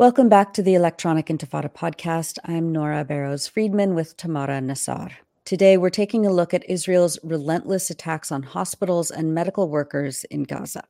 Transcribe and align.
Welcome 0.00 0.30
back 0.30 0.54
to 0.54 0.62
the 0.62 0.72
Electronic 0.72 1.26
Intifada 1.26 1.70
podcast. 1.70 2.38
I'm 2.46 2.72
Nora 2.72 3.04
Barrows 3.04 3.46
Friedman 3.46 3.94
with 3.94 4.16
Tamara 4.16 4.58
Nassar. 4.58 5.12
Today, 5.44 5.76
we're 5.76 5.90
taking 5.90 6.24
a 6.24 6.32
look 6.32 6.54
at 6.54 6.64
Israel's 6.70 7.18
relentless 7.22 7.90
attacks 7.90 8.32
on 8.32 8.42
hospitals 8.42 9.10
and 9.10 9.34
medical 9.34 9.68
workers 9.68 10.24
in 10.30 10.44
Gaza. 10.44 10.84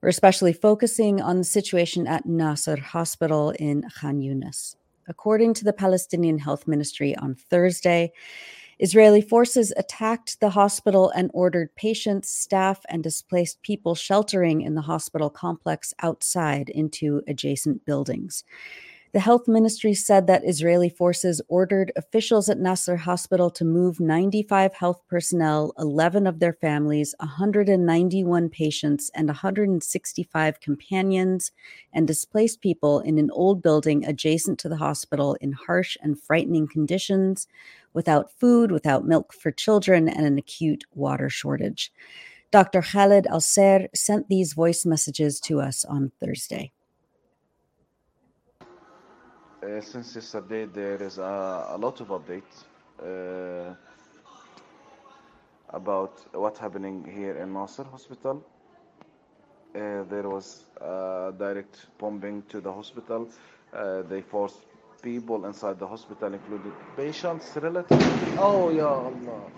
We're 0.00 0.08
especially 0.08 0.52
focusing 0.52 1.22
on 1.22 1.38
the 1.38 1.44
situation 1.44 2.08
at 2.08 2.26
Nasser 2.26 2.80
Hospital 2.80 3.50
in 3.60 3.84
Khan 3.96 4.18
Yunis. 4.18 4.74
According 5.06 5.54
to 5.54 5.64
the 5.64 5.72
Palestinian 5.72 6.38
Health 6.38 6.66
Ministry 6.66 7.14
on 7.14 7.36
Thursday, 7.36 8.12
Israeli 8.82 9.20
forces 9.20 9.72
attacked 9.76 10.40
the 10.40 10.50
hospital 10.50 11.08
and 11.10 11.30
ordered 11.32 11.72
patients, 11.76 12.28
staff, 12.28 12.80
and 12.88 13.00
displaced 13.00 13.62
people 13.62 13.94
sheltering 13.94 14.60
in 14.60 14.74
the 14.74 14.80
hospital 14.80 15.30
complex 15.30 15.94
outside 16.02 16.68
into 16.68 17.22
adjacent 17.28 17.84
buildings. 17.84 18.42
The 19.12 19.20
health 19.20 19.46
ministry 19.46 19.92
said 19.92 20.26
that 20.28 20.48
Israeli 20.48 20.88
forces 20.88 21.42
ordered 21.46 21.92
officials 21.96 22.48
at 22.48 22.58
Nasser 22.58 22.96
Hospital 22.96 23.50
to 23.50 23.62
move 23.62 24.00
95 24.00 24.72
health 24.72 25.02
personnel, 25.06 25.74
11 25.78 26.26
of 26.26 26.38
their 26.38 26.54
families, 26.54 27.14
191 27.20 28.48
patients, 28.48 29.10
and 29.14 29.28
165 29.28 30.60
companions 30.60 31.52
and 31.92 32.06
displaced 32.06 32.62
people 32.62 33.00
in 33.00 33.18
an 33.18 33.30
old 33.32 33.60
building 33.60 34.02
adjacent 34.06 34.58
to 34.60 34.70
the 34.70 34.76
hospital 34.76 35.36
in 35.42 35.52
harsh 35.52 35.98
and 36.00 36.18
frightening 36.18 36.66
conditions, 36.66 37.46
without 37.92 38.32
food, 38.32 38.72
without 38.72 39.06
milk 39.06 39.34
for 39.34 39.50
children, 39.50 40.08
and 40.08 40.24
an 40.24 40.38
acute 40.38 40.84
water 40.94 41.28
shortage. 41.28 41.92
Dr. 42.50 42.80
Khaled 42.80 43.26
Al 43.26 43.42
Ser 43.42 43.88
sent 43.94 44.30
these 44.30 44.54
voice 44.54 44.86
messages 44.86 45.38
to 45.40 45.60
us 45.60 45.84
on 45.84 46.12
Thursday. 46.18 46.72
Uh, 49.62 49.80
since 49.80 50.14
yesterday, 50.16 50.66
there 50.66 51.02
is 51.02 51.18
a, 51.18 51.66
a 51.70 51.78
lot 51.78 52.00
of 52.00 52.08
updates 52.08 52.64
uh, 53.00 53.74
about 55.70 56.24
what's 56.34 56.58
happening 56.58 57.04
here 57.04 57.36
in 57.36 57.52
Nasser 57.52 57.84
Hospital. 57.84 58.44
Uh, 59.74 60.02
there 60.04 60.28
was 60.28 60.64
a 60.80 61.32
direct 61.38 61.86
bombing 61.98 62.42
to 62.48 62.60
the 62.60 62.72
hospital. 62.72 63.28
Uh, 63.72 64.02
they 64.02 64.20
forced 64.20 64.66
people 65.02 65.44
inside 65.46 65.78
the 65.78 65.86
hospital, 65.86 66.32
including 66.34 66.72
patients, 66.96 67.56
relatives. 67.56 68.04
Oh, 68.38 68.70
ya 68.70 68.88
Allah. 68.88 69.50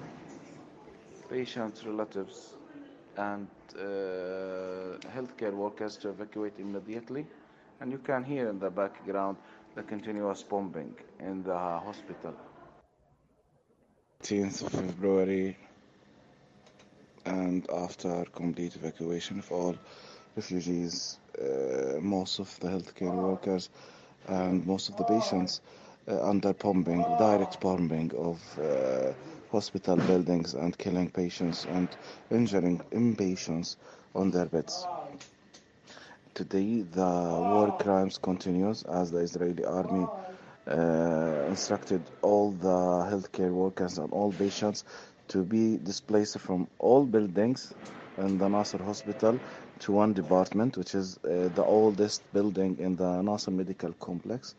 Patients, 1.28 1.84
relatives, 1.84 2.54
and 3.16 3.48
uh, 3.76 3.80
healthcare 5.16 5.52
workers 5.52 5.96
to 5.98 6.10
evacuate 6.10 6.58
immediately. 6.58 7.26
And 7.80 7.90
you 7.92 7.98
can 7.98 8.24
hear 8.24 8.48
in 8.48 8.58
the 8.58 8.70
background 8.70 9.38
the 9.74 9.82
continuous 9.82 10.42
bombing 10.42 10.94
in 11.20 11.42
the 11.42 11.54
hospital. 11.56 12.34
10th 14.22 14.62
of 14.62 14.70
February 14.72 15.56
and 17.26 17.68
after 17.70 18.24
complete 18.32 18.76
evacuation 18.76 19.38
of 19.38 19.50
all 19.52 19.76
refugees, 20.36 21.18
uh, 21.40 21.98
most 22.00 22.38
of 22.38 22.58
the 22.60 22.68
healthcare 22.68 23.12
workers 23.14 23.70
and 24.28 24.66
most 24.66 24.88
of 24.88 24.96
the 24.96 25.04
patients 25.04 25.60
uh, 26.08 26.22
under 26.28 26.52
bombing, 26.54 27.02
direct 27.18 27.60
bombing 27.60 28.10
of 28.16 28.40
uh, 28.58 29.12
hospital 29.50 29.96
buildings 29.96 30.54
and 30.54 30.76
killing 30.78 31.10
patients 31.10 31.66
and 31.66 31.88
injuring 32.30 32.78
inpatients 32.92 33.76
on 34.14 34.30
their 34.30 34.46
beds. 34.46 34.86
Today, 36.34 36.82
the 36.82 37.06
war 37.52 37.70
crimes 37.78 38.18
continues 38.18 38.82
as 38.84 39.12
the 39.12 39.18
Israeli 39.18 39.64
army 39.64 40.06
uh, 40.66 41.46
instructed 41.48 42.02
all 42.22 42.50
the 42.50 42.78
healthcare 43.10 43.52
workers 43.52 43.98
and 43.98 44.12
all 44.12 44.32
patients 44.32 44.84
to 45.28 45.44
be 45.44 45.76
displaced 45.78 46.38
from 46.40 46.66
all 46.80 47.04
buildings 47.04 47.72
in 48.18 48.36
the 48.38 48.48
Nasser 48.48 48.82
hospital 48.82 49.38
to 49.78 49.92
one 49.92 50.12
department, 50.12 50.76
which 50.76 50.94
is 50.96 51.18
uh, 51.18 51.48
the 51.54 51.64
oldest 51.64 52.22
building 52.32 52.76
in 52.80 52.96
the 52.96 53.22
Nasser 53.22 53.52
medical 53.52 53.92
complex. 53.94 54.56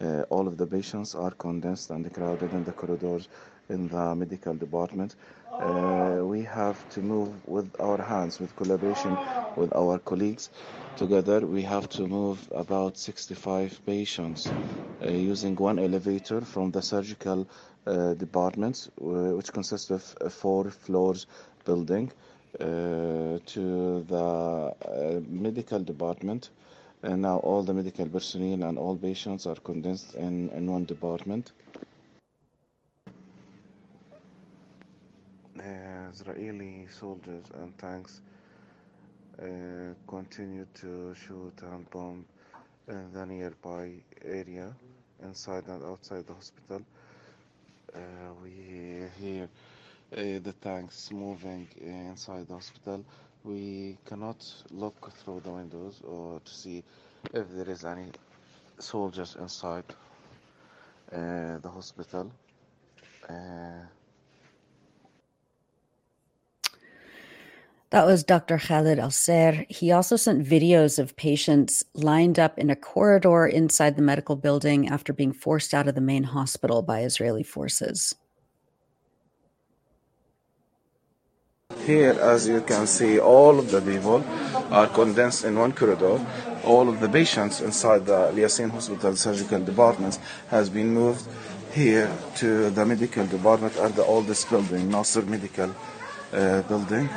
Uh, 0.00 0.22
all 0.30 0.46
of 0.46 0.56
the 0.58 0.66
patients 0.66 1.14
are 1.16 1.32
condensed 1.32 1.90
and 1.90 2.12
crowded 2.14 2.52
in 2.52 2.62
the 2.64 2.72
corridors 2.72 3.28
in 3.70 3.88
the 3.88 4.14
medical 4.14 4.54
department. 4.54 5.16
Uh, 5.60 6.24
we 6.24 6.42
have 6.42 6.88
to 6.88 7.02
move 7.02 7.46
with 7.46 7.70
our 7.80 8.00
hands, 8.02 8.40
with 8.40 8.56
collaboration 8.56 9.18
with 9.54 9.74
our 9.76 9.98
colleagues. 9.98 10.50
Together, 10.96 11.40
we 11.46 11.62
have 11.62 11.88
to 11.90 12.06
move 12.06 12.48
about 12.54 12.96
65 12.98 13.80
patients 13.86 14.52
uh, 15.02 15.08
using 15.10 15.54
one 15.56 15.78
elevator 15.78 16.40
from 16.40 16.70
the 16.70 16.82
surgical 16.82 17.46
uh, 17.86 18.14
department, 18.14 18.88
uh, 19.00 19.04
which 19.36 19.52
consists 19.52 19.90
of 19.90 20.02
four 20.32 20.70
floors 20.70 21.26
building, 21.64 22.10
uh, 22.60 23.38
to 23.46 24.04
the 24.08 24.16
uh, 24.84 25.20
medical 25.28 25.78
department. 25.80 26.50
And 27.02 27.22
now 27.22 27.38
all 27.38 27.62
the 27.62 27.72
medical 27.74 28.06
personnel 28.06 28.62
and 28.68 28.78
all 28.78 28.96
patients 28.96 29.46
are 29.46 29.54
condensed 29.56 30.14
in, 30.14 30.50
in 30.50 30.70
one 30.70 30.84
department. 30.84 31.52
Israeli 36.12 36.86
soldiers 36.90 37.44
and 37.54 37.76
tanks 37.78 38.20
uh, 39.40 39.94
continue 40.06 40.66
to 40.74 41.14
shoot 41.14 41.54
and 41.62 41.88
bomb 41.90 42.24
in 42.88 43.12
the 43.12 43.24
nearby 43.24 43.90
area, 44.24 44.74
inside 45.22 45.66
and 45.68 45.84
outside 45.84 46.26
the 46.26 46.34
hospital. 46.34 46.82
Uh, 47.94 47.98
we 48.42 49.04
hear 49.20 49.48
uh, 50.16 50.38
the 50.42 50.54
tanks 50.60 51.10
moving 51.12 51.68
inside 51.80 52.48
the 52.48 52.54
hospital. 52.54 53.04
We 53.44 53.96
cannot 54.04 54.44
look 54.70 55.12
through 55.18 55.40
the 55.44 55.50
windows 55.50 56.02
or 56.04 56.40
to 56.44 56.52
see 56.52 56.82
if 57.32 57.46
there 57.50 57.68
is 57.70 57.84
any 57.84 58.06
soldiers 58.78 59.36
inside 59.40 59.84
uh, 61.12 61.58
the 61.58 61.70
hospital. 61.72 62.30
That 67.90 68.06
was 68.06 68.22
Dr. 68.22 68.56
Khaled 68.56 69.00
Al 69.00 69.10
Ser. 69.10 69.66
He 69.68 69.90
also 69.90 70.14
sent 70.14 70.46
videos 70.46 71.00
of 71.00 71.16
patients 71.16 71.84
lined 71.92 72.38
up 72.38 72.56
in 72.56 72.70
a 72.70 72.76
corridor 72.76 73.46
inside 73.46 73.96
the 73.96 74.02
medical 74.02 74.36
building 74.36 74.88
after 74.88 75.12
being 75.12 75.32
forced 75.32 75.74
out 75.74 75.88
of 75.88 75.96
the 75.96 76.00
main 76.00 76.22
hospital 76.22 76.82
by 76.82 77.02
Israeli 77.02 77.42
forces. 77.42 78.14
Here, 81.84 82.12
as 82.12 82.46
you 82.46 82.60
can 82.60 82.86
see, 82.86 83.18
all 83.18 83.58
of 83.58 83.72
the 83.72 83.80
people 83.80 84.24
are 84.70 84.86
condensed 84.86 85.44
in 85.44 85.58
one 85.58 85.72
corridor. 85.72 86.24
All 86.62 86.88
of 86.88 87.00
the 87.00 87.08
patients 87.08 87.60
inside 87.60 88.06
the 88.06 88.30
Liasin 88.30 88.70
Hospital 88.70 89.16
surgical 89.16 89.64
department 89.64 90.20
has 90.48 90.70
been 90.70 90.94
moved 90.94 91.26
here 91.72 92.08
to 92.36 92.70
the 92.70 92.86
medical 92.86 93.26
department 93.26 93.76
at 93.78 93.96
the 93.96 94.04
oldest 94.04 94.48
building, 94.48 94.90
Nasser 94.90 95.22
Medical 95.22 95.74
uh, 96.32 96.62
Building. 96.62 97.08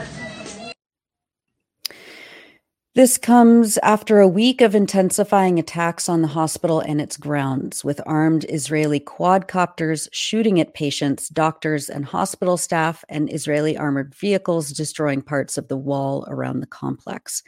This 2.96 3.18
comes 3.18 3.80
after 3.80 4.20
a 4.20 4.28
week 4.28 4.62
of 4.62 4.76
intensifying 4.76 5.58
attacks 5.58 6.08
on 6.08 6.22
the 6.22 6.28
hospital 6.28 6.80
and 6.80 7.02
its 7.02 7.18
grounds, 7.18 7.84
with 7.84 8.00
armed 8.06 8.46
Israeli 8.48 9.00
quadcopters 9.00 10.08
shooting 10.12 10.59
at 10.59 10.76
patients, 10.76 11.28
doctors, 11.30 11.90
and 11.90 12.06
hospital 12.06 12.56
staff, 12.56 13.04
and 13.09 13.34
Israeli 13.34 13.76
armored 13.76 14.14
vehicles 14.14 14.70
destroying 14.70 15.24
parts 15.24 15.58
of 15.58 15.70
the 15.70 15.76
wall 15.76 16.24
around 16.28 16.59
the 16.59 16.68
complex. 16.68 17.42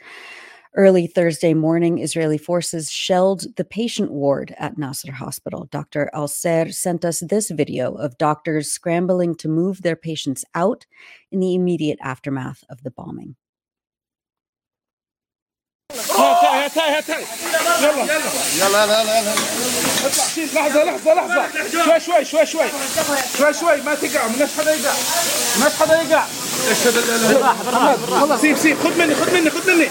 Early 0.74 1.06
Thursday 1.06 1.54
morning, 1.54 2.00
Israeli 2.00 2.38
forces 2.38 2.90
shelled 2.90 3.54
the 3.54 3.64
patient 3.64 4.10
ward 4.10 4.52
at 4.58 4.76
Nasser 4.76 5.12
Hospital. 5.12 5.68
Dr. 5.70 6.10
Al 6.12 6.26
Ser 6.26 6.72
sent 6.72 7.04
us 7.04 7.20
this 7.20 7.52
video 7.52 7.94
of 7.94 8.18
doctors 8.18 8.72
scrambling 8.72 9.36
to 9.36 9.48
move 9.48 9.82
their 9.82 9.94
patients 9.94 10.44
out 10.56 10.86
in 11.30 11.38
the 11.38 11.54
immediate 11.54 12.00
aftermath 12.02 12.64
of 12.68 12.82
the 12.82 12.90
bombing. 12.90 13.36
يلا 18.56 18.84
يلا 18.84 19.02
يلا 19.02 19.18
يلا 19.18 19.32
اطلع 20.06 20.24
شيل 20.34 20.48
لحظة 20.54 20.84
لحظة 20.84 21.14
لحظة 21.14 21.48
شوي 21.98 22.00
شوي 22.00 22.24
شوي 22.24 22.46
شوي 22.46 22.68
شوي 23.38 23.54
شوي 23.54 23.76
ما 23.76 23.94
تقع 23.94 24.26
مناش 24.26 24.48
حدا 24.58 24.74
يقع 24.74 24.92
مناش 25.56 25.72
حدا 25.80 26.02
يقع 26.02 26.24
سيب 28.40 28.56
سيب 28.56 28.76
خذ 28.82 28.98
مني 28.98 29.14
خذ 29.14 29.30
مني 29.30 29.50
خذ 29.50 29.70
مني 29.70 29.90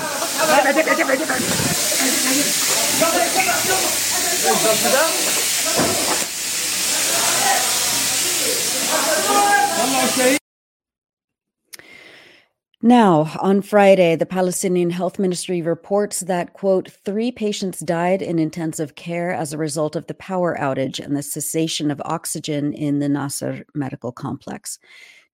Now, 12.86 13.32
on 13.42 13.64
Friday, 13.64 14.16
the 14.16 14.28
Palestinian 14.28 14.92
Health 14.92 15.18
Ministry 15.18 15.60
reports 15.60 16.20
that, 16.20 16.54
quote, 16.54 16.92
three 17.04 17.32
patients 17.32 17.80
died 17.80 18.22
in 18.22 18.38
intensive 18.38 18.94
care 18.94 19.34
as 19.34 19.52
a 19.52 19.58
result 19.58 19.96
of 19.96 20.06
the 20.06 20.14
power 20.14 20.56
outage 20.60 21.04
and 21.04 21.18
the 21.18 21.24
cessation 21.24 21.90
of 21.90 22.00
oxygen 22.06 22.74
in 22.74 23.00
the 23.00 23.10
Nasser 23.10 23.66
Medical 23.74 24.12
Complex. 24.12 24.78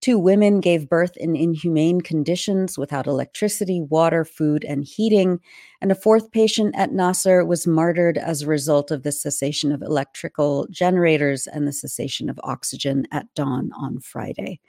Two 0.00 0.17
women 0.17 0.61
gave 0.61 0.88
birth 0.88 1.17
in 1.17 1.35
inhumane 1.35 2.02
conditions 2.02 2.79
without 2.79 3.08
electricity, 3.08 3.81
water, 3.81 4.25
food, 4.25 4.64
and 4.64 4.85
heating. 4.85 5.41
And 5.81 5.91
a 5.91 5.97
fourth 5.97 6.31
patient 6.31 6.76
at 6.79 6.93
Nasser 6.93 7.44
was 7.44 7.67
martyred 7.67 8.17
as 8.17 8.43
a 8.43 8.47
result 8.47 8.93
of 8.93 9.02
the 9.02 9.11
cessation 9.11 9.73
of 9.73 9.82
electrical 9.82 10.69
generators 10.70 11.49
and 11.49 11.67
the 11.67 11.73
cessation 11.73 12.31
of 12.31 12.38
oxygen 12.44 13.08
at 13.11 13.26
dawn 13.35 13.73
on 13.76 13.99
Friday. 13.99 14.61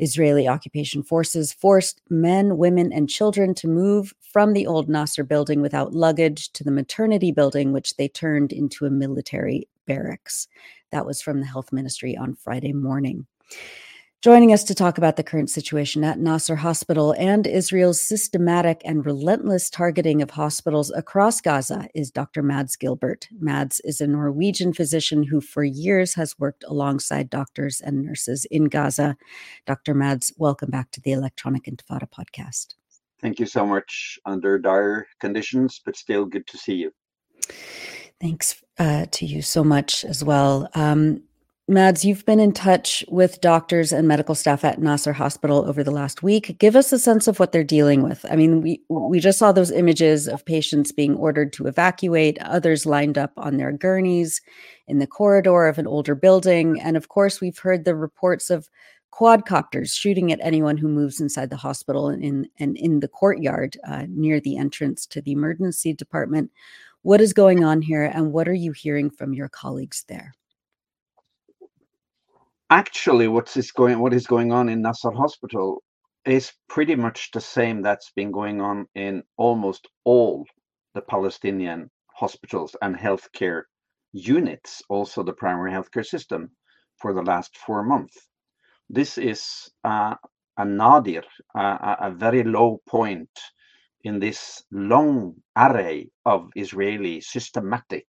Israeli 0.00 0.48
occupation 0.48 1.02
forces 1.02 1.52
forced 1.52 2.00
men, 2.08 2.56
women, 2.56 2.92
and 2.92 3.08
children 3.08 3.54
to 3.56 3.68
move 3.68 4.14
from 4.32 4.52
the 4.52 4.66
old 4.66 4.88
Nasser 4.88 5.24
building 5.24 5.60
without 5.60 5.92
luggage 5.92 6.50
to 6.52 6.64
the 6.64 6.70
maternity 6.70 7.32
building, 7.32 7.72
which 7.72 7.96
they 7.96 8.08
turned 8.08 8.52
into 8.52 8.86
a 8.86 8.90
military 8.90 9.68
barracks. 9.86 10.48
That 10.90 11.06
was 11.06 11.20
from 11.20 11.40
the 11.40 11.46
health 11.46 11.72
ministry 11.72 12.16
on 12.16 12.34
Friday 12.34 12.72
morning. 12.72 13.26
Joining 14.22 14.52
us 14.52 14.64
to 14.64 14.74
talk 14.74 14.98
about 14.98 15.16
the 15.16 15.22
current 15.22 15.48
situation 15.48 16.04
at 16.04 16.18
Nasser 16.18 16.56
Hospital 16.56 17.14
and 17.16 17.46
Israel's 17.46 18.02
systematic 18.02 18.82
and 18.84 19.06
relentless 19.06 19.70
targeting 19.70 20.20
of 20.20 20.32
hospitals 20.32 20.90
across 20.90 21.40
Gaza 21.40 21.88
is 21.94 22.10
Dr. 22.10 22.42
Mads 22.42 22.76
Gilbert. 22.76 23.28
Mads 23.38 23.80
is 23.80 23.98
a 24.02 24.06
Norwegian 24.06 24.74
physician 24.74 25.22
who, 25.22 25.40
for 25.40 25.64
years, 25.64 26.12
has 26.16 26.38
worked 26.38 26.64
alongside 26.64 27.30
doctors 27.30 27.80
and 27.80 28.04
nurses 28.04 28.44
in 28.50 28.64
Gaza. 28.64 29.16
Dr. 29.64 29.94
Mads, 29.94 30.34
welcome 30.36 30.68
back 30.68 30.90
to 30.90 31.00
the 31.00 31.12
Electronic 31.12 31.64
Intifada 31.64 32.06
podcast. 32.06 32.74
Thank 33.22 33.40
you 33.40 33.46
so 33.46 33.64
much. 33.64 34.18
Under 34.26 34.58
dire 34.58 35.06
conditions, 35.20 35.80
but 35.82 35.96
still 35.96 36.26
good 36.26 36.46
to 36.48 36.58
see 36.58 36.74
you. 36.74 36.92
Thanks 38.20 38.62
uh, 38.78 39.06
to 39.12 39.24
you 39.24 39.40
so 39.40 39.64
much 39.64 40.04
as 40.04 40.22
well. 40.22 40.68
Um, 40.74 41.22
Mads, 41.68 42.04
you've 42.04 42.26
been 42.26 42.40
in 42.40 42.50
touch 42.52 43.04
with 43.08 43.40
doctors 43.40 43.92
and 43.92 44.08
medical 44.08 44.34
staff 44.34 44.64
at 44.64 44.80
Nasser 44.80 45.12
Hospital 45.12 45.64
over 45.68 45.84
the 45.84 45.92
last 45.92 46.20
week. 46.20 46.58
Give 46.58 46.74
us 46.74 46.92
a 46.92 46.98
sense 46.98 47.28
of 47.28 47.38
what 47.38 47.52
they're 47.52 47.62
dealing 47.62 48.02
with. 48.02 48.26
I 48.28 48.34
mean, 48.34 48.60
we 48.60 48.82
we 48.88 49.20
just 49.20 49.38
saw 49.38 49.52
those 49.52 49.70
images 49.70 50.26
of 50.26 50.44
patients 50.44 50.90
being 50.90 51.14
ordered 51.14 51.52
to 51.54 51.68
evacuate, 51.68 52.38
others 52.40 52.86
lined 52.86 53.16
up 53.16 53.32
on 53.36 53.56
their 53.56 53.70
gurneys 53.70 54.40
in 54.88 54.98
the 54.98 55.06
corridor 55.06 55.66
of 55.68 55.78
an 55.78 55.86
older 55.86 56.16
building, 56.16 56.80
and 56.80 56.96
of 56.96 57.08
course, 57.08 57.40
we've 57.40 57.58
heard 57.58 57.84
the 57.84 57.94
reports 57.94 58.50
of 58.50 58.68
quadcopters 59.12 59.92
shooting 59.92 60.32
at 60.32 60.40
anyone 60.42 60.76
who 60.76 60.88
moves 60.88 61.20
inside 61.20 61.50
the 61.50 61.56
hospital 61.56 62.08
and 62.08 62.24
in 62.24 62.48
and 62.58 62.76
in 62.78 62.98
the 62.98 63.08
courtyard 63.08 63.76
uh, 63.86 64.06
near 64.08 64.40
the 64.40 64.56
entrance 64.56 65.06
to 65.06 65.20
the 65.22 65.32
emergency 65.32 65.92
department. 65.92 66.50
What 67.02 67.20
is 67.20 67.32
going 67.32 67.62
on 67.62 67.80
here, 67.82 68.04
and 68.12 68.32
what 68.32 68.48
are 68.48 68.52
you 68.54 68.72
hearing 68.72 69.08
from 69.08 69.34
your 69.34 69.48
colleagues 69.48 70.04
there? 70.08 70.34
Actually 72.70 73.26
what 73.26 73.56
is 73.56 73.72
going 73.72 73.98
what 73.98 74.14
is 74.14 74.26
going 74.26 74.52
on 74.52 74.68
in 74.68 74.80
Nasser 74.80 75.10
Hospital 75.10 75.82
is 76.24 76.52
pretty 76.68 76.94
much 76.94 77.30
the 77.32 77.40
same 77.40 77.82
that's 77.82 78.12
been 78.14 78.30
going 78.30 78.60
on 78.60 78.86
in 78.94 79.22
almost 79.36 79.88
all 80.04 80.46
the 80.94 81.00
Palestinian 81.02 81.90
hospitals 82.14 82.76
and 82.82 82.94
healthcare 82.96 83.62
units, 84.12 84.82
also 84.88 85.22
the 85.22 85.32
primary 85.32 85.72
healthcare 85.72 86.06
system, 86.06 86.50
for 86.98 87.12
the 87.14 87.22
last 87.22 87.56
four 87.56 87.82
months. 87.82 88.16
This 88.88 89.18
is 89.18 89.70
uh, 89.84 90.14
a 90.58 90.64
nadir, 90.64 91.22
uh, 91.56 91.96
a 92.00 92.10
very 92.10 92.44
low 92.44 92.80
point 92.88 93.30
in 94.04 94.18
this 94.18 94.62
long 94.70 95.34
array 95.56 96.10
of 96.26 96.50
Israeli 96.54 97.20
systematic 97.20 98.06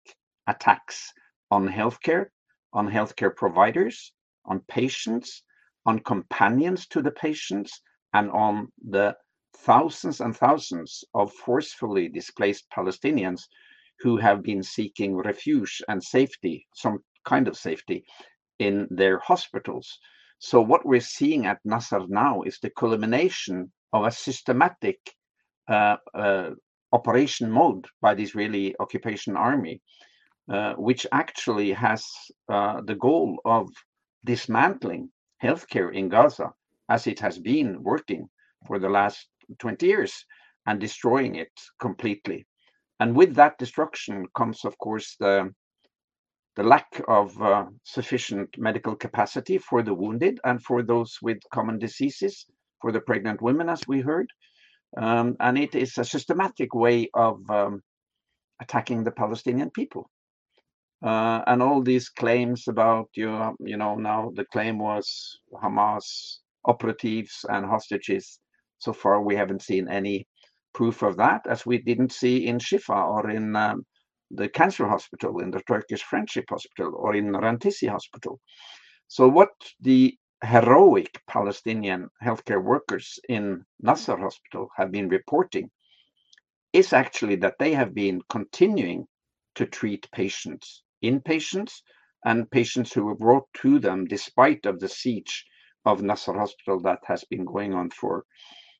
attacks 0.47 1.13
on 1.49 1.67
healthcare, 1.67 2.25
on 2.73 2.89
healthcare 2.89 3.35
providers, 3.35 4.11
on 4.45 4.59
patients, 4.67 5.43
on 5.85 5.99
companions 5.99 6.87
to 6.87 7.01
the 7.01 7.11
patients, 7.11 7.81
and 8.13 8.29
on 8.31 8.71
the 8.89 9.15
thousands 9.57 10.21
and 10.21 10.35
thousands 10.35 11.03
of 11.13 11.33
forcefully 11.33 12.07
displaced 12.07 12.65
Palestinians 12.75 13.41
who 13.99 14.17
have 14.17 14.41
been 14.41 14.63
seeking 14.63 15.15
refuge 15.15 15.81
and 15.87 16.03
safety, 16.03 16.65
some 16.73 16.99
kind 17.25 17.47
of 17.47 17.57
safety, 17.57 18.03
in 18.59 18.87
their 18.89 19.19
hospitals. 19.19 19.99
So, 20.39 20.61
what 20.61 20.85
we're 20.85 21.01
seeing 21.01 21.45
at 21.45 21.59
Nasser 21.63 22.05
now 22.07 22.41
is 22.41 22.57
the 22.59 22.71
culmination 22.71 23.71
of 23.93 24.05
a 24.05 24.11
systematic 24.11 24.97
uh, 25.67 25.97
uh, 26.15 26.51
operation 26.93 27.49
mode 27.51 27.85
by 28.01 28.15
the 28.15 28.23
Israeli 28.23 28.75
occupation 28.79 29.37
army, 29.37 29.81
uh, 30.51 30.73
which 30.73 31.05
actually 31.11 31.71
has 31.71 32.05
uh, 32.49 32.81
the 32.85 32.95
goal 32.95 33.39
of 33.45 33.69
dismantling 34.25 35.09
healthcare 35.43 35.93
in 35.93 36.09
Gaza 36.09 36.51
as 36.89 37.07
it 37.07 37.19
has 37.19 37.39
been 37.39 37.81
working 37.83 38.29
for 38.67 38.79
the 38.79 38.89
last 38.89 39.27
20 39.59 39.85
years 39.85 40.25
and 40.65 40.79
destroying 40.79 41.35
it 41.35 41.51
completely. 41.79 42.45
And 42.99 43.15
with 43.15 43.35
that 43.35 43.57
destruction 43.57 44.27
comes, 44.35 44.63
of 44.65 44.77
course, 44.77 45.15
the 45.19 45.53
the 46.57 46.63
lack 46.63 47.01
of 47.07 47.41
uh, 47.41 47.65
sufficient 47.83 48.49
medical 48.57 48.93
capacity 48.95 49.57
for 49.57 49.81
the 49.81 49.93
wounded 49.93 50.37
and 50.43 50.61
for 50.61 50.83
those 50.83 51.17
with 51.21 51.39
common 51.53 51.79
diseases, 51.79 52.45
for 52.81 52.91
the 52.91 52.99
pregnant 52.99 53.41
women, 53.41 53.69
as 53.69 53.81
we 53.87 54.01
heard. 54.01 54.27
Um, 54.97 55.37
and 55.39 55.57
it 55.57 55.75
is 55.75 55.97
a 55.97 56.03
systematic 56.03 56.75
way 56.75 57.09
of 57.13 57.49
um, 57.49 57.81
attacking 58.61 59.03
the 59.03 59.11
Palestinian 59.11 59.69
people. 59.69 60.09
Uh, 61.03 61.41
and 61.47 61.63
all 61.63 61.81
these 61.81 62.09
claims 62.09 62.67
about 62.67 63.09
you, 63.15 63.55
you 63.59 63.75
know, 63.75 63.95
now 63.95 64.31
the 64.35 64.45
claim 64.45 64.77
was 64.77 65.39
Hamas 65.63 66.37
operatives 66.65 67.43
and 67.49 67.65
hostages. 67.65 68.39
So 68.77 68.93
far, 68.93 69.21
we 69.21 69.35
haven't 69.35 69.63
seen 69.63 69.89
any 69.89 70.27
proof 70.73 71.01
of 71.01 71.17
that, 71.17 71.41
as 71.49 71.65
we 71.65 71.79
didn't 71.79 72.11
see 72.11 72.45
in 72.45 72.59
Shifa 72.59 72.95
or 72.95 73.31
in 73.31 73.55
um, 73.55 73.83
the 74.29 74.47
cancer 74.47 74.87
hospital, 74.87 75.39
in 75.39 75.49
the 75.49 75.61
Turkish 75.67 76.03
Friendship 76.03 76.45
Hospital, 76.49 76.93
or 76.95 77.15
in 77.15 77.31
Rantisi 77.31 77.89
Hospital. 77.89 78.39
So, 79.07 79.27
what 79.27 79.49
the 79.79 80.15
heroic 80.43 81.19
Palestinian 81.27 82.09
healthcare 82.23 82.63
workers 82.63 83.19
in 83.27 83.63
Nasser 83.79 84.17
Hospital 84.17 84.69
have 84.77 84.91
been 84.91 85.09
reporting 85.09 85.69
is 86.73 86.93
actually 86.93 87.35
that 87.37 87.55
they 87.59 87.73
have 87.73 87.93
been 87.93 88.21
continuing 88.29 89.05
to 89.55 89.65
treat 89.65 90.09
patients 90.11 90.83
inpatients 91.03 91.81
and 92.25 92.49
patients 92.51 92.93
who 92.93 93.05
were 93.05 93.15
brought 93.15 93.47
to 93.61 93.79
them 93.79 94.05
despite 94.05 94.65
of 94.65 94.79
the 94.79 94.89
siege 94.89 95.45
of 95.85 96.03
Nasser 96.03 96.33
Hospital 96.33 96.79
that 96.81 96.99
has 97.05 97.23
been 97.25 97.45
going 97.45 97.73
on 97.73 97.89
for, 97.89 98.25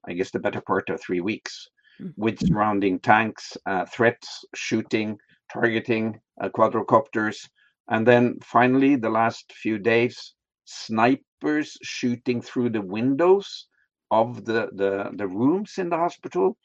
I 0.07 0.13
guess, 0.13 0.31
the 0.31 0.39
better 0.39 0.61
part 0.61 0.89
of 0.89 1.01
three 1.01 1.21
weeks, 1.21 1.67
mm-hmm. 1.99 2.09
with 2.15 2.39
surrounding 2.39 2.99
tanks, 2.99 3.57
uh, 3.65 3.85
threats, 3.85 4.45
shooting, 4.55 5.17
targeting, 5.51 6.19
uh, 6.41 6.49
quadrocopters, 6.49 7.49
and 7.89 8.07
then 8.07 8.37
finally, 8.43 8.95
the 8.95 9.09
last 9.09 9.51
few 9.51 9.77
days, 9.77 10.33
snipers 10.65 11.77
shooting 11.83 12.41
through 12.41 12.69
the 12.69 12.81
windows 12.81 13.67
of 14.11 14.45
the, 14.45 14.69
the, 14.73 15.09
the 15.15 15.27
rooms 15.27 15.77
in 15.77 15.89
the 15.89 15.97
hospital 15.97 16.57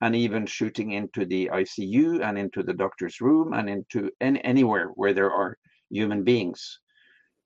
and 0.00 0.16
even 0.16 0.46
shooting 0.46 0.92
into 0.92 1.26
the 1.26 1.50
ICU 1.52 2.22
and 2.22 2.38
into 2.38 2.62
the 2.62 2.72
doctor's 2.72 3.20
room 3.20 3.52
and 3.52 3.68
into 3.68 4.10
any, 4.20 4.42
anywhere 4.44 4.88
where 4.94 5.12
there 5.12 5.30
are 5.30 5.56
human 5.90 6.24
beings. 6.24 6.80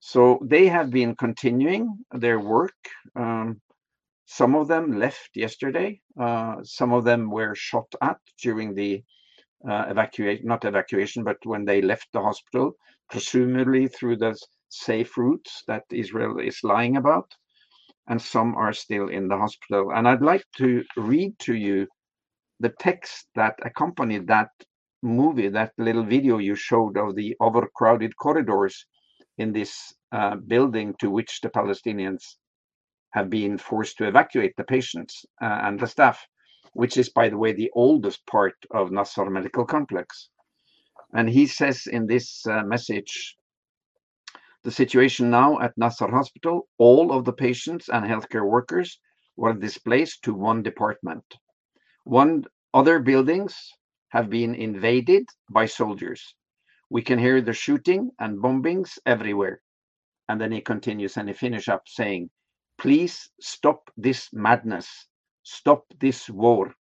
So 0.00 0.38
they 0.42 0.66
have 0.66 0.90
been 0.90 1.16
continuing 1.16 2.04
their 2.12 2.38
work. 2.38 2.76
Um, 3.16 3.61
some 4.26 4.54
of 4.54 4.68
them 4.68 4.99
left 4.99 5.30
yesterday. 5.34 6.00
Uh, 6.20 6.56
some 6.62 6.92
of 6.92 7.04
them 7.04 7.30
were 7.30 7.54
shot 7.54 7.87
at 8.02 8.18
during 8.42 8.75
the 8.75 9.02
uh, 9.68 9.87
evacuation, 9.88 10.46
not 10.46 10.64
evacuation, 10.64 11.25
but 11.25 11.38
when 11.44 11.64
they 11.64 11.80
left 11.82 12.08
the 12.12 12.20
hospital, 12.20 12.73
presumably 13.11 13.88
through 13.88 14.16
the 14.16 14.37
safe 14.68 15.16
routes 15.16 15.62
that 15.66 15.84
Israel 15.90 16.38
is 16.38 16.58
lying 16.62 16.96
about. 16.96 17.32
And 18.08 18.20
some 18.20 18.54
are 18.56 18.75
still 18.75 19.08
in 19.08 19.28
the 19.28 19.38
hospital. 19.38 19.92
And 19.94 20.06
I'd 20.06 20.23
like 20.23 20.44
to 20.58 20.84
read 20.96 21.38
to 21.40 21.54
you 21.54 21.87
the 22.61 22.73
text 22.80 23.28
that 23.34 23.54
accompanied 23.64 24.26
that 24.28 24.49
movie, 25.02 25.49
that 25.49 25.73
little 25.78 26.04
video 26.04 26.38
you 26.38 26.54
showed 26.54 26.96
of 26.96 27.14
the 27.14 27.37
overcrowded 27.40 28.16
corridors 28.16 28.87
in 29.38 29.52
this 29.52 29.92
uh, 30.12 30.37
building 30.37 30.94
to 31.00 31.11
which 31.11 31.40
the 31.40 31.50
Palestinians 31.50 32.37
have 33.11 33.30
been 33.30 33.58
forced 33.58 33.99
to 33.99 34.08
evacuate 34.08 34.54
the 34.56 34.64
patients 34.64 35.25
uh, 35.42 35.61
and 35.62 35.78
the 35.78 35.87
staff, 35.87 36.26
which 36.73 36.96
is, 36.96 37.08
by 37.08 37.28
the 37.28 37.38
way, 37.38 37.52
the 37.52 37.70
oldest 37.75 38.26
part 38.26 38.54
of 38.70 38.90
Nasser 38.90 39.28
Medical 39.30 39.64
Complex. 39.64 40.30
And 41.12 41.28
he 41.28 41.46
says 41.46 41.87
in 41.87 42.06
this 42.06 42.46
uh, 42.46 42.62
message 42.64 43.37
the 44.64 44.70
situation 44.70 45.30
now 45.30 45.61
at 45.61 45.76
Nasser 45.76 46.08
Hospital, 46.08 46.66
all 46.78 47.12
of 47.12 47.25
the 47.25 47.32
patients 47.32 47.88
and 47.88 48.04
healthcare 48.04 48.49
workers 48.49 48.99
were 49.37 49.52
displaced 49.52 50.23
to 50.25 50.34
one 50.34 50.62
department. 50.62 51.25
One 52.04 52.44
other 52.75 53.00
buildings 53.00 53.56
have 54.11 54.30
been 54.30 54.54
invaded 54.54 55.26
by 55.50 55.66
soldiers. 55.66 56.34
We 56.90 57.02
can 57.02 57.18
hear 57.18 57.40
the 57.40 57.52
shooting 57.54 58.11
and 58.18 58.42
bombings 58.42 58.99
everywhere. 59.06 59.61
And 60.28 60.40
then 60.40 60.52
he 60.52 60.61
continues 60.61 61.16
and 61.16 61.28
he 61.28 61.34
finishes 61.34 61.68
up 61.68 61.82
saying, 61.87 62.30
Please 62.78 63.30
stop 63.40 63.90
this 63.96 64.28
madness. 64.32 65.08
Stop 65.44 65.84
this 66.00 66.28
war. 66.28 66.75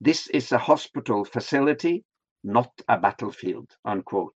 This 0.00 0.28
is 0.28 0.52
a 0.52 0.58
hospital 0.58 1.24
facility, 1.24 2.04
not 2.44 2.70
a 2.88 2.98
battlefield, 2.98 3.70
unquote. 3.84 4.34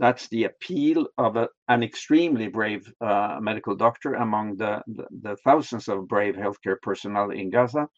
That's 0.00 0.28
the 0.28 0.44
appeal 0.44 1.08
of 1.18 1.36
a, 1.36 1.48
an 1.68 1.82
extremely 1.82 2.48
brave 2.48 2.92
uh, 3.00 3.38
medical 3.40 3.76
doctor 3.76 4.14
among 4.14 4.56
the, 4.56 4.82
the, 4.88 5.06
the 5.22 5.36
thousands 5.44 5.88
of 5.88 6.08
brave 6.08 6.34
healthcare 6.36 6.80
personnel 6.82 7.30
in 7.30 7.50
Gaza 7.50 7.88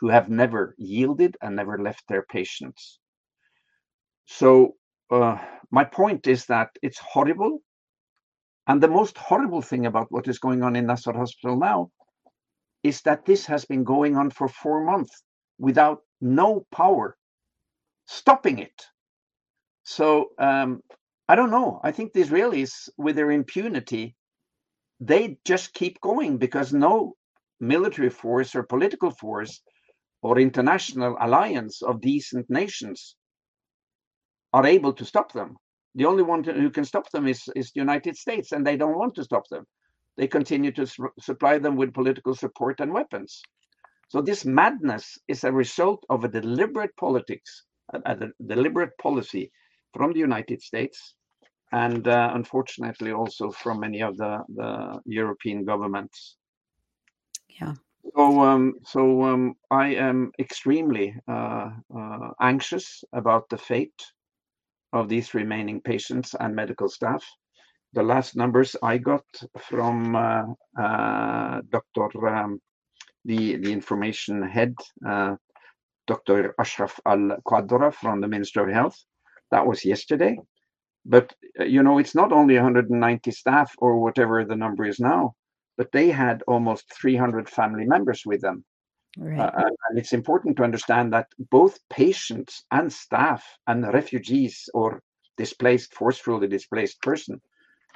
who 0.00 0.08
have 0.08 0.28
never 0.28 0.74
yielded 0.78 1.36
and 1.42 1.56
never 1.56 1.78
left 1.78 2.04
their 2.08 2.22
patients. 2.22 2.98
So, 4.26 4.74
uh, 5.10 5.38
my 5.70 5.84
point 5.84 6.26
is 6.26 6.46
that 6.46 6.70
it's 6.82 6.98
horrible. 6.98 7.60
And 8.66 8.82
the 8.82 8.88
most 8.88 9.18
horrible 9.18 9.62
thing 9.62 9.86
about 9.86 10.10
what 10.10 10.28
is 10.28 10.38
going 10.38 10.62
on 10.62 10.76
in 10.76 10.86
Nasser 10.86 11.12
Hospital 11.12 11.58
now 11.58 11.90
is 12.82 13.02
that 13.02 13.26
this 13.26 13.46
has 13.46 13.64
been 13.64 13.84
going 13.84 14.16
on 14.16 14.30
for 14.30 14.48
four 14.48 14.84
months 14.84 15.22
without 15.58 16.00
no 16.20 16.66
power 16.72 17.16
stopping 18.06 18.58
it. 18.58 18.86
So, 19.82 20.30
um, 20.38 20.80
I 21.28 21.34
don't 21.36 21.50
know. 21.50 21.80
I 21.84 21.92
think 21.92 22.12
the 22.12 22.22
Israelis, 22.22 22.88
with 22.96 23.16
their 23.16 23.30
impunity, 23.30 24.16
they 25.00 25.38
just 25.44 25.74
keep 25.74 26.00
going 26.00 26.38
because 26.38 26.72
no 26.72 27.14
military 27.60 28.10
force 28.10 28.54
or 28.54 28.62
political 28.62 29.10
force 29.10 29.60
or 30.22 30.38
international 30.38 31.16
alliance 31.20 31.82
of 31.82 32.00
decent 32.00 32.48
nations 32.50 33.16
are 34.52 34.66
able 34.66 34.92
to 34.92 35.04
stop 35.04 35.32
them. 35.32 35.56
The 35.94 36.04
only 36.04 36.22
one 36.22 36.44
who 36.44 36.70
can 36.70 36.84
stop 36.84 37.10
them 37.10 37.26
is, 37.26 37.48
is 37.56 37.72
the 37.72 37.80
United 37.80 38.16
States, 38.16 38.52
and 38.52 38.66
they 38.66 38.76
don't 38.76 38.98
want 38.98 39.14
to 39.16 39.24
stop 39.24 39.48
them. 39.48 39.64
They 40.16 40.28
continue 40.28 40.72
to 40.72 40.86
su- 40.86 41.08
supply 41.20 41.58
them 41.58 41.76
with 41.76 41.94
political 41.94 42.34
support 42.34 42.80
and 42.80 42.92
weapons. 42.92 43.42
So 44.08 44.20
this 44.20 44.44
madness 44.44 45.18
is 45.28 45.44
a 45.44 45.52
result 45.52 46.04
of 46.10 46.24
a 46.24 46.28
deliberate 46.28 46.94
politics, 46.96 47.64
a, 47.94 48.00
a 48.04 48.44
deliberate 48.46 48.96
policy 48.98 49.50
from 49.94 50.12
the 50.12 50.18
United 50.18 50.62
States, 50.62 51.14
and 51.72 52.06
uh, 52.06 52.32
unfortunately 52.34 53.12
also 53.12 53.50
from 53.50 53.80
many 53.80 54.02
of 54.02 54.16
the, 54.16 54.42
the 54.48 55.00
European 55.06 55.64
governments. 55.64 56.36
Yeah. 57.48 57.74
So, 58.02 58.40
um, 58.40 58.74
so 58.84 59.22
um, 59.24 59.54
I 59.70 59.94
am 59.94 60.32
extremely 60.38 61.14
uh, 61.28 61.70
uh, 61.94 62.30
anxious 62.40 63.04
about 63.12 63.48
the 63.50 63.58
fate 63.58 64.02
of 64.92 65.08
these 65.08 65.34
remaining 65.34 65.80
patients 65.80 66.34
and 66.38 66.54
medical 66.54 66.88
staff. 66.88 67.24
The 67.92 68.02
last 68.02 68.36
numbers 68.36 68.74
I 68.82 68.98
got 68.98 69.24
from 69.58 70.16
uh, 70.16 70.44
uh 70.80 71.60
Dr. 71.70 72.28
Um, 72.28 72.60
the 73.24 73.56
the 73.56 73.72
information 73.72 74.42
head, 74.42 74.74
uh, 75.06 75.36
Dr. 76.06 76.54
Ashraf 76.58 76.98
Al 77.04 77.36
Qadra 77.46 77.92
from 77.92 78.20
the 78.20 78.28
Ministry 78.28 78.62
of 78.62 78.70
Health, 78.70 78.96
that 79.50 79.66
was 79.66 79.84
yesterday. 79.84 80.38
But 81.04 81.34
uh, 81.60 81.64
you 81.64 81.82
know, 81.82 81.98
it's 81.98 82.14
not 82.14 82.32
only 82.32 82.54
190 82.54 83.30
staff 83.30 83.74
or 83.78 84.00
whatever 84.00 84.44
the 84.44 84.56
number 84.56 84.86
is 84.86 85.00
now 85.00 85.34
but 85.80 85.92
they 85.92 86.10
had 86.10 86.42
almost 86.46 86.92
300 86.92 87.48
family 87.48 87.86
members 87.86 88.26
with 88.26 88.42
them. 88.42 88.62
Right. 89.16 89.40
Uh, 89.40 89.70
and 89.88 89.98
it's 89.98 90.12
important 90.12 90.58
to 90.58 90.62
understand 90.62 91.10
that 91.14 91.28
both 91.50 91.78
patients 91.88 92.64
and 92.70 92.92
staff 92.92 93.42
and 93.66 93.90
refugees 93.94 94.68
or 94.74 95.00
displaced, 95.38 95.94
forcefully 95.94 96.48
displaced 96.48 97.00
person, 97.00 97.40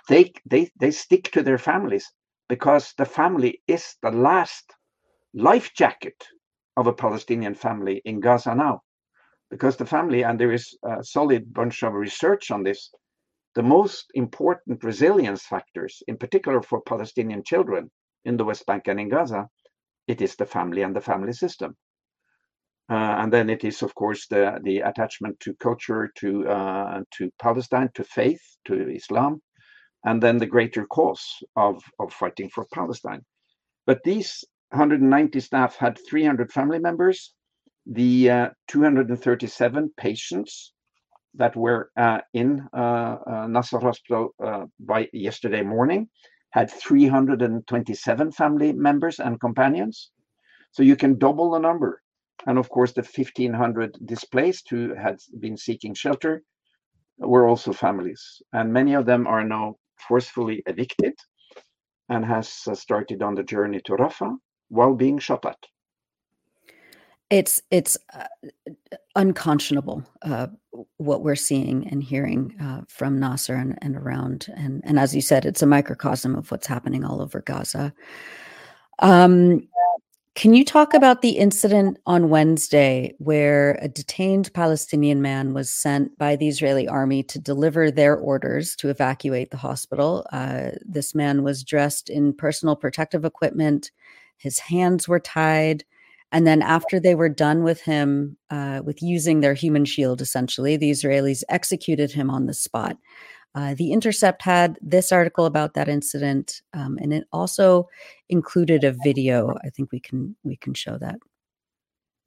they, 0.09 0.33
they, 0.47 0.71
they 0.81 0.93
stick 0.93 1.31
to 1.33 1.43
their 1.43 1.59
families 1.59 2.11
because 2.49 2.95
the 2.97 3.05
family 3.05 3.61
is 3.69 3.97
the 4.01 4.13
last 4.13 4.65
life 5.35 5.71
jacket 5.75 6.25
of 6.79 6.87
a 6.87 6.93
Palestinian 6.95 7.55
family 7.55 8.01
in 8.07 8.19
Gaza 8.19 8.55
now. 8.55 8.81
Because 9.51 9.77
the 9.77 9.85
family, 9.85 10.25
and 10.25 10.41
there 10.41 10.55
is 10.55 10.75
a 10.85 11.05
solid 11.05 11.53
bunch 11.53 11.83
of 11.83 11.93
research 11.93 12.51
on 12.51 12.63
this, 12.63 12.91
the 13.55 13.63
most 13.63 14.11
important 14.15 14.83
resilience 14.83 15.43
factors, 15.43 16.03
in 16.09 16.17
particular 16.17 16.61
for 16.63 16.81
Palestinian 16.83 17.43
children 17.45 17.91
in 18.25 18.37
the 18.37 18.45
West 18.45 18.67
Bank 18.67 18.89
and 18.89 18.99
in 18.99 19.09
Gaza, 19.09 19.49
it 20.09 20.21
is 20.21 20.37
the 20.37 20.47
family 20.47 20.83
and 20.83 20.95
the 20.95 21.01
family 21.01 21.33
system. 21.33 21.77
Uh, 22.91 23.17
and 23.21 23.33
then 23.33 23.49
it 23.49 23.65
is, 23.65 23.83
of 23.83 23.95
course, 23.95 24.27
the, 24.27 24.61
the 24.63 24.81
attachment 24.81 25.41
to 25.41 25.55
culture, 25.55 26.11
to, 26.17 26.47
uh, 26.49 27.03
to 27.13 27.31
Palestine, 27.41 27.89
to 27.95 28.05
faith, 28.05 28.43
to 28.67 28.91
Islam, 28.91 29.41
and 30.05 30.23
then 30.23 30.37
the 30.37 30.47
greater 30.47 30.85
cause 30.87 31.25
of, 31.57 31.83
of 31.99 32.13
fighting 32.13 32.51
for 32.51 32.67
Palestine. 32.75 33.23
But 33.87 34.03
these 34.05 34.45
190 34.71 35.41
staff 35.41 35.77
had 35.77 35.99
300 36.11 36.53
family 36.53 36.79
members. 36.79 37.33
The 37.87 38.31
uh, 38.31 38.51
237 38.69 39.93
patients 39.97 40.73
that 41.37 41.57
were 41.57 41.91
uh, 41.97 42.21
in 42.33 42.67
uh, 42.73 43.17
uh, 43.27 43.47
Nasser 43.49 43.79
Hospital 43.81 44.35
by 44.81 45.09
yesterday 45.13 45.63
morning 45.63 46.09
had 46.51 46.71
327 46.71 48.31
family 48.31 48.73
members 48.73 49.19
and 49.19 49.41
companions. 49.41 50.13
So 50.71 50.83
you 50.83 50.97
can 50.97 51.19
double 51.19 51.51
the 51.51 51.59
number. 51.59 52.01
And 52.47 52.59
of 52.59 52.69
course, 52.69 52.93
the 52.93 53.03
1,500 53.03 53.99
displaced 54.05 54.69
who 54.71 54.95
had 54.95 55.17
been 55.41 55.57
seeking 55.57 55.95
shelter 55.95 56.43
were 57.19 57.49
also 57.49 57.73
families. 57.73 58.43
And 58.53 58.73
many 58.73 58.95
of 58.95 59.07
them 59.07 59.27
are 59.27 59.45
now 59.45 59.77
forcefully 60.09 60.63
evicted 60.67 61.15
and 62.09 62.25
has 62.25 62.49
started 62.75 63.23
on 63.23 63.35
the 63.35 63.43
journey 63.43 63.81
to 63.87 63.93
Rafah 63.93 64.37
while 64.69 64.95
being 64.95 65.19
shot 65.19 65.45
at. 65.47 65.59
It's 67.35 67.61
it's 67.73 67.99
uh, 68.15 68.29
unconscionable 69.17 70.05
uh, 70.23 70.47
what 70.99 71.25
we're 71.25 71.35
seeing 71.35 71.89
and 71.89 72.01
hearing 72.01 72.55
uh, 72.63 72.83
from 72.87 73.19
Nasser 73.19 73.57
and, 73.57 73.77
and 73.83 73.97
around, 73.97 74.47
and 74.57 74.81
and 74.85 75.01
as 75.01 75.17
you 75.17 75.21
said, 75.21 75.45
it's 75.45 75.61
a 75.61 75.67
microcosm 75.67 76.37
of 76.37 76.53
what's 76.53 76.69
happening 76.69 77.05
all 77.05 77.21
over 77.21 77.41
Gaza. 77.41 77.93
Um, 79.01 79.67
can 80.37 80.55
you 80.55 80.65
talk 80.65 80.95
about 80.95 81.23
the 81.23 81.31
incident 81.31 81.99
on 82.07 82.29
Wednesday 82.29 83.15
where 83.19 83.81
a 83.83 83.89
detained 83.89 84.55
Palestinian 84.55 85.21
man 85.21 85.55
was 85.55 85.71
sent 85.71 86.17
by 86.17 86.37
the 86.37 86.47
Israeli 86.47 86.87
army 86.87 87.25
to 87.25 87.41
deliver 87.41 87.91
their 87.91 88.17
orders 88.17 88.77
to 88.77 88.91
evacuate 88.91 89.51
the 89.51 89.57
hospital? 89.57 90.25
Uh, 90.31 90.71
this 90.85 91.17
man 91.17 91.43
was 91.43 91.65
dressed 91.65 92.11
in 92.11 92.33
personal 92.33 92.77
protective 92.77 93.25
equipment. 93.25 93.91
His 94.37 94.61
hands 94.61 95.09
were 95.09 95.19
tied. 95.21 95.85
And 96.33 96.47
then 96.47 96.63
after 96.63 96.99
they 96.99 97.15
were 97.15 97.29
done 97.29 97.63
with 97.63 97.81
him, 97.83 98.37
uh, 98.51 98.83
with 98.85 99.03
using 99.03 99.41
their 99.41 99.55
human 99.55 99.85
shield, 99.85 100.21
essentially, 100.21 100.77
the 100.77 100.91
Israelis 100.91 101.45
executed 101.49 102.13
him 102.13 102.31
on 102.31 102.47
the 102.47 102.55
spot. 102.55 102.97
Uh, 103.55 103.75
the 103.75 103.93
Intercept 103.93 104.43
had 104.43 104.77
this 104.83 105.13
article 105.13 105.47
about 105.47 105.75
that 105.75 105.89
incident, 105.89 106.63
um, 106.73 106.99
and 107.01 107.13
it 107.13 107.25
also 107.33 107.89
included 108.29 108.83
a 108.83 108.97
video. 109.05 109.55
I 109.65 109.71
think 109.71 109.93
we 109.93 110.01
can 110.01 110.35
we 110.43 110.57
can 110.57 110.75
show 110.75 110.99
that. 110.99 111.19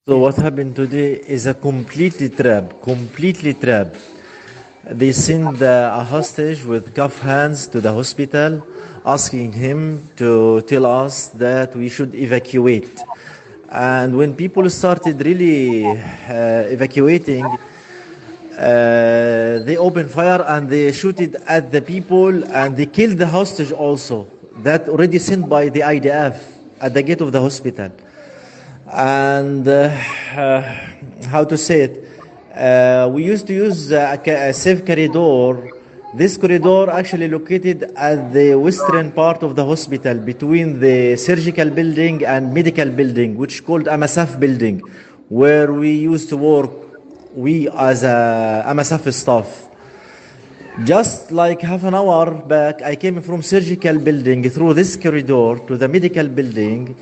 So 0.07 0.19
what 0.19 0.37
happened 0.37 0.77
today 0.77 1.15
is 1.19 1.47
a 1.47 1.53
completely 1.53 2.29
trap, 2.29 2.81
completely 2.81 3.53
trap. 3.53 3.93
They 4.85 5.11
send 5.11 5.61
a 5.61 6.01
hostage 6.05 6.63
with 6.63 6.95
cuff 6.95 7.19
hands 7.19 7.67
to 7.67 7.81
the 7.81 7.91
hospital, 7.91 8.65
asking 9.05 9.51
him 9.51 10.07
to 10.15 10.61
tell 10.61 10.85
us 10.85 11.27
that 11.35 11.75
we 11.75 11.89
should 11.89 12.15
evacuate. 12.15 12.87
And 13.69 14.17
when 14.17 14.35
people 14.35 14.69
started 14.69 15.23
really 15.25 15.91
uh, 15.91 15.95
evacuating, 16.71 17.45
uh, 17.45 17.59
they 19.59 19.77
opened 19.77 20.09
fire 20.09 20.43
and 20.47 20.69
they 20.69 20.91
shooted 20.91 21.35
at 21.47 21.71
the 21.71 21.81
people 21.81 22.43
and 22.45 22.77
they 22.77 22.85
killed 22.85 23.17
the 23.17 23.27
hostage 23.27 23.71
also. 23.71 24.27
That 24.59 24.89
already 24.89 25.19
sent 25.19 25.49
by 25.49 25.69
the 25.69 25.81
IDF 25.81 26.41
at 26.79 26.93
the 26.93 27.03
gate 27.03 27.21
of 27.21 27.31
the 27.31 27.41
hospital. 27.41 27.91
And 28.91 29.67
uh, 29.67 29.91
uh 30.35 30.61
how 31.27 31.43
to 31.43 31.57
say 31.57 31.81
it? 31.81 32.03
Uh, 32.55 33.09
we 33.11 33.23
used 33.23 33.47
to 33.47 33.53
use 33.53 33.91
a, 33.91 34.19
a 34.25 34.53
safe 34.53 34.85
corridor 34.85 35.76
this 36.13 36.37
corridor 36.37 36.89
actually 36.89 37.27
located 37.27 37.83
at 37.95 38.31
the 38.31 38.55
western 38.55 39.11
part 39.11 39.43
of 39.43 39.55
the 39.55 39.65
hospital 39.65 40.17
between 40.17 40.79
the 40.79 41.17
surgical 41.17 41.69
building 41.69 42.23
and 42.25 42.53
medical 42.53 42.89
building, 42.89 43.35
which 43.35 43.65
called 43.65 43.85
MSF 43.85 44.39
building, 44.39 44.79
where 45.27 45.73
we 45.73 45.91
used 45.91 46.29
to 46.29 46.37
work, 46.37 46.71
we 47.35 47.67
as 47.69 48.03
a 48.03 48.63
MSF 48.67 49.11
staff. 49.13 49.67
Just 50.85 51.31
like 51.31 51.59
half 51.61 51.83
an 51.83 51.93
hour 51.93 52.33
back, 52.33 52.81
I 52.83 52.95
came 52.95 53.21
from 53.21 53.41
surgical 53.41 53.99
building 53.99 54.49
through 54.49 54.75
this 54.75 54.95
corridor 54.95 55.59
to 55.67 55.75
the 55.75 55.87
medical 55.89 56.27
building. 56.29 56.95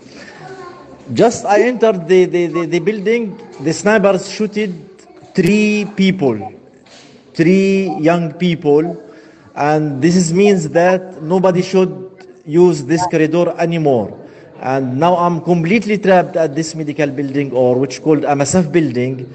Just 1.14 1.46
I 1.46 1.62
entered 1.62 2.08
the, 2.08 2.26
the, 2.26 2.48
the, 2.48 2.66
the 2.66 2.80
building, 2.80 3.40
the 3.62 3.74
snipers 3.74 4.32
shooted 4.32 4.74
three 5.36 5.86
people, 5.96 6.55
three 7.36 7.90
young 8.00 8.34
people, 8.34 9.02
and 9.56 10.02
this 10.02 10.16
is 10.16 10.34
means 10.34 10.70
that 10.70 11.22
nobody 11.22 11.62
should 11.62 11.92
use 12.46 12.84
this 12.86 13.06
corridor 13.08 13.54
anymore. 13.58 14.20
And 14.60 15.00
now 15.00 15.18
I'm 15.18 15.42
completely 15.42 15.98
trapped 15.98 16.36
at 16.36 16.56
this 16.56 16.76
medical 16.76 17.08
building, 17.08 17.52
or 17.52 17.78
which 17.78 18.02
called 18.02 18.22
MSF 18.22 18.72
building. 18.72 19.34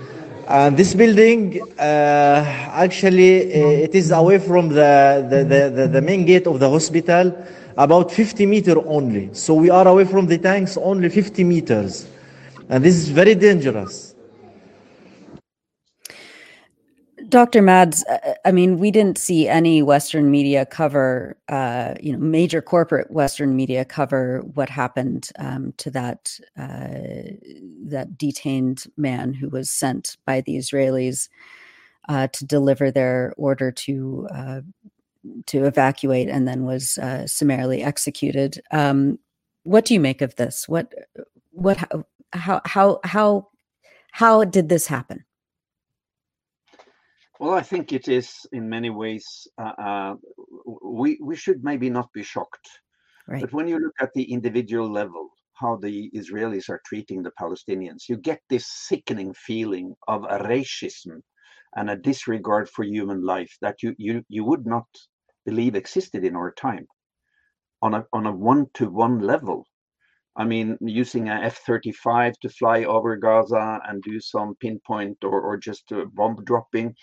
And 0.49 0.76
this 0.76 0.95
building, 0.95 1.61
uh, 1.78 2.42
actually, 2.73 3.52
uh, 3.52 3.87
it 3.87 3.95
is 3.95 4.11
away 4.11 4.38
from 4.38 4.69
the, 4.69 5.26
the, 5.30 5.71
the, 5.71 5.88
the 5.88 6.02
main 6.02 6.25
gate 6.25 6.47
of 6.47 6.59
the 6.59 6.69
hospital, 6.69 7.37
about 7.76 8.11
50 8.11 8.47
meter 8.47 8.76
only. 8.88 9.33
So 9.33 9.54
we 9.54 9.71
are 9.71 9.87
away 9.87 10.04
from 10.04 10.26
the 10.26 10.38
tanks 10.38 10.76
only 10.76 11.09
50 11.09 11.45
meters. 11.45 12.09
And 12.69 12.85
this 12.85 12.97
is 12.97 13.09
very 13.11 13.35
dangerous. 13.35 14.10
Dr. 17.31 17.63
Mads, 17.63 18.05
uh, 18.07 18.35
I 18.45 18.51
mean, 18.51 18.79
we 18.79 18.91
didn't 18.91 19.17
see 19.17 19.49
any 19.49 19.83
Western 19.83 20.31
media 20.31 20.67
cover, 20.67 21.37
uh, 21.49 21.95
you 22.01 22.13
know, 22.13 22.19
major 22.19 22.61
corporate 22.61 23.11
Western 23.11 23.55
media 23.55 23.85
cover 23.85 24.41
what 24.55 24.69
happened 24.69 25.31
um, 25.39 25.73
to 25.79 25.91
that 25.93 26.39
uh, 26.59 26.89
that 27.87 28.19
detained 28.19 28.85
man 28.97 29.33
who 29.33 29.49
was 29.49 29.71
sent 29.71 30.17
by 30.27 30.41
the 30.41 30.57
Israelis 30.57 31.29
uh, 32.09 32.27
to 32.29 32.45
deliver 32.45 32.91
their 32.91 33.33
order 33.37 33.71
to 33.71 34.29
uh, 34.35 34.61
to 35.47 35.65
evacuate, 35.65 36.29
and 36.29 36.49
then 36.49 36.65
was 36.65 36.99
uh, 36.99 37.27
summarily 37.29 37.83
executed. 37.83 38.61
Um, 38.73 39.19
what 39.63 39.85
do 39.85 39.95
you 39.95 40.01
make 40.01 40.21
of 40.21 40.35
this? 40.35 40.69
What 40.69 40.93
what 41.53 41.79
how 42.33 42.61
how 42.65 43.01
how 43.05 43.49
how 44.13 44.45
did 44.45 44.69
this 44.69 44.89
happen? 44.89 45.25
Well, 47.41 47.55
I 47.55 47.63
think 47.63 47.93
it 47.95 48.07
is 48.07 48.47
in 48.53 48.69
many 48.69 48.91
ways. 48.91 49.49
Uh, 49.57 49.73
uh, 49.89 50.15
we 50.85 51.19
we 51.23 51.37
should 51.37 51.65
maybe 51.65 51.89
not 51.89 52.13
be 52.13 52.23
shocked, 52.23 52.69
Right. 53.27 53.41
but 53.41 53.53
when 53.55 53.67
you 53.67 53.79
look 53.79 53.95
at 53.99 54.13
the 54.15 54.31
individual 54.31 54.91
level, 54.93 55.31
how 55.55 55.77
the 55.77 56.11
Israelis 56.15 56.69
are 56.69 56.83
treating 56.85 57.23
the 57.23 57.33
Palestinians, 57.41 58.11
you 58.11 58.19
get 58.19 58.43
this 58.51 58.67
sickening 58.67 59.33
feeling 59.33 59.95
of 60.07 60.25
a 60.25 60.39
racism 60.41 61.23
and 61.77 61.89
a 61.89 61.97
disregard 61.97 62.69
for 62.69 62.85
human 62.85 63.23
life 63.25 63.57
that 63.63 63.83
you 63.83 63.95
you 63.97 64.23
you 64.29 64.45
would 64.45 64.67
not 64.67 64.89
believe 65.47 65.75
existed 65.75 66.25
in 66.25 66.37
our 66.37 66.53
time 66.53 66.87
on 67.81 67.95
a 67.95 68.05
on 68.13 68.27
a 68.27 68.33
one 68.33 68.67
to 68.75 68.91
one 68.91 69.19
level. 69.21 69.65
I 70.37 70.45
mean, 70.45 70.77
using 70.83 71.31
a 71.31 71.37
F 71.55 71.57
thirty 71.67 71.93
five 71.93 72.35
to 72.43 72.51
fly 72.51 72.85
over 72.85 73.17
Gaza 73.17 73.81
and 73.89 74.03
do 74.03 74.21
some 74.21 74.57
pinpoint 74.57 75.25
or 75.25 75.41
or 75.41 75.57
just 75.57 75.85
bomb 76.15 76.37
dropping 76.45 76.95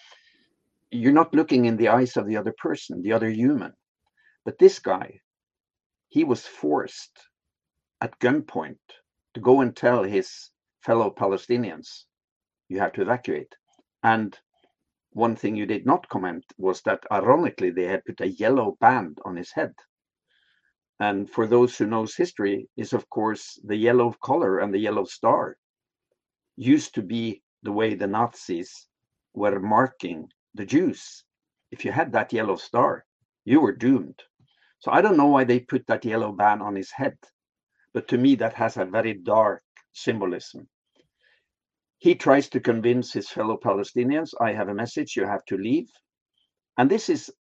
you're 0.91 1.13
not 1.13 1.33
looking 1.33 1.65
in 1.65 1.77
the 1.77 1.89
eyes 1.89 2.17
of 2.17 2.27
the 2.27 2.37
other 2.37 2.53
person, 2.57 3.01
the 3.01 3.13
other 3.13 3.29
human. 3.29 3.73
But 4.45 4.57
this 4.59 4.79
guy, 4.79 5.19
he 6.09 6.23
was 6.23 6.45
forced 6.45 7.11
at 8.01 8.19
gunpoint 8.19 8.77
to 9.33 9.39
go 9.39 9.61
and 9.61 9.75
tell 9.75 10.03
his 10.03 10.51
fellow 10.81 11.09
Palestinians, 11.11 12.05
you 12.69 12.79
have 12.79 12.93
to 12.93 13.01
evacuate. 13.01 13.53
And 14.03 14.37
one 15.11 15.35
thing 15.35 15.55
you 15.55 15.65
did 15.65 15.85
not 15.85 16.07
comment 16.09 16.45
was 16.57 16.81
that 16.83 17.03
ironically 17.11 17.71
they 17.71 17.85
had 17.85 18.05
put 18.05 18.21
a 18.21 18.29
yellow 18.29 18.77
band 18.79 19.17
on 19.25 19.35
his 19.35 19.51
head. 19.51 19.73
And 20.99 21.29
for 21.29 21.45
those 21.45 21.77
who 21.77 21.85
knows 21.85 22.15
history, 22.15 22.69
is 22.77 22.93
of 22.93 23.09
course 23.09 23.59
the 23.63 23.75
yellow 23.75 24.13
color 24.23 24.59
and 24.59 24.73
the 24.73 24.79
yellow 24.79 25.05
star 25.05 25.57
used 26.55 26.95
to 26.95 27.01
be 27.01 27.43
the 27.63 27.71
way 27.71 27.93
the 27.93 28.07
Nazis 28.07 28.87
were 29.33 29.59
marking 29.59 30.29
the 30.57 30.65
Jews. 30.65 31.23
If 31.71 31.85
you 31.85 31.91
had 31.91 32.11
that 32.11 32.33
yellow 32.33 32.55
star, 32.55 33.05
you 33.45 33.61
were 33.61 33.73
doomed. 33.73 34.21
So 34.79 34.91
I 34.91 35.01
don't 35.01 35.17
know 35.17 35.27
why 35.27 35.43
they 35.43 35.59
put 35.59 35.87
that 35.87 36.05
yellow 36.05 36.31
band 36.31 36.61
on 36.61 36.75
his 36.75 36.91
head, 36.91 37.17
but 37.93 38.07
to 38.09 38.17
me 38.17 38.35
that 38.35 38.53
has 38.53 38.77
a 38.77 38.85
very 38.85 39.13
dark 39.13 39.63
symbolism. 39.93 40.67
He 41.99 42.13
tries 42.13 42.49
to 42.49 42.59
convince 42.59 43.11
his 43.11 43.29
fellow 43.29 43.57
Palestinians, 43.57 44.33
I 44.39 44.53
have 44.53 44.69
a 44.69 44.73
message, 44.73 45.15
you 45.15 45.25
have 45.25 45.43
to 45.45 45.57
leave. 45.57 45.89
And 46.77 46.91
this 46.91 47.09
is, 47.09 47.31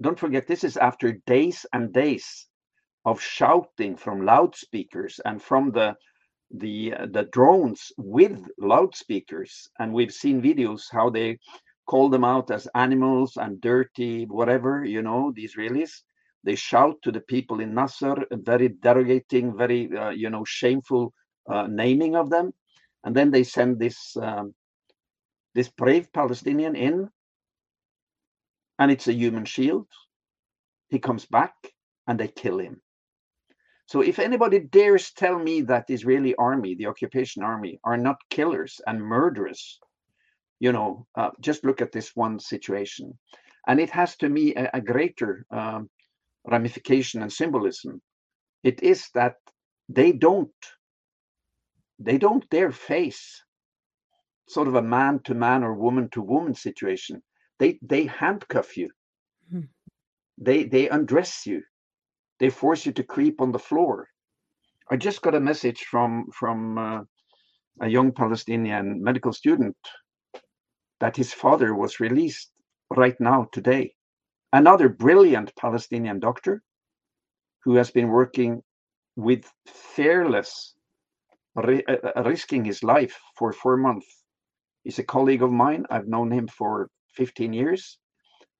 don't 0.00 0.18
forget, 0.18 0.46
this 0.46 0.62
is 0.62 0.76
after 0.76 1.12
days 1.26 1.66
and 1.72 1.92
days 1.92 2.46
of 3.04 3.20
shouting 3.20 3.96
from 3.96 4.24
loudspeakers 4.24 5.20
and 5.24 5.42
from 5.42 5.72
the 5.72 5.96
the 6.50 6.94
uh, 6.94 7.06
the 7.10 7.24
drones 7.32 7.92
with 7.98 8.40
loudspeakers 8.58 9.68
and 9.78 9.92
we've 9.92 10.12
seen 10.12 10.40
videos 10.40 10.84
how 10.90 11.10
they 11.10 11.38
call 11.90 12.08
them 12.08 12.24
out 12.24 12.50
as 12.50 12.68
animals 12.74 13.36
and 13.36 13.60
dirty 13.60 14.24
whatever 14.26 14.84
you 14.84 15.02
know 15.02 15.32
the 15.36 15.44
israelis 15.48 15.92
they 16.44 16.54
shout 16.54 16.96
to 17.02 17.10
the 17.10 17.20
people 17.20 17.60
in 17.60 17.74
nasser 17.74 18.16
a 18.30 18.36
very 18.36 18.68
derogating 18.68 19.56
very 19.56 19.82
uh, 19.96 20.10
you 20.10 20.30
know 20.30 20.44
shameful 20.44 21.12
uh, 21.48 21.66
naming 21.66 22.14
of 22.14 22.30
them. 22.30 22.52
And 23.04 23.14
then 23.14 23.30
they 23.30 23.44
send 23.44 23.78
this 23.78 24.16
um, 24.16 24.54
this 25.54 25.68
brave 25.68 26.12
palestinian 26.12 26.76
in 26.76 27.08
and 28.78 28.90
it's 28.90 29.08
a 29.08 29.12
human 29.12 29.44
shield. 29.44 29.88
He 30.88 30.98
comes 30.98 31.26
back 31.26 31.54
and 32.06 32.20
they 32.20 32.28
kill 32.28 32.58
him. 32.58 32.80
So 33.86 34.02
if 34.02 34.18
anybody 34.18 34.60
dares 34.60 35.10
tell 35.12 35.38
me 35.38 35.62
that 35.62 35.86
Israeli 35.88 36.34
army, 36.36 36.74
the 36.74 36.86
occupation 36.86 37.42
army, 37.42 37.80
are 37.84 37.96
not 37.96 38.16
killers 38.30 38.80
and 38.86 39.02
murderers, 39.02 39.80
you 40.60 40.72
know, 40.72 41.06
uh, 41.16 41.30
just 41.40 41.64
look 41.64 41.80
at 41.80 41.92
this 41.92 42.14
one 42.14 42.38
situation, 42.38 43.18
and 43.66 43.80
it 43.80 43.90
has 43.90 44.16
to 44.16 44.28
me 44.28 44.54
a, 44.54 44.70
a 44.74 44.80
greater 44.80 45.44
um, 45.50 45.88
ramification 46.46 47.22
and 47.22 47.32
symbolism. 47.32 48.00
It 48.64 48.82
is 48.82 49.08
that 49.14 49.36
they 49.88 50.12
don't, 50.12 50.50
they 51.98 52.18
don't 52.18 52.48
dare 52.50 52.72
face 52.72 53.42
sort 54.48 54.68
of 54.68 54.74
a 54.74 54.82
man 54.82 55.20
to 55.24 55.34
man 55.34 55.62
or 55.62 55.74
woman 55.74 56.08
to 56.10 56.22
woman 56.22 56.54
situation. 56.54 57.22
They 57.58 57.78
they 57.82 58.06
handcuff 58.06 58.76
you. 58.76 58.90
Hmm. 59.50 59.68
They 60.38 60.64
they 60.64 60.88
undress 60.88 61.46
you 61.46 61.62
they 62.38 62.50
force 62.50 62.86
you 62.86 62.92
to 62.92 63.02
creep 63.02 63.40
on 63.40 63.52
the 63.52 63.58
floor. 63.58 64.08
I 64.90 64.96
just 64.96 65.22
got 65.22 65.34
a 65.34 65.40
message 65.40 65.84
from 65.90 66.26
from 66.32 66.78
uh, 66.78 67.00
a 67.80 67.88
young 67.88 68.12
Palestinian 68.12 69.02
medical 69.02 69.32
student 69.32 69.76
that 71.00 71.16
his 71.16 71.32
father 71.32 71.74
was 71.74 72.00
released 72.00 72.50
right 72.96 73.18
now 73.20 73.48
today. 73.52 73.94
Another 74.52 74.88
brilliant 74.88 75.54
Palestinian 75.56 76.20
doctor 76.20 76.62
who 77.64 77.74
has 77.74 77.90
been 77.90 78.08
working 78.08 78.62
with 79.16 79.44
fearless, 79.66 80.74
uh, 81.56 82.22
risking 82.24 82.64
his 82.64 82.82
life 82.82 83.18
for 83.36 83.52
four 83.52 83.76
months. 83.76 84.24
He's 84.84 84.98
a 84.98 85.04
colleague 85.04 85.42
of 85.42 85.50
mine. 85.52 85.84
I've 85.90 86.08
known 86.08 86.30
him 86.30 86.48
for 86.48 86.88
15 87.14 87.52
years. 87.52 87.98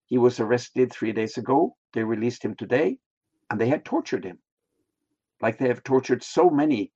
He 0.07 0.19
was 0.19 0.41
arrested 0.41 0.93
three 0.93 1.13
days 1.13 1.39
ago. 1.39 1.77
They 1.93 2.03
released 2.03 2.45
him 2.45 2.55
today 2.55 2.99
and 3.51 3.61
they 3.61 3.69
had 3.69 3.85
tortured 3.85 4.25
him 4.25 4.39
like 5.41 5.59
they 5.59 5.69
have 5.69 5.83
tortured 5.85 6.23
so 6.23 6.51
many 6.51 6.93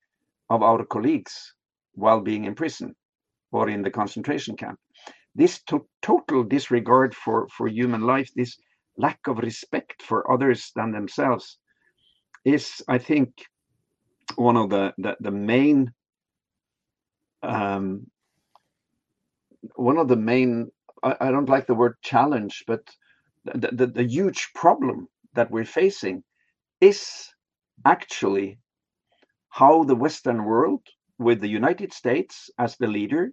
of 0.50 0.62
our 0.62 0.84
colleagues 0.84 1.54
while 1.94 2.20
being 2.20 2.44
in 2.44 2.54
prison 2.54 2.94
or 3.52 3.68
in 3.68 3.82
the 3.82 3.90
concentration 3.90 4.56
camp 4.56 4.78
this 5.34 5.62
to- 5.64 5.88
total 6.02 6.44
disregard 6.44 7.14
for 7.14 7.48
for 7.48 7.68
human 7.68 8.02
life 8.02 8.30
this 8.36 8.56
lack 8.96 9.20
of 9.26 9.38
respect 9.38 10.02
for 10.02 10.30
others 10.30 10.70
than 10.76 10.92
themselves 10.92 11.58
is 12.44 12.82
i 12.88 12.98
think 12.98 13.30
one 14.36 14.56
of 14.56 14.70
the 14.70 14.92
the, 14.98 15.16
the 15.20 15.30
main 15.30 15.92
um, 17.42 18.06
one 19.74 19.98
of 19.98 20.08
the 20.08 20.16
main 20.16 20.70
I, 21.02 21.16
I 21.20 21.30
don't 21.30 21.48
like 21.48 21.66
the 21.66 21.74
word 21.74 21.96
challenge 22.02 22.64
but 22.66 22.82
the, 23.44 23.70
the, 23.72 23.86
the 23.86 24.04
huge 24.04 24.50
problem 24.54 25.08
that 25.34 25.50
we're 25.50 25.64
facing 25.64 26.22
is 26.80 27.28
actually 27.84 28.58
how 29.50 29.84
the 29.84 29.94
Western 29.96 30.44
world, 30.44 30.82
with 31.18 31.40
the 31.40 31.48
United 31.48 31.92
States 31.92 32.50
as 32.58 32.76
the 32.76 32.86
leader, 32.86 33.32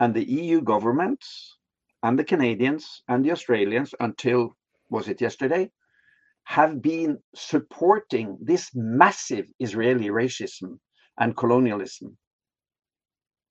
and 0.00 0.14
the 0.14 0.28
EU 0.28 0.60
governments, 0.60 1.56
and 2.02 2.18
the 2.18 2.24
Canadians, 2.24 3.02
and 3.08 3.24
the 3.24 3.32
Australians, 3.32 3.94
until 4.00 4.56
was 4.90 5.08
it 5.08 5.20
yesterday, 5.20 5.70
have 6.44 6.82
been 6.82 7.18
supporting 7.34 8.36
this 8.40 8.70
massive 8.74 9.46
Israeli 9.58 10.08
racism 10.08 10.78
and 11.18 11.36
colonialism 11.36 12.16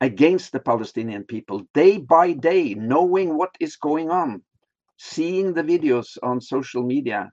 against 0.01 0.51
the 0.51 0.59
Palestinian 0.59 1.23
people 1.23 1.63
day 1.73 1.97
by 1.97 2.33
day, 2.33 2.73
knowing 2.73 3.37
what 3.37 3.55
is 3.59 3.77
going 3.77 4.11
on, 4.11 4.43
seeing 4.97 5.53
the 5.53 5.63
videos 5.63 6.17
on 6.21 6.39
social 6.41 6.83
media. 6.83 7.31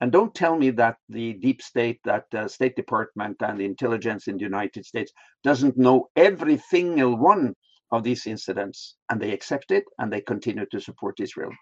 And 0.00 0.10
don't 0.10 0.34
tell 0.34 0.56
me 0.56 0.70
that 0.70 0.96
the 1.08 1.34
deep 1.34 1.60
state, 1.60 2.00
that 2.04 2.24
the 2.30 2.48
State 2.48 2.76
Department 2.76 3.36
and 3.40 3.58
the 3.58 3.64
intelligence 3.64 4.28
in 4.28 4.36
the 4.36 4.44
United 4.44 4.86
States 4.86 5.12
doesn't 5.44 5.76
know 5.76 6.08
every 6.16 6.58
single 6.58 7.16
one 7.16 7.54
of 7.92 8.02
these 8.02 8.26
incidents, 8.26 8.96
and 9.10 9.20
they 9.20 9.32
accept 9.32 9.70
it 9.70 9.84
and 9.98 10.12
they 10.12 10.20
continue 10.20 10.66
to 10.72 10.80
support 10.80 11.20
Israel. 11.20 11.52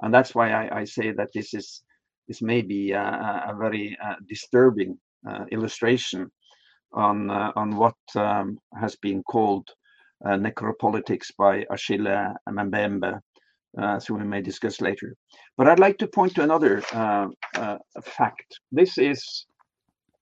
And 0.00 0.14
that's 0.14 0.34
why 0.34 0.50
I, 0.50 0.80
I 0.80 0.84
say 0.84 1.12
that 1.12 1.30
this 1.34 1.54
is 1.54 1.82
this 2.28 2.40
may 2.40 2.62
be 2.62 2.92
a, 2.92 3.02
a 3.48 3.54
very 3.58 3.96
uh, 4.04 4.14
disturbing 4.28 4.98
uh, 5.28 5.44
illustration 5.50 6.30
on 6.94 7.30
uh, 7.30 7.52
on 7.56 7.76
what 7.76 7.96
um, 8.16 8.58
has 8.80 8.96
been 8.96 9.22
called 9.24 9.68
uh, 10.24 10.36
necropolitics 10.36 11.30
by 11.36 11.64
Achille 11.70 12.34
Mbembe, 12.48 13.20
uh, 13.78 13.98
so 13.98 14.14
we 14.14 14.24
may 14.24 14.42
discuss 14.42 14.80
later. 14.80 15.16
But 15.56 15.68
I'd 15.68 15.78
like 15.78 15.98
to 15.98 16.06
point 16.06 16.34
to 16.34 16.42
another 16.42 16.82
uh, 16.92 17.28
uh, 17.56 17.78
fact. 18.04 18.60
This 18.70 18.98
is 18.98 19.46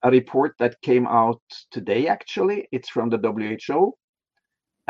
a 0.02 0.10
report 0.10 0.54
that 0.58 0.80
came 0.82 1.06
out 1.06 1.42
today, 1.70 2.06
actually. 2.06 2.68
It's 2.72 2.88
from 2.88 3.10
the 3.10 3.18
WHO, 3.18 3.92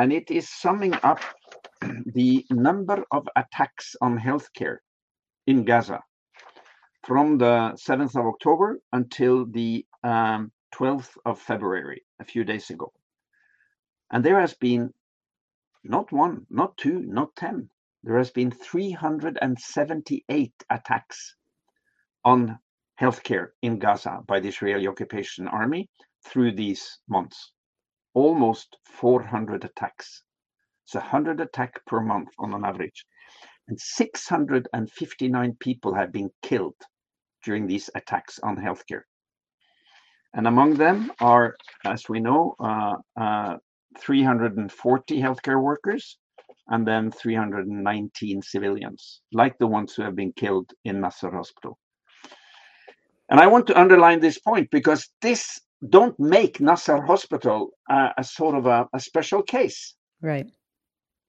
and 0.00 0.12
it 0.14 0.30
is 0.30 0.48
summing 0.48 0.94
up 1.02 1.20
the 2.14 2.46
number 2.50 3.04
of 3.10 3.28
attacks 3.36 3.94
on 4.00 4.18
healthcare 4.18 4.78
in 5.46 5.62
Gaza 5.62 6.00
from 7.06 7.36
the 7.36 7.76
7th 7.86 8.18
of 8.18 8.24
October 8.24 8.80
until 8.94 9.44
the 9.44 9.84
um, 10.02 10.52
12th 10.74 11.10
of 11.26 11.38
February, 11.38 12.02
a 12.18 12.24
few 12.24 12.44
days 12.44 12.70
ago. 12.70 12.90
And 14.10 14.24
there 14.24 14.40
has 14.40 14.54
been 14.54 14.94
not 15.84 16.10
one, 16.12 16.46
not 16.48 16.78
two, 16.78 17.00
not 17.00 17.36
10. 17.36 17.68
There 18.02 18.16
has 18.16 18.30
been 18.30 18.50
378 18.50 20.54
attacks 20.70 21.36
on 22.24 22.58
healthcare 22.98 23.48
in 23.60 23.78
Gaza 23.78 24.20
by 24.26 24.40
the 24.40 24.48
Israeli 24.48 24.86
occupation 24.86 25.46
army 25.46 25.90
through 26.24 26.52
these 26.52 27.00
months. 27.06 27.52
Almost 28.14 28.76
400 28.84 29.64
attacks. 29.64 30.22
It's 30.84 30.94
100 30.94 31.40
attack 31.40 31.84
per 31.86 32.00
month 32.00 32.30
on 32.38 32.52
an 32.54 32.64
average. 32.64 33.04
And 33.68 33.78
659 33.78 35.56
people 35.60 35.94
have 35.94 36.12
been 36.12 36.30
killed 36.42 36.74
during 37.44 37.66
these 37.66 37.88
attacks 37.94 38.38
on 38.40 38.56
healthcare. 38.56 39.02
And 40.34 40.46
among 40.46 40.74
them 40.74 41.12
are, 41.20 41.56
as 41.84 42.08
we 42.08 42.20
know, 42.20 42.54
uh, 42.60 42.96
uh, 43.20 43.56
340 43.98 45.20
healthcare 45.20 45.62
workers 45.62 46.18
and 46.68 46.86
then 46.86 47.10
319 47.10 48.42
civilians, 48.42 49.22
like 49.32 49.58
the 49.58 49.66
ones 49.66 49.94
who 49.94 50.02
have 50.02 50.14
been 50.14 50.32
killed 50.32 50.70
in 50.84 51.00
Nasser 51.00 51.30
Hospital. 51.30 51.78
And 53.28 53.40
I 53.40 53.46
want 53.46 53.66
to 53.68 53.80
underline 53.80 54.20
this 54.20 54.38
point 54.38 54.70
because 54.70 55.08
this 55.22 55.60
don't 55.88 56.18
make 56.20 56.60
Nasser 56.60 57.00
Hospital 57.00 57.70
uh, 57.88 58.10
a 58.16 58.24
sort 58.24 58.54
of 58.54 58.66
a, 58.66 58.88
a, 58.92 59.00
special 59.00 59.42
case. 59.42 59.94
Right. 60.20 60.46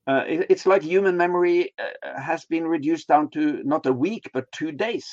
Uh, 0.07 0.23
it, 0.27 0.47
it's 0.49 0.65
like 0.65 0.81
human 0.81 1.15
memory 1.15 1.73
uh, 1.79 2.19
has 2.21 2.45
been 2.45 2.67
reduced 2.67 3.07
down 3.07 3.29
to 3.31 3.61
not 3.63 3.85
a 3.85 3.93
week 3.93 4.29
but 4.33 4.51
two 4.51 4.71
days. 4.71 5.07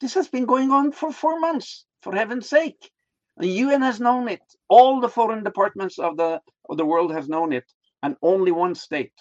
This 0.00 0.12
has 0.14 0.28
been 0.28 0.44
going 0.44 0.70
on 0.70 0.92
for 0.92 1.10
four 1.10 1.40
months. 1.40 1.86
For 2.02 2.14
heaven's 2.14 2.48
sake, 2.48 2.90
the 3.38 3.48
UN 3.48 3.82
has 3.82 3.98
known 3.98 4.28
it. 4.28 4.42
All 4.68 5.00
the 5.00 5.08
foreign 5.08 5.42
departments 5.42 5.98
of 5.98 6.16
the 6.16 6.40
of 6.68 6.76
the 6.76 6.84
world 6.84 7.12
has 7.12 7.28
known 7.28 7.52
it, 7.52 7.64
and 8.02 8.16
only 8.22 8.52
one 8.52 8.74
state, 8.74 9.12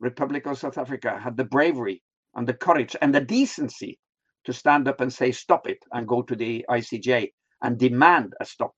Republic 0.00 0.46
of 0.46 0.58
South 0.58 0.78
Africa, 0.78 1.18
had 1.22 1.36
the 1.36 1.44
bravery 1.44 2.02
and 2.34 2.46
the 2.46 2.54
courage 2.54 2.96
and 3.00 3.14
the 3.14 3.20
decency 3.20 3.98
to 4.44 4.52
stand 4.52 4.88
up 4.88 5.00
and 5.00 5.12
say 5.12 5.32
stop 5.32 5.68
it 5.68 5.78
and 5.92 6.08
go 6.08 6.22
to 6.22 6.34
the 6.34 6.64
ICJ 6.70 7.30
and 7.62 7.78
demand 7.78 8.34
a 8.40 8.44
stop. 8.44 8.74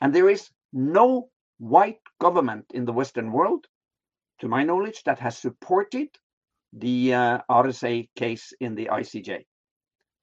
And 0.00 0.14
there 0.14 0.28
is 0.28 0.48
no 0.72 1.28
white 1.58 2.00
government 2.20 2.66
in 2.72 2.84
the 2.84 2.92
Western 2.92 3.32
world, 3.32 3.66
to 4.40 4.48
my 4.48 4.62
knowledge, 4.62 5.02
that 5.04 5.18
has 5.18 5.38
supported 5.38 6.08
the 6.72 7.14
uh, 7.14 7.38
RSA 7.50 8.08
case 8.16 8.52
in 8.60 8.74
the 8.74 8.86
ICJ. 8.86 9.44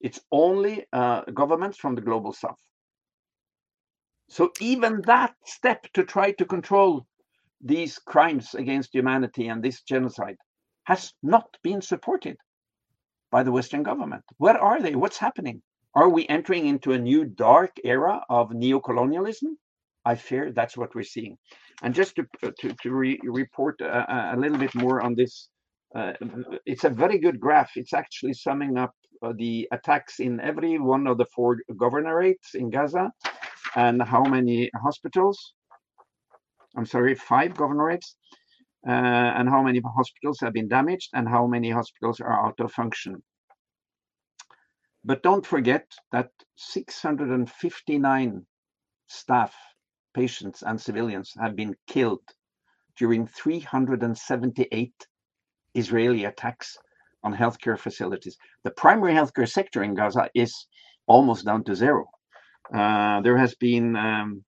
It's 0.02 0.20
only 0.32 0.86
uh, 0.94 1.22
governments 1.34 1.78
from 1.78 1.96
the 1.96 2.02
global 2.02 2.32
south. 2.34 2.60
So 4.30 4.52
even 4.60 5.02
that 5.06 5.34
step 5.46 5.86
to 5.94 6.04
try 6.04 6.32
to 6.34 6.46
control 6.46 7.06
these 7.62 7.98
crimes 8.00 8.54
against 8.54 8.94
humanity 8.94 9.48
and 9.48 9.64
this 9.64 9.82
genocide 9.82 10.38
has 10.86 11.14
not 11.24 11.58
been 11.64 11.82
supported 11.82 12.38
by 13.32 13.44
the 13.44 13.52
Western 13.52 13.84
government. 13.84 14.24
Where 14.38 14.58
are 14.58 14.82
they? 14.82 14.96
What's 14.96 15.18
happening? 15.18 15.62
Are 15.94 16.10
we 16.10 16.28
entering 16.28 16.68
into 16.68 16.92
a 16.92 17.00
new 17.00 17.26
dark 17.26 17.72
era 17.84 18.24
of 18.30 18.50
neocolonialism? 18.50 19.56
I 20.06 20.16
fear 20.16 20.52
that's 20.52 20.78
what 20.78 20.94
we're 20.96 21.04
seeing. 21.04 21.38
And 21.84 21.94
just 21.94 22.16
to 22.16 22.26
to, 22.60 22.74
to 22.82 22.92
re 22.92 23.20
report 23.24 23.82
a, 23.82 24.34
a, 24.36 24.38
little 24.38 24.58
bit 24.58 24.74
more 24.76 25.02
on 25.02 25.16
this, 25.16 25.50
uh, 25.96 26.14
it's 26.66 26.84
a 26.84 26.90
very 26.90 27.18
good 27.20 27.40
graph. 27.40 27.72
It's 27.76 27.94
actually 27.94 28.34
summing 28.34 28.78
up 28.78 28.94
uh, 29.22 29.34
the 29.38 29.68
attacks 29.72 30.20
in 30.20 30.40
every 30.40 30.78
one 30.80 31.08
of 31.08 31.18
the 31.18 31.26
four 31.36 31.58
governorates 31.72 32.54
in 32.54 32.70
Gaza 32.70 33.12
and 33.76 34.02
how 34.02 34.24
many 34.24 34.70
hospitals, 34.76 35.54
I'm 36.78 36.86
sorry, 36.86 37.16
five 37.16 37.54
governorates, 37.54 38.16
uh, 38.88 38.92
and 38.92 39.50
how 39.50 39.64
many 39.64 39.82
hospitals 39.84 40.40
have 40.42 40.54
been 40.54 40.68
damaged 40.68 41.10
and 41.14 41.28
how 41.28 41.48
many 41.48 41.72
hospitals 41.72 42.20
are 42.20 42.46
out 42.46 42.60
of 42.60 42.72
function. 42.72 43.22
But 45.04 45.24
don't 45.24 45.46
forget 45.46 45.86
that 46.12 46.30
659 46.56 48.46
staff, 49.08 49.56
patients, 50.16 50.64
and 50.64 50.80
civilians 50.80 51.34
have 51.38 51.56
been 51.56 51.76
killed 51.88 52.24
during 52.98 53.28
378 53.28 54.94
Israeli 55.76 56.24
attacks 56.26 56.78
on 57.24 57.36
healthcare 57.36 57.78
facilities. 57.78 58.38
The 58.64 58.72
primary 58.72 59.14
healthcare 59.14 59.52
sector 59.52 59.84
in 59.84 59.94
Gaza 59.96 60.30
is 60.34 60.54
almost 61.08 61.46
down 61.46 61.64
to 61.66 61.76
zero. 61.76 62.06
Uh, 62.74 63.22
there 63.22 63.38
has 63.38 63.56
been, 63.56 63.96
um, 63.96 64.44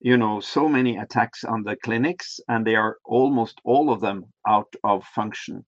you 0.00 0.16
know, 0.16 0.40
so 0.40 0.68
many 0.68 0.96
attacks 0.96 1.44
on 1.44 1.62
the 1.64 1.76
clinics, 1.84 2.40
and 2.48 2.66
they 2.66 2.76
are 2.76 2.96
almost 3.04 3.60
all 3.64 3.90
of 3.90 4.00
them 4.00 4.24
out 4.46 4.72
of 4.84 5.04
function. 5.04 5.64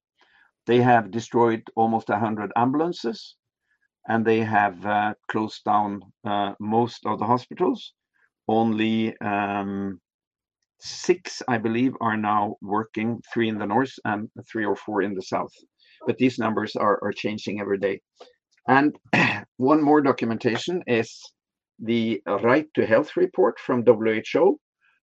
They 0.67 0.81
have 0.81 1.11
destroyed 1.11 1.63
almost 1.75 2.09
100 2.09 2.53
ambulances, 2.57 3.37
and 4.09 4.25
they 4.25 4.41
have 4.41 4.87
uh, 4.87 5.15
closed 5.31 5.65
down 5.65 6.03
uh, 6.25 6.53
most 6.61 7.05
of 7.07 7.19
the 7.19 7.27
hospitals. 7.27 7.93
Only 8.49 9.17
um, 9.19 10.01
six, 10.81 11.43
I 11.49 11.59
believe, 11.59 11.95
are 12.01 12.17
now 12.17 12.57
working, 12.61 13.23
three 13.33 13.49
in 13.49 13.59
the 13.59 13.67
north 13.67 13.93
and 14.05 14.29
three 14.51 14.65
or 14.65 14.77
four 14.77 15.03
in 15.03 15.15
the 15.15 15.23
south. 15.23 15.53
But 16.07 16.19
these 16.19 16.39
numbers 16.39 16.75
are, 16.77 16.99
are 17.03 17.13
changing 17.13 17.61
every 17.61 17.79
day. 17.79 18.01
And 18.69 18.97
one 19.57 19.83
more 19.83 20.01
documentation 20.01 20.83
is 20.87 21.21
the 21.79 22.21
Right 22.27 22.67
to 22.75 22.87
Health 22.87 23.17
report 23.17 23.59
from 23.59 23.85
WHO, 23.85 24.59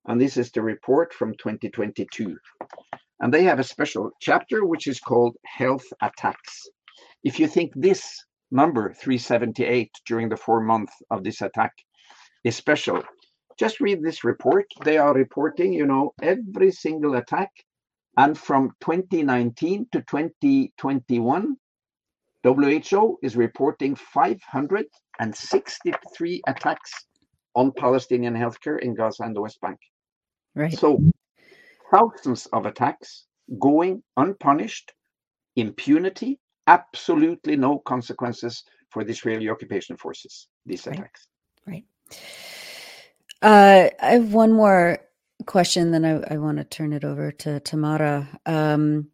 and 0.07 0.21
this 0.21 0.37
is 0.37 0.51
the 0.51 0.63
report 0.63 1.13
from 1.13 1.33
2022. 1.39 2.37
And 3.21 3.35
they 3.35 3.43
have 3.45 3.59
a 3.59 3.65
special 3.65 4.11
chapter 4.21 4.65
which 4.65 4.87
is 4.87 5.01
called 5.01 5.37
Health 5.45 5.85
Attacks. 6.03 6.69
If 7.25 7.41
you 7.41 7.49
think 7.49 7.73
this 7.75 8.25
number 8.51 8.95
378 8.95 9.91
during 10.07 10.29
the 10.29 10.37
four 10.37 10.61
months 10.61 10.95
of 11.11 11.25
this 11.25 11.43
attack 11.43 11.73
is 12.45 12.55
special, 12.55 13.03
just 13.59 13.81
read 13.81 14.03
this 14.03 14.25
report. 14.25 14.67
They 14.85 14.99
are 14.99 15.13
reporting, 15.13 15.73
you 15.73 15.87
know, 15.87 16.15
every 16.23 16.71
single 16.71 17.17
attack. 17.17 17.51
And 18.17 18.39
from 18.39 18.71
2019 18.81 19.89
to 19.93 20.01
2021, 20.03 21.57
WHO 22.45 23.19
is 23.23 23.37
reporting 23.37 23.97
563 23.97 26.43
attacks 26.47 26.93
on 27.55 27.73
Palestinian 27.73 28.35
healthcare 28.35 28.79
in 28.81 28.95
Gaza 28.95 29.25
and 29.25 29.35
the 29.35 29.41
West 29.41 29.61
Bank. 29.61 29.81
Right. 30.55 30.73
So 30.73 31.03
thousands 31.93 32.47
of 32.53 32.67
attacks 32.67 33.25
going 33.59 34.05
unpunished, 34.17 34.93
impunity, 35.57 36.39
absolutely 36.67 37.57
no 37.57 37.81
consequences 37.81 38.63
for 38.91 39.03
the 39.05 39.11
Israeli 39.11 39.49
occupation 39.49 39.97
forces, 39.97 40.49
these 40.67 40.87
right. 40.87 40.99
attacks. 40.99 41.27
Right. 41.67 41.85
Uh, 43.41 43.89
I 44.01 44.11
have 44.13 44.33
one 44.33 44.53
more 44.53 44.99
question, 45.47 45.93
then 45.93 46.05
I, 46.05 46.35
I 46.35 46.39
want 46.39 46.59
to 46.59 46.65
turn 46.65 46.93
it 46.93 47.05
over 47.05 47.31
to 47.31 47.61
Tamara. 47.61 48.29
Um, 48.47 49.09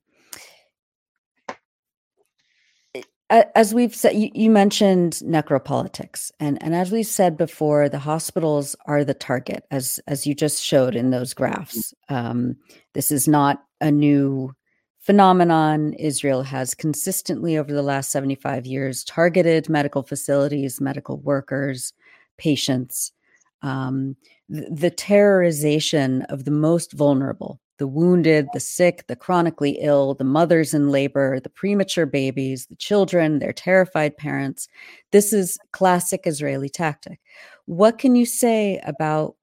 as 3.31 3.75
we've 3.75 3.95
said, 3.95 4.13
you, 4.15 4.51
mentioned 4.51 5.15
necropolitics, 5.25 6.31
and 6.39 6.63
and 6.63 6.75
as 6.75 6.93
we 6.93 7.03
said 7.03 7.37
before, 7.37 7.89
the 7.89 7.99
hospitals 7.99 8.77
are 8.87 9.03
the 9.03 9.15
target, 9.15 9.65
as 9.71 9.99
as 10.07 10.27
you 10.27 10.35
just 10.35 10.63
showed 10.63 10.95
in 10.95 11.11
those 11.11 11.35
graphs. 11.35 11.95
Um, 12.09 12.57
this 12.93 13.11
is 13.11 13.27
not 13.27 13.65
a 13.81 13.91
new 13.91 14.53
phenomenon. 15.01 15.95
Israel 15.95 16.43
has 16.43 16.75
consistently, 16.75 17.57
over 17.57 17.73
the 17.73 17.83
last 17.83 18.11
75 18.11 18.67
years, 18.67 19.03
targeted 19.05 19.69
medical 19.69 20.03
facilities, 20.03 20.81
medical 20.81 21.19
workers, 21.19 21.93
patients. 22.39 23.13
Um, 23.62 24.17
th- 24.53 24.69
the 24.71 24.90
terrorization 24.90 26.25
of 26.29 26.45
the 26.45 26.51
most 26.51 26.93
vulnerable, 26.93 27.61
the 27.79 27.87
wounded, 27.87 28.47
the 28.53 28.61
sick, 28.61 29.07
the 29.07 29.17
chronically 29.17 29.79
ill, 29.81 30.14
the 30.14 30.25
mothers 30.25 30.75
in 30.75 30.90
labor, 30.90 31.40
the 31.40 31.51
premature 31.51 32.07
babies, 32.07 32.67
the 32.67 32.77
children, 32.77 33.38
their 33.38 33.53
terrified 33.53 34.17
parents. 34.17 34.69
This 35.12 35.33
is 35.33 35.59
classic 35.73 36.23
Israeli 36.27 36.69
tactic. 36.69 37.21
What 37.67 37.99
can 37.99 38.14
you 38.14 38.27
say 38.27 38.81
about 38.85 39.37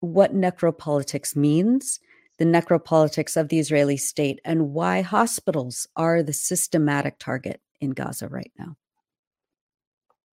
what 0.00 0.34
necropolitics 0.34 1.36
means 1.36 2.00
the 2.38 2.44
necropolitics 2.44 3.36
of 3.36 3.48
the 3.48 3.58
Israeli 3.60 3.96
state 3.96 4.40
and 4.44 4.72
why 4.72 5.00
hospitals 5.00 5.86
are 5.94 6.22
the 6.22 6.32
systematic 6.32 7.18
target 7.18 7.60
in 7.80 7.90
Gaza 7.90 8.26
right 8.28 8.50
now? 8.58 8.76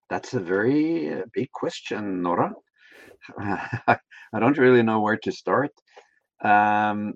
That's 0.08 0.34
a 0.34 0.40
very 0.40 1.12
uh, 1.12 1.22
big 1.32 1.50
question, 1.50 2.22
Nora. 2.22 2.52
I 3.38 4.40
don't 4.40 4.58
really 4.58 4.82
know 4.82 5.00
where 5.00 5.18
to 5.18 5.32
start. 5.32 5.72
Um, 6.42 7.14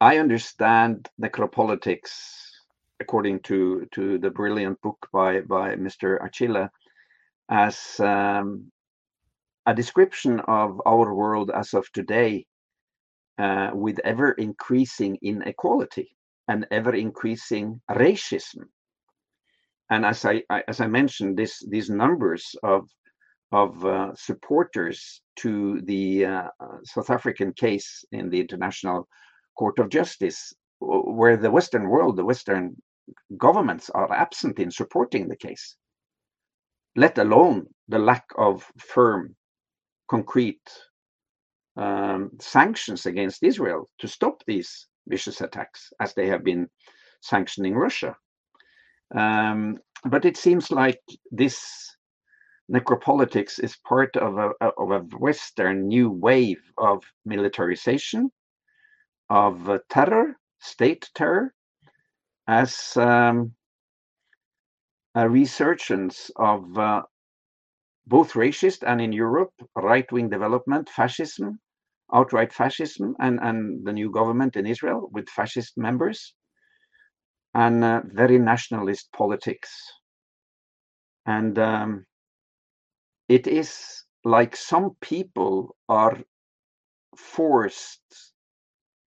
I 0.00 0.18
understand 0.18 1.08
necropolitics 1.20 2.10
according 3.00 3.40
to, 3.40 3.86
to 3.92 4.18
the 4.18 4.30
brilliant 4.30 4.80
book 4.82 5.08
by, 5.12 5.40
by 5.40 5.74
Mr. 5.76 6.24
Achille 6.24 6.68
as 7.50 7.98
um, 8.00 8.70
a 9.66 9.74
description 9.74 10.40
of 10.40 10.80
our 10.86 11.14
world 11.14 11.50
as 11.54 11.74
of 11.74 11.90
today 11.92 12.46
uh, 13.38 13.70
with 13.72 13.98
ever 14.04 14.32
increasing 14.32 15.18
inequality 15.22 16.14
and 16.48 16.66
ever 16.70 16.94
increasing 16.94 17.80
racism. 17.90 18.64
And 19.90 20.04
as 20.04 20.24
I, 20.24 20.42
I 20.50 20.62
as 20.68 20.80
I 20.80 20.86
mentioned, 20.86 21.36
this 21.36 21.64
these 21.68 21.90
numbers 21.90 22.54
of 22.62 22.88
of 23.52 23.84
uh, 23.84 24.14
supporters 24.14 25.22
to 25.36 25.80
the 25.82 26.24
uh, 26.24 26.48
South 26.84 27.10
African 27.10 27.52
case 27.52 28.04
in 28.12 28.30
the 28.30 28.40
International 28.40 29.08
Court 29.58 29.78
of 29.78 29.88
Justice, 29.88 30.52
where 30.80 31.36
the 31.36 31.50
Western 31.50 31.88
world, 31.88 32.16
the 32.16 32.24
Western 32.24 32.76
governments 33.36 33.90
are 33.90 34.12
absent 34.12 34.58
in 34.58 34.70
supporting 34.70 35.28
the 35.28 35.36
case, 35.36 35.76
let 36.96 37.18
alone 37.18 37.66
the 37.88 37.98
lack 37.98 38.24
of 38.38 38.64
firm, 38.78 39.34
concrete 40.08 40.62
um, 41.76 42.30
sanctions 42.40 43.06
against 43.06 43.42
Israel 43.42 43.88
to 43.98 44.08
stop 44.08 44.42
these 44.46 44.86
vicious 45.08 45.40
attacks, 45.40 45.92
as 46.00 46.14
they 46.14 46.26
have 46.28 46.44
been 46.44 46.68
sanctioning 47.20 47.74
Russia. 47.74 48.14
Um, 49.14 49.78
but 50.04 50.24
it 50.24 50.36
seems 50.36 50.70
like 50.70 51.00
this 51.30 51.96
necropolitics 52.70 53.62
is 53.62 53.76
part 53.86 54.16
of 54.16 54.38
a, 54.38 54.50
of 54.78 54.90
a 54.90 55.00
Western 55.16 55.88
new 55.88 56.10
wave 56.10 56.62
of 56.78 57.02
militarization, 57.24 58.30
of 59.28 59.68
uh, 59.68 59.78
terror, 59.88 60.36
state 60.60 61.08
terror, 61.14 61.52
as 62.46 62.96
um, 62.96 63.52
a 65.14 65.28
resurgence 65.28 66.30
of 66.36 66.78
uh, 66.78 67.02
both 68.06 68.32
racist 68.32 68.82
and 68.86 69.00
in 69.00 69.12
Europe, 69.12 69.52
right 69.76 70.10
wing 70.12 70.28
development, 70.28 70.88
fascism, 70.88 71.60
outright 72.12 72.52
fascism, 72.52 73.14
and, 73.20 73.38
and 73.40 73.84
the 73.86 73.92
new 73.92 74.10
government 74.10 74.56
in 74.56 74.66
Israel 74.66 75.08
with 75.12 75.28
fascist 75.28 75.76
members, 75.76 76.34
and 77.54 77.84
uh, 77.84 78.00
very 78.06 78.38
nationalist 78.38 79.08
politics. 79.12 79.70
And 81.26 81.58
um, 81.58 82.06
it 83.30 83.46
is 83.46 84.02
like 84.24 84.56
some 84.56 84.90
people 85.00 85.76
are 85.88 86.18
forced 87.16 88.02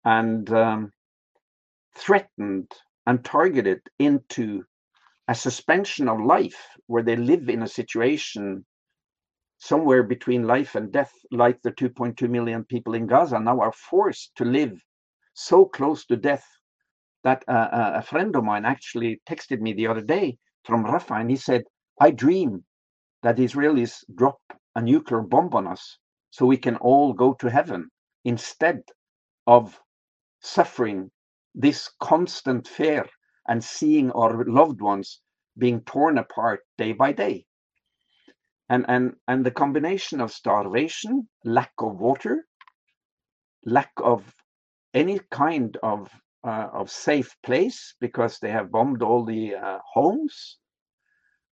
and 0.04 0.48
um, 0.52 0.92
threatened 1.96 2.70
and 3.06 3.24
targeted 3.24 3.80
into 3.98 4.62
a 5.26 5.34
suspension 5.34 6.08
of 6.08 6.20
life 6.20 6.60
where 6.86 7.02
they 7.02 7.16
live 7.16 7.48
in 7.48 7.64
a 7.64 7.74
situation 7.80 8.64
somewhere 9.58 10.04
between 10.04 10.46
life 10.46 10.76
and 10.76 10.92
death, 10.92 11.12
like 11.32 11.60
the 11.62 11.72
2.2 11.72 12.30
million 12.30 12.62
people 12.64 12.94
in 12.94 13.08
Gaza 13.08 13.40
now 13.40 13.58
are 13.58 13.72
forced 13.72 14.30
to 14.36 14.44
live 14.44 14.80
so 15.34 15.64
close 15.64 16.06
to 16.06 16.16
death 16.16 16.46
that 17.24 17.42
uh, 17.48 17.90
a 17.94 18.02
friend 18.02 18.36
of 18.36 18.44
mine 18.44 18.64
actually 18.64 19.20
texted 19.28 19.60
me 19.60 19.72
the 19.72 19.88
other 19.88 20.00
day 20.00 20.38
from 20.64 20.84
Rafah 20.84 21.20
and 21.20 21.30
he 21.30 21.36
said, 21.36 21.64
I 22.00 22.12
dream 22.12 22.64
that 23.22 23.36
Israelis 23.36 24.04
drop 24.14 24.40
a 24.74 24.82
nuclear 24.82 25.22
bomb 25.22 25.50
on 25.54 25.66
us 25.66 25.98
so 26.30 26.46
we 26.46 26.56
can 26.56 26.76
all 26.76 27.12
go 27.12 27.34
to 27.34 27.50
heaven 27.50 27.90
instead 28.24 28.82
of 29.46 29.80
suffering 30.40 31.10
this 31.54 31.90
constant 32.00 32.66
fear 32.66 33.06
and 33.48 33.62
seeing 33.62 34.10
our 34.12 34.44
loved 34.44 34.80
ones 34.80 35.20
being 35.58 35.80
torn 35.82 36.18
apart 36.18 36.60
day 36.78 36.92
by 36.92 37.12
day. 37.12 37.44
And 38.68 38.86
and 38.88 39.16
and 39.28 39.44
the 39.44 39.50
combination 39.50 40.20
of 40.20 40.32
starvation 40.32 41.28
lack 41.44 41.72
of 41.78 42.00
water 42.00 42.46
lack 43.64 43.92
of 43.98 44.34
any 44.94 45.20
kind 45.30 45.76
of 45.82 46.10
uh, 46.44 46.68
of 46.72 46.90
safe 46.90 47.36
place 47.44 47.94
because 48.00 48.38
they 48.38 48.50
have 48.50 48.72
bombed 48.72 49.02
all 49.02 49.24
the 49.24 49.54
uh, 49.54 49.78
homes 49.92 50.58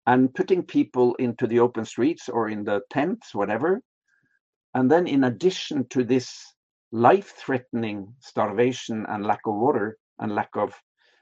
and 0.07 0.35
putting 0.35 0.63
people 0.63 1.15
into 1.17 1.47
the 1.47 1.61
open 1.61 1.85
streets 1.85 2.29
or 2.29 2.49
in 2.49 2.65
the 2.65 2.81
tents 2.91 3.35
whatever 3.35 3.81
and 4.75 4.91
then 4.91 5.07
in 5.07 5.25
addition 5.25 5.87
to 5.89 6.05
this 6.05 6.55
life 6.93 7.33
threatening 7.37 8.13
starvation 8.21 9.07
and 9.09 9.25
lack 9.25 9.41
of 9.47 9.55
water 9.55 9.97
and 10.19 10.35
lack 10.35 10.51
of 10.57 10.75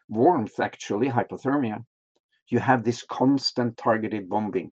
warmth 0.08 0.58
actually 0.60 1.08
hypothermia 1.08 1.84
you 2.48 2.58
have 2.58 2.84
this 2.84 3.04
constant 3.04 3.76
targeted 3.76 4.28
bombing 4.28 4.70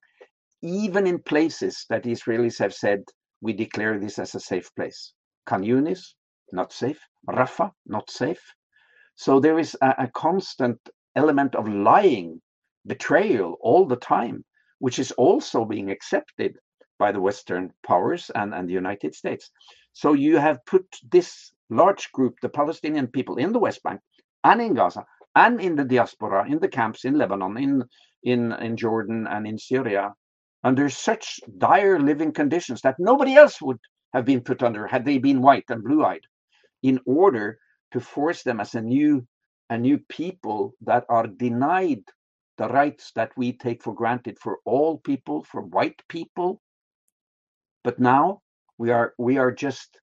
even 0.62 1.07
in 1.07 1.19
places 1.23 1.85
that 1.90 2.05
Israelis 2.05 2.59
have 2.59 2.75
said, 2.75 3.05
we 3.40 3.53
declare 3.53 3.99
this 3.99 4.19
as 4.19 4.35
a 4.35 4.40
safe 4.40 4.75
place. 4.75 5.12
Khan 5.47 5.62
Yunis, 5.62 6.14
not 6.53 6.73
safe. 6.73 6.99
Rafah, 7.29 7.71
not 7.87 8.11
safe. 8.11 8.42
So 9.14 9.40
there 9.40 9.59
is 9.59 9.77
a, 9.83 9.95
a 9.99 10.11
constant 10.14 10.79
element 11.14 11.55
of 11.55 11.69
lying, 11.69 12.40
betrayal 12.87 13.57
all 13.61 13.87
the 13.87 13.96
time, 13.96 14.44
which 14.79 14.99
is 14.99 15.12
also 15.12 15.64
being 15.64 15.90
accepted 15.90 16.57
by 16.99 17.12
the 17.12 17.20
Western 17.20 17.72
powers 17.87 18.31
and, 18.35 18.55
and 18.55 18.68
the 18.68 18.72
United 18.72 19.14
States. 19.14 19.51
So 19.92 20.12
you 20.12 20.38
have 20.38 20.64
put 20.66 20.87
this 21.11 21.53
large 21.70 22.11
group, 22.12 22.37
the 22.40 22.49
Palestinian 22.49 23.09
people 23.09 23.37
in 23.37 23.53
the 23.53 23.59
West 23.59 23.83
Bank 23.83 24.01
and 24.44 24.61
in 24.61 24.75
Gaza 24.75 25.05
and 25.35 25.61
in 25.61 25.77
the 25.77 25.85
diaspora, 25.85 26.49
in 26.49 26.59
the 26.59 26.68
camps 26.68 27.05
in 27.05 27.18
Lebanon, 27.18 27.57
in 27.59 27.85
in, 28.22 28.53
in 28.53 28.77
Jordan 28.77 29.27
and 29.29 29.46
in 29.46 29.57
Syria, 29.57 30.12
under 30.64 30.88
such 30.88 31.38
dire 31.59 32.01
living 32.01 32.33
conditions 32.33 32.81
that 32.81 32.96
nobody 32.99 33.35
else 33.37 33.62
would 33.62 33.79
have 34.12 34.25
been 34.25 34.40
put 34.40 34.62
under 34.62 34.87
had 34.87 35.05
they 35.05 35.18
been 35.18 35.42
white 35.42 35.64
and 35.68 35.85
blue-eyed 35.85 36.27
in 36.83 36.99
order 37.07 37.59
to 37.92 38.01
force 38.01 38.42
them 38.42 38.61
as 38.61 38.75
a 38.75 38.81
new 38.81 39.27
a 39.70 39.79
new 39.79 39.99
people 40.09 40.75
that 40.81 41.05
are 41.09 41.27
denied 41.27 42.03
the 42.59 42.69
rights 42.69 43.12
that 43.14 43.33
we 43.37 43.53
take 43.53 43.83
for 43.83 43.95
granted 43.95 44.38
for 44.38 44.59
all 44.64 44.99
people 44.99 45.45
for 45.45 45.62
white 45.62 46.03
people. 46.09 46.62
But 47.85 47.99
now 47.99 48.42
we 48.79 48.90
are 48.90 49.14
we 49.19 49.38
are 49.38 49.53
just 49.53 50.01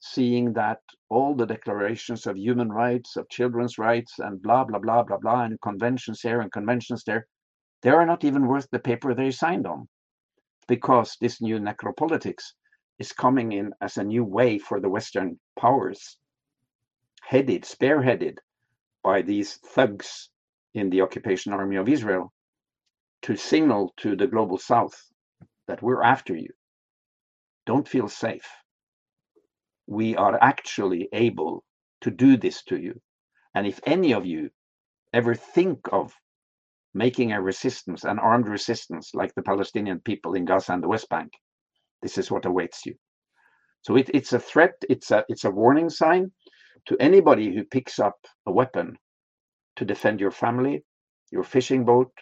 seeing 0.00 0.52
that 0.52 0.80
all 1.08 1.34
the 1.34 1.46
declarations 1.46 2.26
of 2.26 2.36
human 2.36 2.70
rights 2.70 3.16
of 3.16 3.28
children's 3.28 3.78
rights 3.78 4.18
and 4.18 4.40
blah 4.42 4.64
blah 4.64 4.78
blah 4.78 5.02
blah 5.02 5.18
blah 5.18 5.42
and 5.44 5.60
conventions 5.60 6.20
here 6.20 6.40
and 6.40 6.52
conventions 6.52 7.02
there 7.04 7.26
they 7.82 7.90
are 7.90 8.06
not 8.06 8.24
even 8.24 8.46
worth 8.46 8.68
the 8.70 8.78
paper 8.78 9.14
they 9.14 9.30
signed 9.30 9.66
on. 9.66 9.88
Because 10.66 11.16
this 11.20 11.40
new 11.40 11.58
necropolitics 11.60 12.54
is 12.98 13.12
coming 13.12 13.52
in 13.52 13.72
as 13.80 13.96
a 13.96 14.04
new 14.04 14.24
way 14.24 14.58
for 14.58 14.80
the 14.80 14.88
Western 14.88 15.38
powers, 15.58 16.16
headed, 17.22 17.62
spearheaded 17.62 18.38
by 19.04 19.22
these 19.22 19.58
thugs 19.58 20.30
in 20.76 20.90
the 20.90 21.00
occupation 21.00 21.52
army 21.52 21.76
of 21.76 21.88
Israel, 21.88 22.32
to 23.22 23.36
signal 23.36 23.92
to 23.96 24.14
the 24.14 24.26
global 24.26 24.58
south 24.58 24.96
that 25.68 25.82
we're 25.82 26.02
after 26.02 26.34
you. 26.36 26.50
Don't 27.66 27.88
feel 27.88 28.08
safe. 28.08 28.46
We 29.86 30.16
are 30.16 30.38
actually 30.42 31.08
able 31.12 31.64
to 32.02 32.10
do 32.10 32.36
this 32.36 32.62
to 32.64 32.76
you. 32.76 33.00
And 33.54 33.66
if 33.66 33.80
any 33.86 34.12
of 34.12 34.26
you 34.26 34.50
ever 35.12 35.34
think 35.34 35.78
of 35.92 36.12
making 36.94 37.32
a 37.32 37.40
resistance, 37.40 38.04
an 38.04 38.18
armed 38.18 38.48
resistance, 38.48 39.12
like 39.14 39.34
the 39.34 39.42
Palestinian 39.42 40.00
people 40.00 40.34
in 40.34 40.44
Gaza 40.44 40.72
and 40.74 40.82
the 40.82 40.88
West 40.88 41.08
Bank, 41.08 41.32
this 42.02 42.18
is 42.18 42.30
what 42.30 42.44
awaits 42.44 42.84
you. 42.86 42.94
So 43.82 43.96
it, 43.96 44.10
it's 44.12 44.32
a 44.32 44.38
threat. 44.38 44.74
It's 44.90 45.10
a 45.10 45.24
it's 45.28 45.44
a 45.44 45.50
warning 45.50 45.90
sign 45.90 46.32
to 46.86 46.96
anybody 47.00 47.54
who 47.54 47.64
picks 47.64 47.98
up 47.98 48.16
a 48.46 48.52
weapon 48.52 48.98
to 49.76 49.84
defend 49.84 50.20
your 50.20 50.30
family, 50.30 50.84
your 51.32 51.44
fishing 51.44 51.84
boat, 51.84 52.12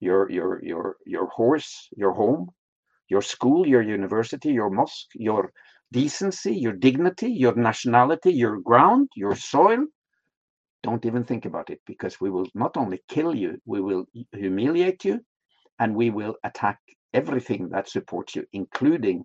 your 0.00 0.30
your 0.30 0.62
your 0.64 0.96
your 1.06 1.26
horse, 1.28 1.88
your 1.96 2.12
home, 2.12 2.50
your 3.08 3.22
school, 3.22 3.66
your 3.66 3.82
university, 3.82 4.52
your 4.52 4.70
mosque, 4.70 5.10
your 5.14 5.52
decency, 5.92 6.54
your 6.56 6.72
dignity, 6.74 7.30
your 7.30 7.54
nationality, 7.56 8.32
your 8.32 8.60
ground, 8.60 9.08
your 9.16 9.36
soil. 9.36 9.86
Don't 10.84 11.04
even 11.06 11.24
think 11.24 11.46
about 11.46 11.70
it 11.70 11.80
because 11.86 12.20
we 12.20 12.30
will 12.30 12.46
not 12.54 12.76
only 12.76 13.02
kill 13.08 13.34
you, 13.34 13.58
we 13.66 13.80
will 13.80 14.06
humiliate 14.32 15.04
you 15.04 15.20
and 15.78 15.96
we 15.96 16.10
will 16.10 16.36
attack 16.44 16.80
everything 17.14 17.68
that 17.70 17.88
supports 17.88 18.36
you, 18.36 18.46
including 18.52 19.24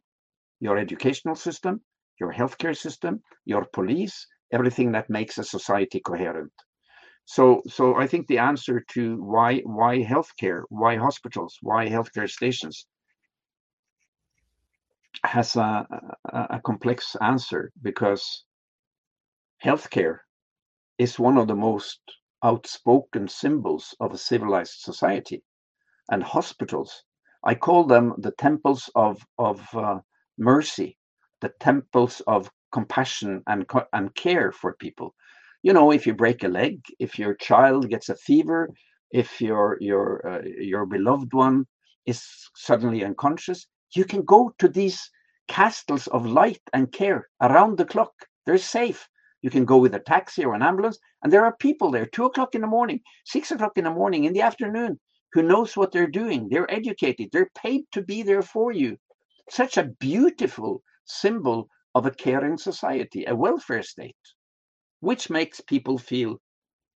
your 0.60 0.77
educational 0.77 1.36
system, 1.36 1.82
your 2.19 2.34
healthcare 2.34 2.77
system, 2.77 3.21
your 3.45 3.65
police, 3.73 4.27
everything 4.51 4.91
that 4.93 5.10
makes 5.10 5.38
a 5.38 5.43
society 5.43 5.99
coherent. 6.01 6.51
So, 7.29 7.61
so 7.67 7.95
I 7.95 8.07
think 8.07 8.25
the 8.25 8.39
answer 8.39 8.83
to 8.93 9.21
why 9.21 9.59
why 9.59 9.99
healthcare, 10.03 10.63
why 10.69 10.95
hospitals, 10.95 11.59
why 11.61 11.87
healthcare 11.87 12.27
stations 12.27 12.87
has 15.23 15.55
a, 15.55 15.85
a, 16.33 16.47
a 16.57 16.61
complex 16.61 17.15
answer 17.21 17.71
because 17.83 18.45
healthcare 19.63 20.21
is 20.97 21.19
one 21.19 21.37
of 21.37 21.47
the 21.47 21.55
most 21.55 21.99
outspoken 22.43 23.27
symbols 23.27 23.93
of 23.99 24.11
a 24.11 24.17
civilized 24.17 24.79
society, 24.79 25.43
and 26.09 26.23
hospitals. 26.23 27.03
I 27.43 27.53
call 27.53 27.83
them 27.83 28.15
the 28.17 28.31
temples 28.31 28.89
of 28.95 29.23
of 29.37 29.61
uh, 29.75 29.99
mercy, 30.39 30.97
the 31.41 31.53
temples 31.59 32.21
of 32.25 32.49
compassion 32.71 33.43
and 33.45 33.69
and 33.93 34.15
care 34.15 34.51
for 34.51 34.73
people. 34.73 35.13
You 35.62 35.74
know, 35.74 35.91
if 35.91 36.08
you 36.08 36.13
break 36.13 36.43
a 36.43 36.48
leg, 36.48 36.82
if 37.00 37.19
your 37.19 37.34
child 37.36 37.89
gets 37.89 38.10
a 38.10 38.15
fever, 38.15 38.69
if 39.12 39.41
your 39.41 39.78
your 39.82 40.26
uh, 40.28 40.41
your 40.43 40.86
beloved 40.86 41.34
one 41.34 41.65
is 42.06 42.24
suddenly 42.56 43.04
unconscious, 43.04 43.67
you 43.93 44.06
can 44.06 44.24
go 44.24 44.54
to 44.60 44.67
these 44.67 45.10
castles 45.48 46.08
of 46.08 46.26
light 46.26 46.62
and 46.74 46.91
care 46.91 47.28
around 47.41 47.78
the 47.78 47.86
clock. 47.86 48.13
They're 48.45 48.58
safe. 48.58 49.08
You 49.41 49.50
can 49.50 49.65
go 49.65 49.78
with 49.78 49.95
a 49.95 50.00
taxi 50.00 50.45
or 50.45 50.54
an 50.54 50.62
ambulance, 50.62 51.00
and 51.24 51.32
there 51.32 51.45
are 51.45 51.56
people 51.58 51.91
there, 51.91 52.06
two 52.06 52.26
o'clock 52.26 52.56
in 52.56 52.62
the 52.62 52.67
morning, 52.67 53.02
six 53.26 53.52
o'clock 53.52 53.78
in 53.78 53.86
the 53.86 53.91
morning, 53.91 54.26
in 54.26 54.34
the 54.34 54.41
afternoon, 54.41 55.00
who 55.34 55.43
knows 55.43 55.76
what 55.76 55.91
they're 55.91 56.08
doing. 56.08 56.48
They're 56.50 56.72
educated. 56.72 57.30
They're 57.32 57.52
paid 57.58 57.84
to 57.91 58.02
be 58.02 58.24
there 58.24 58.41
for 58.41 58.72
you. 58.72 58.98
Such 59.50 59.78
a 59.78 59.91
beautiful 60.00 60.84
symbol 61.06 61.69
of 61.95 62.06
a 62.06 62.12
caring 62.12 62.58
society, 62.58 63.26
a 63.26 63.36
welfare 63.36 63.84
state, 63.84 64.15
which 64.99 65.29
makes 65.29 65.62
people 65.62 65.97
feel 65.97 66.39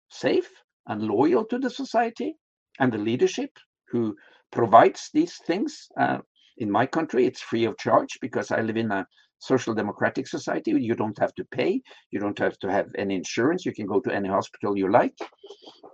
safe 0.10 0.50
and 0.88 1.02
loyal 1.04 1.46
to 1.46 1.60
the 1.60 1.70
society 1.70 2.36
and 2.80 2.92
the 2.92 2.98
leadership 2.98 3.52
who 3.90 4.16
provides 4.52 5.10
these 5.14 5.38
things. 5.48 5.88
Uh, 6.00 6.20
in 6.58 6.70
my 6.70 6.86
country, 6.86 7.26
it's 7.26 7.42
free 7.42 7.66
of 7.66 7.78
charge 7.78 8.18
because 8.22 8.52
I 8.52 8.62
live 8.62 8.78
in 8.78 8.92
a 8.92 9.06
social 9.40 9.74
democratic 9.74 10.28
society. 10.28 10.72
You 10.72 10.96
don't 10.96 11.18
have 11.20 11.34
to 11.36 11.46
pay, 11.46 11.82
you 12.12 12.20
don't 12.20 12.38
have 12.40 12.58
to 12.60 12.72
have 12.72 12.90
any 12.98 13.16
insurance, 13.16 13.66
you 13.66 13.74
can 13.74 13.88
go 13.88 14.00
to 14.02 14.14
any 14.14 14.30
hospital 14.30 14.78
you 14.78 14.92
like. 14.92 15.18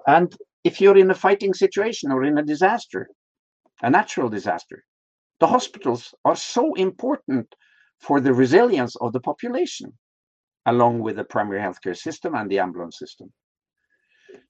And 0.08 0.36
if 0.64 0.82
you're 0.82 0.98
in 0.98 1.12
a 1.12 1.16
fighting 1.16 1.54
situation 1.54 2.12
or 2.12 2.24
in 2.24 2.38
a 2.38 2.44
disaster, 2.44 3.08
a 3.82 3.90
natural 3.90 4.30
disaster, 4.30 4.84
the 5.40 5.48
hospitals 5.48 6.14
are 6.26 6.36
so 6.36 6.74
important 6.74 7.54
for 8.00 8.20
the 8.20 8.34
resilience 8.34 8.96
of 8.98 9.14
the 9.14 9.20
population, 9.20 9.94
along 10.68 11.00
with 11.00 11.16
the 11.16 11.24
primary 11.24 11.60
healthcare 11.60 11.98
system 11.98 12.36
and 12.36 12.50
the 12.50 12.60
ambulance 12.60 13.00
system. 13.00 13.34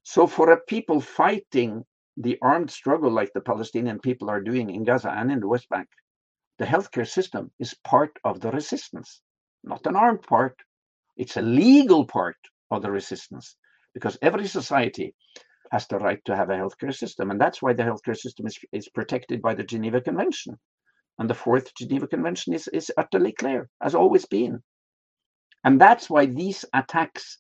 So, 0.04 0.28
for 0.28 0.52
a 0.52 0.62
people 0.68 1.00
fighting 1.00 1.86
the 2.18 2.38
armed 2.42 2.72
struggle 2.72 3.12
like 3.12 3.32
the 3.34 3.42
Palestinian 3.42 4.00
people 4.00 4.30
are 4.30 4.42
doing 4.42 4.70
in 4.72 4.84
Gaza 4.84 5.12
and 5.12 5.32
in 5.32 5.40
the 5.40 5.48
West 5.48 5.70
Bank, 5.70 5.88
the 6.58 6.66
healthcare 6.66 7.08
system 7.08 7.52
is 7.60 7.76
part 7.84 8.12
of 8.24 8.42
the 8.42 8.52
resistance, 8.52 9.22
not 9.64 9.86
an 9.86 9.96
armed 9.96 10.24
part. 10.24 10.56
It's 11.18 11.38
a 11.38 11.42
legal 11.42 12.06
part 12.06 12.38
of 12.72 12.82
the 12.82 12.92
resistance 12.92 13.56
because 13.94 14.18
every 14.22 14.48
society 14.48 15.14
has 15.72 15.88
the 15.88 16.00
right 16.00 16.24
to 16.26 16.36
have 16.36 16.50
a 16.50 16.54
healthcare 16.54 16.96
system. 16.96 17.32
And 17.32 17.40
that's 17.40 17.62
why 17.62 17.74
the 17.74 17.84
healthcare 17.84 18.18
system 18.18 18.48
is, 18.48 18.58
is 18.72 18.90
protected 18.90 19.42
by 19.42 19.54
the 19.54 19.64
Geneva 19.64 20.02
Convention. 20.02 20.58
And 21.20 21.30
the 21.30 21.36
fourth 21.36 21.74
Geneva 21.76 22.08
Convention 22.08 22.54
is, 22.54 22.68
is 22.70 22.92
utterly 22.98 23.34
clear, 23.34 23.70
has 23.82 23.96
always 23.96 24.26
been. 24.26 24.62
And 25.64 25.80
that's 25.82 26.10
why 26.10 26.26
these 26.26 26.66
attacks 26.74 27.40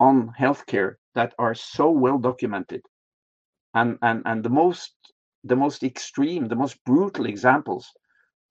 on 0.00 0.32
healthcare 0.38 0.94
that 1.14 1.34
are 1.38 1.54
so 1.54 1.90
well 1.90 2.18
documented 2.18 2.82
and, 3.74 3.98
and, 4.02 4.22
and 4.26 4.42
the 4.44 4.50
most 4.50 4.94
the 5.44 5.56
most 5.56 5.82
extreme, 5.82 6.46
the 6.46 6.54
most 6.54 6.78
brutal 6.84 7.26
examples 7.26 7.90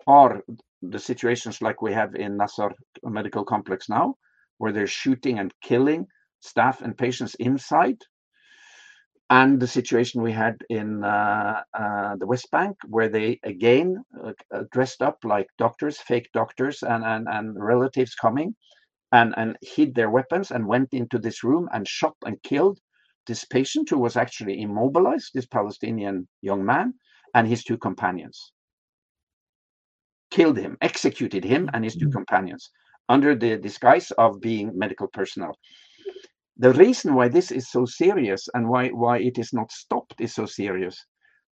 are 0.08 0.43
the 0.82 0.99
situations 0.99 1.62
like 1.62 1.82
we 1.82 1.93
have 1.93 2.15
in 2.15 2.36
Nasser 2.36 2.71
Medical 3.04 3.45
Complex 3.45 3.88
now, 3.88 4.15
where 4.58 4.73
they're 4.73 4.88
shooting 4.88 5.39
and 5.39 5.54
killing 5.62 6.06
staff 6.41 6.82
and 6.82 6.97
patients 6.97 7.36
inside 7.36 7.97
and 9.30 9.62
the 9.62 9.67
situation 9.67 10.21
we 10.21 10.34
had 10.34 10.58
in 10.69 11.04
uh, 11.06 11.62
uh, 11.73 12.15
the 12.17 12.27
West 12.27 12.51
Bank, 12.51 12.75
where 12.89 13.08
they 13.08 13.39
again 13.43 14.04
uh, 14.25 14.63
dressed 14.73 15.01
up 15.01 15.17
like 15.23 15.47
doctors, 15.58 15.97
fake 15.99 16.30
doctors, 16.34 16.84
and, 16.84 17.06
and, 17.06 17.27
and 17.30 17.56
relatives 17.63 18.13
coming 18.15 18.54
and, 19.12 19.34
and 19.38 19.58
hid 19.62 19.95
their 19.95 20.10
weapons 20.10 20.52
and 20.52 20.67
went 20.67 20.93
into 20.93 21.19
this 21.19 21.43
room 21.43 21.67
and 21.74 21.88
shot 21.88 22.15
and 22.26 22.41
killed 22.43 22.80
this 23.28 23.45
patient 23.45 23.89
who 23.89 24.00
was 24.00 24.17
actually 24.17 24.62
immobilized, 24.62 25.32
this 25.34 25.45
Palestinian 25.45 26.28
young 26.41 26.65
man, 26.65 26.93
and 27.36 27.47
his 27.47 27.63
two 27.63 27.78
companions. 27.78 28.54
Killed 30.32 30.58
him, 30.58 30.78
executed 30.82 31.43
him 31.43 31.69
and 31.74 31.84
his 31.84 31.95
two 31.95 32.06
mm-hmm. 32.06 32.17
companions 32.17 32.71
under 33.10 33.36
the 33.36 33.58
disguise 33.58 34.12
of 34.12 34.39
being 34.39 34.71
medical 34.74 35.08
personnel 35.08 35.56
the 36.62 36.74
reason 36.74 37.15
why 37.15 37.28
this 37.28 37.50
is 37.52 37.71
so 37.71 37.86
serious 37.86 38.47
and 38.54 38.69
why, 38.69 38.89
why 38.89 39.17
it 39.17 39.39
is 39.39 39.52
not 39.52 39.71
stopped 39.71 40.19
is 40.19 40.36
so 40.36 40.45
serious 40.45 41.06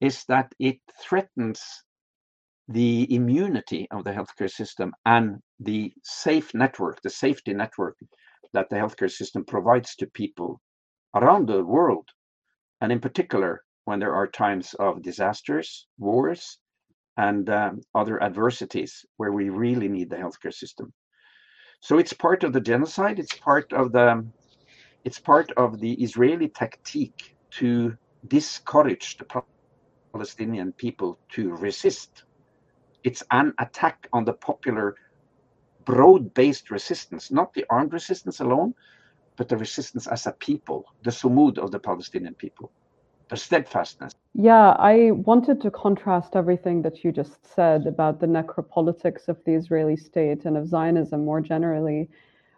is 0.02 0.24
that 0.28 0.52
it 0.60 0.80
threatens 1.00 1.62
the 2.68 3.14
immunity 3.14 3.88
of 3.92 4.04
the 4.04 4.12
healthcare 4.12 4.52
system 4.52 4.94
and 5.06 5.40
the 5.60 5.94
safe 6.04 6.54
network, 6.54 7.02
the 7.02 7.10
safety 7.10 7.54
network 7.54 7.98
that 8.54 8.70
the 8.70 8.76
healthcare 8.76 9.12
system 9.12 9.46
provides 9.46 9.96
to 9.96 10.08
people 10.08 10.62
around 11.16 11.48
the 11.48 11.64
world. 11.64 12.10
And 12.82 12.92
in 12.92 13.00
particular, 13.00 13.64
when 13.86 14.00
there 14.00 14.16
are 14.16 14.28
times 14.28 14.74
of 14.80 15.04
disasters, 15.04 15.88
wars, 15.98 16.58
and 17.18 17.50
um, 17.50 17.82
other 17.94 18.22
adversities 18.22 19.06
where 19.18 19.32
we 19.32 19.50
really 19.50 19.88
need 19.88 20.10
the 20.10 20.18
healthcare 20.18 20.54
system. 20.54 20.92
So 21.80 21.98
it's 22.00 22.14
part 22.14 22.44
of 22.44 22.52
the 22.52 22.62
genocide, 22.62 23.20
it's 23.20 23.38
part 23.38 23.72
of 23.74 23.92
the 23.92 24.26
it's 25.06 25.20
part 25.20 25.52
of 25.56 25.80
the 25.80 25.94
Israeli 25.94 26.50
tactique 26.50 27.36
to 27.52 27.96
discourage 28.28 29.18
the 29.18 29.44
Palestinian 30.14 30.74
people 30.74 31.20
to 31.34 31.56
resist. 31.56 32.25
It's 33.06 33.22
an 33.30 33.54
attack 33.60 34.10
on 34.14 34.26
the 34.26 34.34
popular, 34.34 34.96
broad 35.86 36.34
based 36.34 36.72
resistance, 36.72 37.32
not 37.32 37.54
the 37.54 37.64
armed 37.70 37.94
resistance 37.94 38.40
alone, 38.40 38.74
but 39.38 39.48
the 39.48 39.58
resistance 39.58 40.08
as 40.08 40.26
a 40.26 40.32
people, 40.32 40.86
the 41.04 41.12
sumud 41.12 41.60
of 41.60 41.70
the 41.70 41.78
Palestinian 41.78 42.34
people, 42.34 42.72
the 43.30 43.38
steadfastness. 43.38 44.12
Yeah, 44.34 44.70
I 44.80 45.12
wanted 45.12 45.62
to 45.62 45.70
contrast 45.70 46.36
everything 46.36 46.82
that 46.82 47.04
you 47.04 47.12
just 47.12 47.46
said 47.46 47.86
about 47.86 48.20
the 48.20 48.26
necropolitics 48.26 49.28
of 49.28 49.38
the 49.46 49.54
Israeli 49.54 49.98
state 49.98 50.46
and 50.46 50.58
of 50.58 50.68
Zionism 50.68 51.24
more 51.24 51.42
generally 51.42 52.10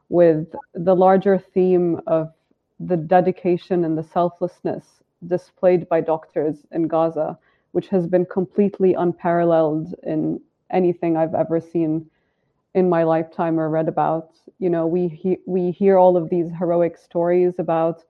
with 0.08 0.48
the 0.74 0.96
larger 0.96 1.38
theme 1.38 2.00
of 2.08 2.32
the 2.80 2.96
dedication 2.96 3.84
and 3.84 3.98
the 3.98 4.04
selflessness 4.04 4.86
displayed 5.26 5.90
by 5.90 6.00
doctors 6.00 6.66
in 6.72 6.88
Gaza, 6.88 7.38
which 7.72 7.88
has 7.90 8.08
been 8.08 8.26
completely 8.26 8.94
unparalleled 8.94 9.94
in 10.04 10.40
anything 10.72 11.18
I've 11.18 11.36
ever 11.36 11.60
seen 11.60 12.10
in 12.74 12.90
my 12.90 13.04
lifetime 13.04 13.60
or 13.60 13.70
read 13.70 13.88
about. 13.88 14.30
You 14.60 14.70
know, 14.70 14.86
we 14.88 15.08
he- 15.08 15.42
we 15.46 15.72
hear 15.72 15.98
all 15.98 16.18
of 16.18 16.30
these 16.30 16.52
heroic 16.60 16.98
stories 16.98 17.60
about 17.60 18.04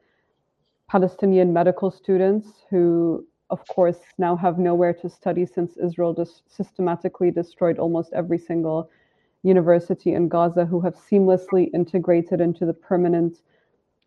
Palestinian 0.88 1.54
medical 1.54 1.92
students 1.92 2.64
who, 2.70 3.26
of 3.50 3.66
course, 3.68 4.00
now 4.18 4.36
have 4.36 4.58
nowhere 4.58 4.94
to 4.94 5.10
study 5.10 5.46
since 5.46 5.78
Israel 5.78 6.14
just 6.14 6.44
systematically 6.50 7.32
destroyed 7.32 7.78
almost 7.80 8.14
every 8.14 8.38
single 8.38 8.90
university 9.44 10.14
in 10.14 10.28
Gaza, 10.28 10.66
who 10.66 10.80
have 10.82 10.96
seamlessly 10.96 11.70
integrated 11.74 12.42
into 12.42 12.66
the 12.66 12.74
permanent 12.74 13.42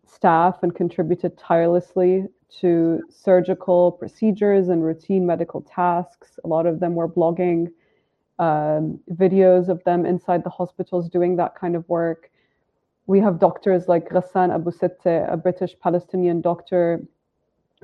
staff 0.05 0.63
and 0.63 0.75
contributed 0.75 1.37
tirelessly 1.37 2.25
to 2.59 3.01
surgical 3.09 3.91
procedures 3.91 4.69
and 4.69 4.83
routine 4.83 5.25
medical 5.25 5.61
tasks. 5.61 6.39
A 6.43 6.47
lot 6.47 6.65
of 6.65 6.79
them 6.79 6.95
were 6.95 7.07
blogging 7.07 7.67
um, 8.39 8.99
videos 9.11 9.69
of 9.69 9.83
them 9.83 10.05
inside 10.05 10.43
the 10.43 10.49
hospitals 10.49 11.09
doing 11.09 11.35
that 11.37 11.55
kind 11.55 11.75
of 11.75 11.87
work. 11.87 12.29
we 13.07 13.19
have 13.19 13.39
doctors 13.39 13.87
like 13.87 14.09
Ghassan 14.09 14.53
Abu 14.53 14.71
Sitte, 14.71 15.31
a 15.31 15.37
British 15.37 15.75
Palestinian 15.79 16.39
doctor 16.41 17.01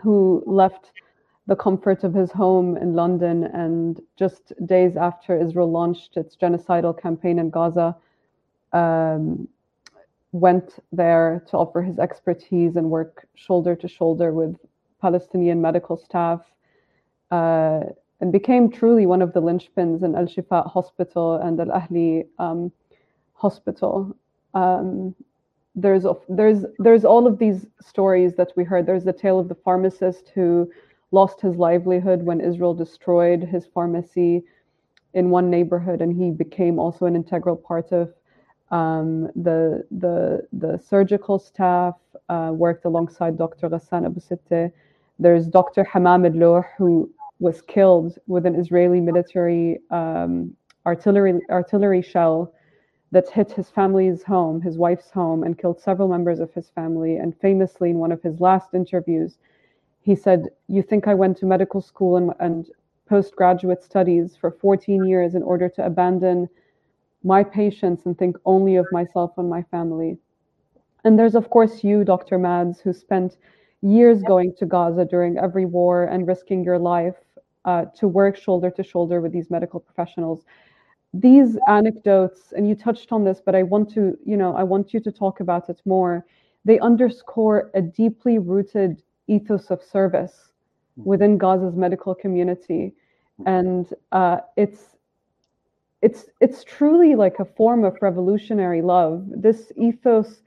who 0.01 0.43
left 0.45 0.91
the 1.47 1.55
comfort 1.55 2.03
of 2.03 2.13
his 2.13 2.31
home 2.31 2.77
in 2.77 2.93
London 2.93 3.45
and 3.45 4.01
just 4.15 4.53
days 4.65 4.95
after 4.95 5.39
Israel 5.39 5.71
launched 5.71 6.17
its 6.17 6.35
genocidal 6.35 6.99
campaign 6.99 7.39
in 7.39 7.49
Gaza, 7.49 7.95
um, 8.73 9.47
went 10.31 10.79
there 10.91 11.43
to 11.47 11.57
offer 11.57 11.81
his 11.81 11.99
expertise 11.99 12.75
and 12.75 12.89
work 12.89 13.27
shoulder 13.35 13.75
to 13.75 13.87
shoulder 13.87 14.33
with 14.33 14.55
Palestinian 15.01 15.61
medical 15.61 15.97
staff 15.97 16.41
uh, 17.31 17.81
and 18.19 18.31
became 18.31 18.69
truly 18.69 19.05
one 19.05 19.21
of 19.21 19.33
the 19.33 19.41
linchpins 19.41 20.03
in 20.03 20.15
Al 20.15 20.25
Shifa 20.25 20.69
Hospital 20.71 21.35
and 21.35 21.59
Al 21.59 21.67
Ahli 21.67 22.25
um, 22.39 22.71
Hospital. 23.33 24.15
Um, 24.53 25.15
there's 25.75 26.05
there's 26.27 26.65
there's 26.79 27.05
all 27.05 27.27
of 27.27 27.37
these 27.37 27.67
stories 27.79 28.33
that 28.35 28.51
we 28.55 28.63
heard. 28.63 28.85
There's 28.85 29.03
the 29.03 29.13
tale 29.13 29.39
of 29.39 29.47
the 29.47 29.55
pharmacist 29.55 30.31
who 30.33 30.69
lost 31.11 31.39
his 31.39 31.55
livelihood 31.55 32.23
when 32.23 32.41
Israel 32.41 32.73
destroyed 32.73 33.43
his 33.43 33.67
pharmacy 33.67 34.43
in 35.13 35.29
one 35.29 35.49
neighborhood, 35.49 36.01
and 36.01 36.11
he 36.11 36.31
became 36.31 36.79
also 36.79 37.05
an 37.05 37.15
integral 37.15 37.55
part 37.55 37.91
of 37.91 38.13
um, 38.71 39.29
the 39.35 39.85
the 39.91 40.47
the 40.53 40.77
surgical 40.77 41.39
staff. 41.39 41.95
Uh, 42.29 42.51
worked 42.53 42.83
alongside 42.83 43.37
Dr. 43.37 43.69
Ghassan 43.69 44.05
Abu 44.05 44.19
Sitte. 44.19 44.73
There's 45.17 45.47
Dr. 45.47 45.85
Hamam 45.85 46.25
al 46.25 46.65
who 46.77 47.09
was 47.39 47.61
killed 47.61 48.17
with 48.27 48.45
an 48.45 48.55
Israeli 48.55 48.99
military 48.99 49.79
um, 49.91 50.53
artillery 50.85 51.39
artillery 51.49 52.01
shell 52.01 52.53
that 53.11 53.29
hit 53.29 53.51
his 53.51 53.69
family's 53.69 54.23
home, 54.23 54.61
his 54.61 54.77
wife's 54.77 55.09
home, 55.09 55.43
and 55.43 55.57
killed 55.57 55.79
several 55.79 56.09
members 56.09 56.39
of 56.39 56.53
his 56.53 56.69
family. 56.69 57.17
And 57.17 57.33
famously, 57.39 57.91
in 57.91 57.97
one 57.97 58.11
of 58.11 58.21
his 58.21 58.41
last 58.41 58.73
interviews, 58.73 59.37
he 60.01 60.15
said, 60.15 60.49
You 60.67 60.81
think 60.81 61.07
I 61.07 61.13
went 61.13 61.37
to 61.37 61.45
medical 61.45 61.81
school 61.81 62.17
and, 62.17 62.33
and 62.39 62.67
postgraduate 63.07 63.83
studies 63.83 64.35
for 64.35 64.51
14 64.51 65.05
years 65.05 65.35
in 65.35 65.43
order 65.43 65.69
to 65.69 65.85
abandon 65.85 66.49
my 67.23 67.43
patients 67.43 68.05
and 68.05 68.17
think 68.17 68.37
only 68.45 68.75
of 68.75 68.85
myself 68.91 69.31
and 69.37 69.49
my 69.49 69.63
family? 69.63 70.17
And 71.03 71.17
there's, 71.17 71.35
of 71.35 71.49
course, 71.49 71.83
you, 71.83 72.03
Dr. 72.03 72.37
Mads, 72.37 72.79
who 72.79 72.93
spent 72.93 73.37
years 73.81 74.23
going 74.23 74.53
to 74.59 74.65
Gaza 74.65 75.05
during 75.05 75.37
every 75.37 75.65
war 75.65 76.05
and 76.05 76.27
risking 76.27 76.63
your 76.63 76.79
life 76.79 77.15
uh, 77.65 77.85
to 77.95 78.07
work 78.07 78.35
shoulder 78.37 78.71
to 78.71 78.83
shoulder 78.83 79.21
with 79.21 79.31
these 79.31 79.49
medical 79.51 79.79
professionals 79.79 80.43
these 81.13 81.57
anecdotes 81.67 82.53
and 82.55 82.67
you 82.67 82.75
touched 82.75 83.11
on 83.11 83.23
this 83.23 83.41
but 83.45 83.55
i 83.55 83.63
want 83.63 83.89
to 83.89 84.17
you 84.25 84.37
know 84.37 84.55
i 84.55 84.63
want 84.63 84.93
you 84.93 84.99
to 84.99 85.11
talk 85.11 85.39
about 85.39 85.69
it 85.69 85.81
more 85.85 86.25
they 86.65 86.79
underscore 86.79 87.71
a 87.75 87.81
deeply 87.81 88.39
rooted 88.39 89.01
ethos 89.27 89.71
of 89.71 89.81
service 89.81 90.51
within 90.97 91.37
gaza's 91.37 91.75
medical 91.75 92.13
community 92.13 92.93
and 93.45 93.93
uh, 94.11 94.39
it's 94.55 94.96
it's 96.01 96.25
it's 96.39 96.63
truly 96.63 97.15
like 97.15 97.39
a 97.39 97.45
form 97.45 97.83
of 97.83 97.97
revolutionary 98.01 98.81
love 98.81 99.25
this 99.29 99.71
ethos 99.75 100.41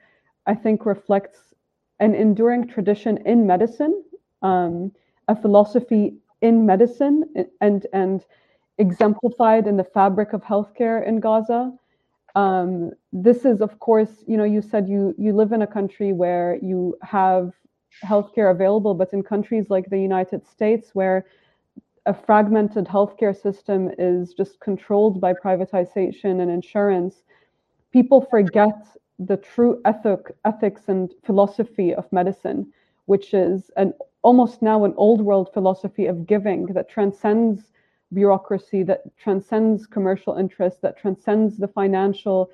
i 0.47 0.55
think 0.55 0.85
reflects 0.85 1.53
an 1.99 2.15
enduring 2.15 2.67
tradition 2.67 3.17
in 3.25 3.45
medicine 3.45 4.03
um, 4.41 4.91
a 5.27 5.35
philosophy 5.35 6.15
in 6.41 6.65
medicine 6.65 7.23
and 7.61 7.85
and 7.93 8.25
exemplified 8.77 9.67
in 9.67 9.77
the 9.77 9.83
fabric 9.83 10.33
of 10.33 10.41
healthcare 10.41 11.07
in 11.07 11.19
Gaza. 11.19 11.71
Um, 12.35 12.91
this 13.11 13.45
is, 13.45 13.61
of 13.61 13.79
course, 13.79 14.23
you 14.27 14.37
know, 14.37 14.43
you 14.43 14.61
said 14.61 14.87
you 14.87 15.13
you 15.17 15.33
live 15.33 15.51
in 15.51 15.61
a 15.61 15.67
country 15.67 16.13
where 16.13 16.57
you 16.61 16.97
have 17.01 17.53
healthcare 18.05 18.51
available, 18.51 18.93
but 18.93 19.13
in 19.13 19.21
countries 19.21 19.65
like 19.69 19.89
the 19.89 19.99
United 19.99 20.47
States, 20.47 20.91
where 20.93 21.25
a 22.05 22.13
fragmented 22.13 22.85
healthcare 22.85 23.39
system 23.39 23.91
is 23.97 24.33
just 24.33 24.59
controlled 24.59 25.21
by 25.21 25.33
privatization 25.33 26.41
and 26.41 26.49
insurance, 26.49 27.23
people 27.91 28.21
forget 28.21 28.87
the 29.19 29.37
true 29.37 29.79
ethic, 29.85 30.35
ethics 30.45 30.83
and 30.87 31.13
philosophy 31.23 31.93
of 31.93 32.11
medicine, 32.11 32.71
which 33.05 33.33
is 33.33 33.69
an 33.77 33.93
almost 34.23 34.61
now 34.61 34.83
an 34.85 34.93
old 34.97 35.21
world 35.21 35.51
philosophy 35.53 36.07
of 36.07 36.25
giving 36.25 36.65
that 36.67 36.89
transcends 36.89 37.71
bureaucracy 38.13 38.83
that 38.83 39.01
transcends 39.17 39.85
commercial 39.85 40.35
interests, 40.35 40.79
that 40.81 40.97
transcends 40.97 41.57
the 41.57 41.67
financial 41.67 42.49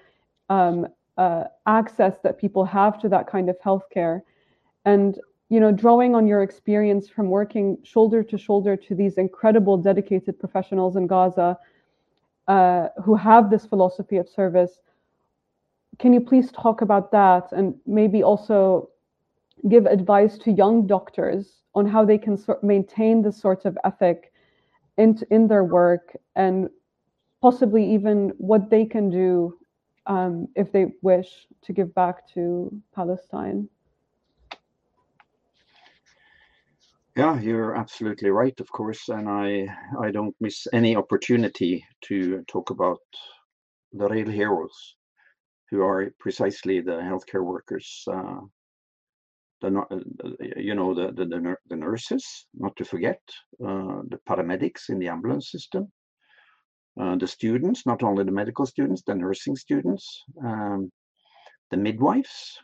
um, 0.50 0.88
uh, 1.18 1.46
access 1.66 2.20
that 2.24 2.38
people 2.38 2.64
have 2.64 3.00
to 3.02 3.10
that 3.10 3.28
kind 3.28 3.50
of 3.50 3.58
healthcare. 3.60 4.22
And 4.86 5.20
you 5.50 5.60
know, 5.60 5.72
drawing 5.72 6.16
on 6.16 6.28
your 6.28 6.44
experience 6.44 7.08
from 7.08 7.30
working 7.30 7.78
shoulder 7.84 8.22
to 8.24 8.38
shoulder 8.38 8.76
to 8.76 8.96
these 8.96 9.18
incredible 9.18 9.78
dedicated 9.78 10.40
professionals 10.40 10.96
in 10.96 11.08
Gaza 11.08 11.58
uh, 12.48 12.88
who 13.04 13.16
have 13.16 13.50
this 13.50 13.66
philosophy 13.66 14.18
of 14.18 14.28
service, 14.28 14.82
can 16.00 16.14
you 16.14 16.22
please 16.22 16.52
talk 16.52 16.82
about 16.82 17.12
that 17.12 17.52
and 17.52 17.76
maybe 17.86 18.24
also 18.24 18.90
give 19.70 19.86
advice 19.86 20.38
to 20.38 20.52
young 20.52 20.86
doctors 20.86 21.64
on 21.74 21.86
how 21.88 22.06
they 22.06 22.18
can 22.18 22.38
so- 22.38 22.60
maintain 22.62 23.22
this 23.22 23.40
sort 23.40 23.66
of 23.66 23.78
ethic 23.84 24.32
in, 24.98 25.18
in 25.32 25.48
their 25.48 25.64
work 25.64 26.16
and 26.36 26.70
possibly 27.42 27.94
even 27.94 28.32
what 28.38 28.70
they 28.70 28.86
can 28.86 29.10
do 29.10 29.58
um, 30.08 30.48
if 30.56 30.72
they 30.72 30.88
wish 31.02 31.48
to 31.62 31.74
give 31.74 31.94
back 31.94 32.28
to 32.34 32.72
Palestine. 32.96 33.68
Yeah, 37.18 37.40
you're 37.40 37.76
absolutely 37.76 38.30
right, 38.30 38.58
of 38.60 38.72
course, 38.72 39.10
and 39.10 39.28
I 39.28 39.68
I 40.00 40.12
don't 40.12 40.36
miss 40.40 40.68
any 40.72 40.96
opportunity 40.96 41.84
to 42.04 42.44
talk 42.48 42.70
about 42.70 43.00
the 43.92 44.08
real 44.08 44.30
heroes, 44.30 44.96
who 45.70 45.82
are 45.82 46.12
precisely 46.20 46.82
the 46.82 46.98
healthcare 47.10 47.44
workers 47.44 48.04
uh, 48.12 48.42
the 49.62 49.70
uh, 49.80 50.00
you 50.58 50.76
know 50.76 50.94
the, 50.94 51.12
the 51.14 51.26
the, 51.70 51.76
nurses 51.76 52.46
not 52.54 52.76
to 52.76 52.86
forget 52.86 53.20
uh, 53.66 54.02
the 54.12 54.20
paramedics 54.30 54.90
in 54.90 55.00
the 55.00 55.08
ambulance 55.08 55.52
system 55.52 55.92
uh, 57.02 57.16
the 57.16 57.28
students 57.28 57.86
not 57.86 58.04
only 58.04 58.24
the 58.24 58.32
medical 58.32 58.66
students 58.66 59.02
the 59.08 59.16
nursing 59.16 59.56
students 59.56 60.24
um, 60.46 60.92
the 61.72 61.78
midwives 61.78 62.60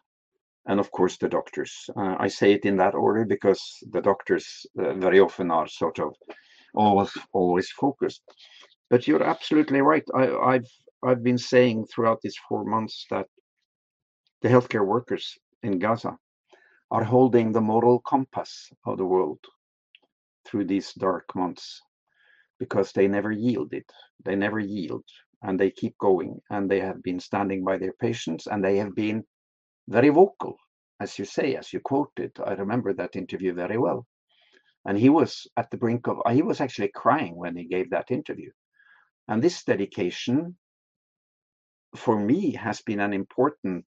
and 0.67 0.79
of 0.79 0.91
course 0.91 1.17
the 1.17 1.29
doctors. 1.29 1.89
Uh, 1.95 2.15
i 2.19 2.27
say 2.27 2.53
it 2.53 2.65
in 2.65 2.77
that 2.77 2.95
order 2.95 3.25
because 3.25 3.61
the 3.91 4.01
doctors 4.01 4.65
uh, 4.79 4.93
very 4.93 5.19
often 5.19 5.51
are 5.51 5.67
sort 5.67 5.99
of 5.99 6.15
always 6.75 7.11
always 7.33 7.69
focused. 7.71 8.23
But 8.89 9.07
you're 9.07 9.23
absolutely 9.23 9.81
right. 9.81 10.05
I, 10.15 10.25
i've 10.53 10.71
i've 11.03 11.23
been 11.23 11.37
saying 11.37 11.85
throughout 11.87 12.21
these 12.21 12.37
four 12.47 12.63
months 12.65 13.05
that 13.11 13.27
the 14.41 14.49
healthcare 14.49 14.85
workers 14.85 15.37
in 15.63 15.79
gaza 15.79 16.17
are 16.91 17.03
holding 17.03 17.51
the 17.51 17.61
moral 17.61 17.99
compass 17.99 18.69
of 18.85 18.97
the 18.97 19.05
world 19.05 19.39
through 20.45 20.65
these 20.65 20.93
dark 20.93 21.25
months 21.35 21.81
because 22.59 22.91
they 22.91 23.07
never 23.07 23.31
yielded. 23.31 23.83
They 24.23 24.35
never 24.35 24.59
yield 24.59 25.03
and 25.41 25.59
they 25.59 25.71
keep 25.71 25.97
going 25.97 26.39
and 26.49 26.69
they 26.69 26.79
have 26.79 27.01
been 27.03 27.19
standing 27.19 27.63
by 27.63 27.77
their 27.77 27.93
patients 27.93 28.47
and 28.47 28.63
they 28.63 28.77
have 28.77 28.95
been 28.95 29.23
very 29.87 30.09
vocal, 30.09 30.57
as 30.99 31.17
you 31.19 31.25
say, 31.25 31.55
as 31.55 31.73
you 31.73 31.79
quoted. 31.79 32.31
I 32.45 32.53
remember 32.53 32.93
that 32.93 33.15
interview 33.15 33.53
very 33.53 33.77
well. 33.77 34.05
And 34.85 34.97
he 34.97 35.09
was 35.09 35.47
at 35.57 35.69
the 35.71 35.77
brink 35.77 36.07
of, 36.07 36.17
he 36.31 36.41
was 36.41 36.59
actually 36.59 36.91
crying 36.93 37.35
when 37.35 37.55
he 37.55 37.65
gave 37.65 37.89
that 37.89 38.11
interview. 38.11 38.51
And 39.27 39.41
this 39.41 39.63
dedication 39.63 40.57
for 41.95 42.19
me 42.19 42.53
has 42.53 42.81
been 42.81 42.99
an 42.99 43.13
important 43.13 43.85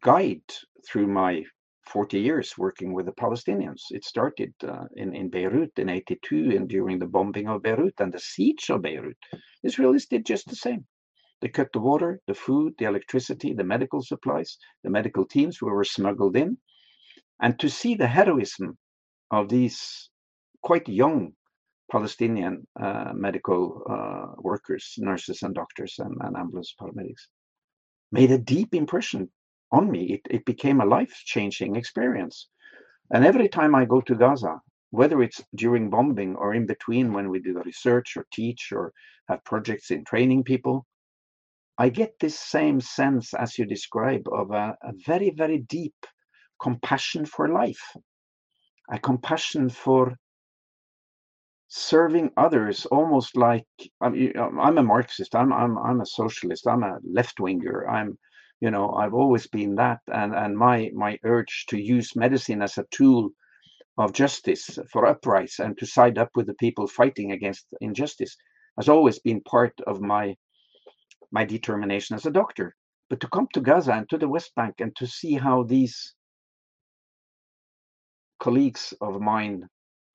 guide 0.00 0.42
through 0.88 1.06
my 1.06 1.44
40 1.86 2.18
years 2.18 2.58
working 2.58 2.92
with 2.92 3.06
the 3.06 3.12
Palestinians. 3.12 3.82
It 3.90 4.04
started 4.04 4.52
uh, 4.66 4.86
in, 4.96 5.14
in 5.14 5.30
Beirut 5.30 5.70
in 5.76 5.88
82 5.88 6.56
and 6.56 6.68
during 6.68 6.98
the 6.98 7.06
bombing 7.06 7.48
of 7.48 7.62
Beirut 7.62 7.94
and 8.00 8.12
the 8.12 8.18
siege 8.18 8.70
of 8.70 8.82
Beirut. 8.82 9.18
Israelis 9.64 10.08
did 10.08 10.26
just 10.26 10.48
the 10.48 10.56
same. 10.56 10.84
They 11.40 11.48
cut 11.48 11.72
the 11.72 11.80
water, 11.80 12.20
the 12.26 12.34
food, 12.34 12.74
the 12.78 12.86
electricity, 12.86 13.52
the 13.52 13.64
medical 13.64 14.02
supplies, 14.02 14.56
the 14.82 14.90
medical 14.90 15.26
teams 15.26 15.58
who 15.58 15.66
were 15.66 15.84
smuggled 15.84 16.36
in. 16.36 16.56
And 17.40 17.58
to 17.60 17.68
see 17.68 17.94
the 17.94 18.06
heroism 18.06 18.78
of 19.30 19.48
these 19.48 20.10
quite 20.62 20.88
young 20.88 21.32
Palestinian 21.90 22.66
uh, 22.80 23.12
medical 23.14 23.82
uh, 23.88 24.40
workers, 24.40 24.94
nurses 24.98 25.42
and 25.42 25.54
doctors 25.54 25.94
and, 25.98 26.16
and 26.20 26.36
ambulance 26.36 26.74
paramedics 26.80 27.28
made 28.10 28.30
a 28.30 28.38
deep 28.38 28.74
impression 28.74 29.28
on 29.72 29.90
me. 29.90 30.14
It, 30.14 30.20
it 30.30 30.44
became 30.44 30.80
a 30.80 30.86
life 30.86 31.14
changing 31.24 31.76
experience. 31.76 32.48
And 33.12 33.24
every 33.24 33.48
time 33.48 33.74
I 33.74 33.84
go 33.84 34.00
to 34.00 34.14
Gaza, 34.14 34.60
whether 34.90 35.22
it's 35.22 35.42
during 35.54 35.90
bombing 35.90 36.34
or 36.36 36.54
in 36.54 36.66
between 36.66 37.12
when 37.12 37.28
we 37.28 37.40
do 37.40 37.52
the 37.52 37.60
research 37.60 38.16
or 38.16 38.26
teach 38.32 38.72
or 38.72 38.92
have 39.28 39.44
projects 39.44 39.90
in 39.90 40.04
training 40.04 40.44
people, 40.44 40.86
I 41.78 41.90
get 41.90 42.18
this 42.18 42.38
same 42.38 42.80
sense 42.80 43.34
as 43.34 43.58
you 43.58 43.66
describe 43.66 44.26
of 44.32 44.50
a, 44.50 44.76
a 44.82 44.92
very, 45.06 45.30
very 45.30 45.58
deep 45.58 45.94
compassion 46.60 47.26
for 47.26 47.48
life, 47.48 47.96
a 48.90 48.98
compassion 48.98 49.68
for 49.68 50.16
serving 51.68 52.30
others 52.36 52.86
almost 52.86 53.36
like 53.36 53.66
I'm, 54.00 54.14
I'm 54.58 54.78
a 54.78 54.82
Marxist, 54.82 55.34
I'm, 55.34 55.52
I'm, 55.52 55.76
I'm 55.78 56.00
a 56.00 56.06
socialist, 56.06 56.66
I'm 56.66 56.82
a 56.82 56.98
left 57.04 57.40
winger, 57.40 57.86
I'm, 57.88 58.18
you 58.60 58.70
know, 58.70 58.92
I've 58.92 59.14
always 59.14 59.46
been 59.46 59.74
that. 59.74 59.98
And, 60.10 60.34
and 60.34 60.56
my, 60.56 60.90
my 60.94 61.18
urge 61.24 61.66
to 61.68 61.78
use 61.78 62.16
medicine 62.16 62.62
as 62.62 62.78
a 62.78 62.86
tool 62.90 63.30
of 63.98 64.12
justice 64.12 64.78
for 64.90 65.06
uprise 65.06 65.56
and 65.58 65.76
to 65.78 65.86
side 65.86 66.16
up 66.16 66.30
with 66.34 66.46
the 66.46 66.54
people 66.54 66.86
fighting 66.86 67.32
against 67.32 67.66
injustice 67.80 68.36
has 68.78 68.88
always 68.88 69.18
been 69.18 69.42
part 69.42 69.74
of 69.86 70.00
my 70.00 70.36
my 71.32 71.44
determination 71.44 72.16
as 72.16 72.26
a 72.26 72.30
doctor. 72.30 72.74
But 73.08 73.20
to 73.20 73.28
come 73.28 73.48
to 73.52 73.60
Gaza 73.60 73.92
and 73.92 74.08
to 74.10 74.18
the 74.18 74.28
West 74.28 74.52
Bank 74.56 74.76
and 74.80 74.94
to 74.96 75.06
see 75.06 75.34
how 75.34 75.62
these 75.62 76.14
colleagues 78.40 78.92
of 79.00 79.20
mine 79.20 79.68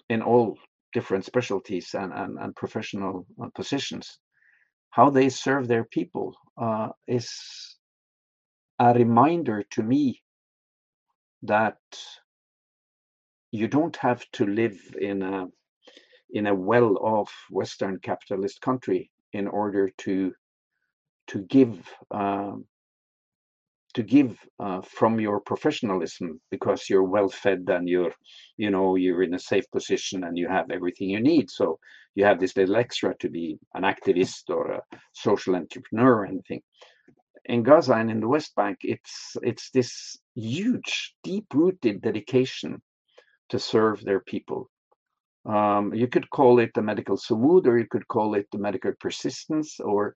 in 0.09 0.21
all 0.21 0.57
different 0.93 1.25
specialties 1.25 1.93
and, 1.93 2.11
and, 2.13 2.37
and 2.37 2.55
professional 2.55 3.25
uh, 3.41 3.47
positions, 3.55 4.19
how 4.89 5.09
they 5.09 5.29
serve 5.29 5.67
their 5.67 5.85
people 5.85 6.35
uh, 6.57 6.89
is 7.07 7.31
a 8.79 8.93
reminder 8.93 9.63
to 9.71 9.83
me 9.83 10.21
that 11.43 11.77
you 13.51 13.67
don't 13.67 13.95
have 13.97 14.23
to 14.31 14.45
live 14.45 14.79
in 14.99 15.21
a 15.21 15.47
in 16.33 16.47
a 16.47 16.55
well-off 16.55 17.33
Western 17.49 17.99
capitalist 17.99 18.61
country 18.61 19.11
in 19.33 19.47
order 19.47 19.89
to 19.97 20.33
to 21.27 21.39
give 21.43 21.79
um, 22.11 22.65
to 23.93 24.03
give 24.03 24.37
uh, 24.59 24.81
from 24.81 25.19
your 25.19 25.39
professionalism 25.41 26.39
because 26.49 26.89
you're 26.89 27.03
well 27.03 27.29
fed 27.29 27.65
and 27.67 27.89
you're 27.89 28.13
you 28.57 28.69
know 28.69 28.95
you're 28.95 29.23
in 29.23 29.33
a 29.33 29.39
safe 29.39 29.69
position 29.71 30.23
and 30.23 30.37
you 30.37 30.47
have 30.47 30.71
everything 30.71 31.09
you 31.09 31.19
need. 31.19 31.49
So 31.49 31.79
you 32.15 32.25
have 32.25 32.39
this 32.39 32.55
little 32.55 32.75
extra 32.75 33.15
to 33.17 33.29
be 33.29 33.57
an 33.73 33.83
activist 33.83 34.49
or 34.49 34.71
a 34.71 34.81
social 35.13 35.55
entrepreneur 35.55 36.19
or 36.19 36.25
anything. 36.25 36.61
In 37.45 37.63
gaza 37.63 37.93
and 37.95 38.11
in 38.11 38.19
the 38.19 38.27
west 38.27 38.55
bank 38.55 38.77
it's 38.83 39.35
it's 39.41 39.71
this 39.71 40.17
huge 40.35 41.15
deep 41.23 41.47
rooted 41.53 42.01
dedication 42.01 42.81
to 43.49 43.59
serve 43.59 44.01
their 44.01 44.21
people. 44.21 44.69
Um, 45.45 45.93
you 45.93 46.07
could 46.07 46.29
call 46.29 46.59
it 46.59 46.71
the 46.75 46.83
medical 46.83 47.17
sumud 47.17 47.65
or 47.65 47.79
you 47.79 47.87
could 47.89 48.07
call 48.07 48.35
it 48.35 48.47
the 48.51 48.59
medical 48.59 48.93
persistence 48.99 49.79
or 49.79 50.15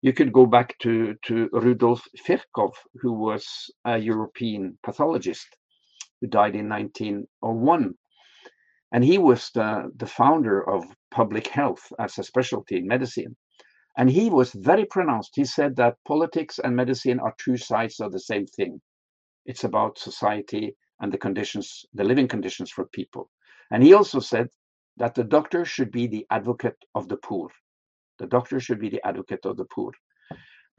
you 0.00 0.12
could 0.12 0.32
go 0.32 0.46
back 0.46 0.78
to, 0.78 1.14
to 1.24 1.48
Rudolf 1.52 2.06
Virchow, 2.26 2.72
who 3.00 3.12
was 3.12 3.70
a 3.84 3.98
European 3.98 4.78
pathologist 4.84 5.46
who 6.20 6.28
died 6.28 6.54
in 6.54 6.68
1901. 6.68 7.94
And 8.92 9.04
he 9.04 9.18
was 9.18 9.50
the, 9.54 9.90
the 9.96 10.06
founder 10.06 10.68
of 10.68 10.84
public 11.10 11.48
health 11.48 11.92
as 11.98 12.18
a 12.18 12.22
specialty 12.22 12.76
in 12.78 12.86
medicine. 12.86 13.36
And 13.96 14.08
he 14.08 14.30
was 14.30 14.52
very 14.52 14.84
pronounced. 14.84 15.32
He 15.34 15.44
said 15.44 15.74
that 15.76 15.96
politics 16.06 16.60
and 16.62 16.76
medicine 16.76 17.18
are 17.18 17.34
two 17.38 17.56
sides 17.56 17.98
of 17.98 18.12
the 18.12 18.20
same 18.20 18.46
thing. 18.46 18.80
It's 19.44 19.64
about 19.64 19.98
society 19.98 20.76
and 21.00 21.12
the 21.12 21.18
conditions, 21.18 21.84
the 21.92 22.04
living 22.04 22.28
conditions 22.28 22.70
for 22.70 22.86
people. 22.86 23.30
And 23.72 23.82
he 23.82 23.94
also 23.94 24.20
said 24.20 24.48
that 24.96 25.14
the 25.14 25.24
doctor 25.24 25.64
should 25.64 25.90
be 25.90 26.06
the 26.06 26.26
advocate 26.30 26.76
of 26.94 27.08
the 27.08 27.16
poor. 27.16 27.50
The 28.18 28.26
doctor 28.26 28.60
should 28.60 28.80
be 28.80 28.90
the 28.90 29.06
advocate 29.06 29.44
of 29.44 29.56
the 29.56 29.64
poor 29.64 29.92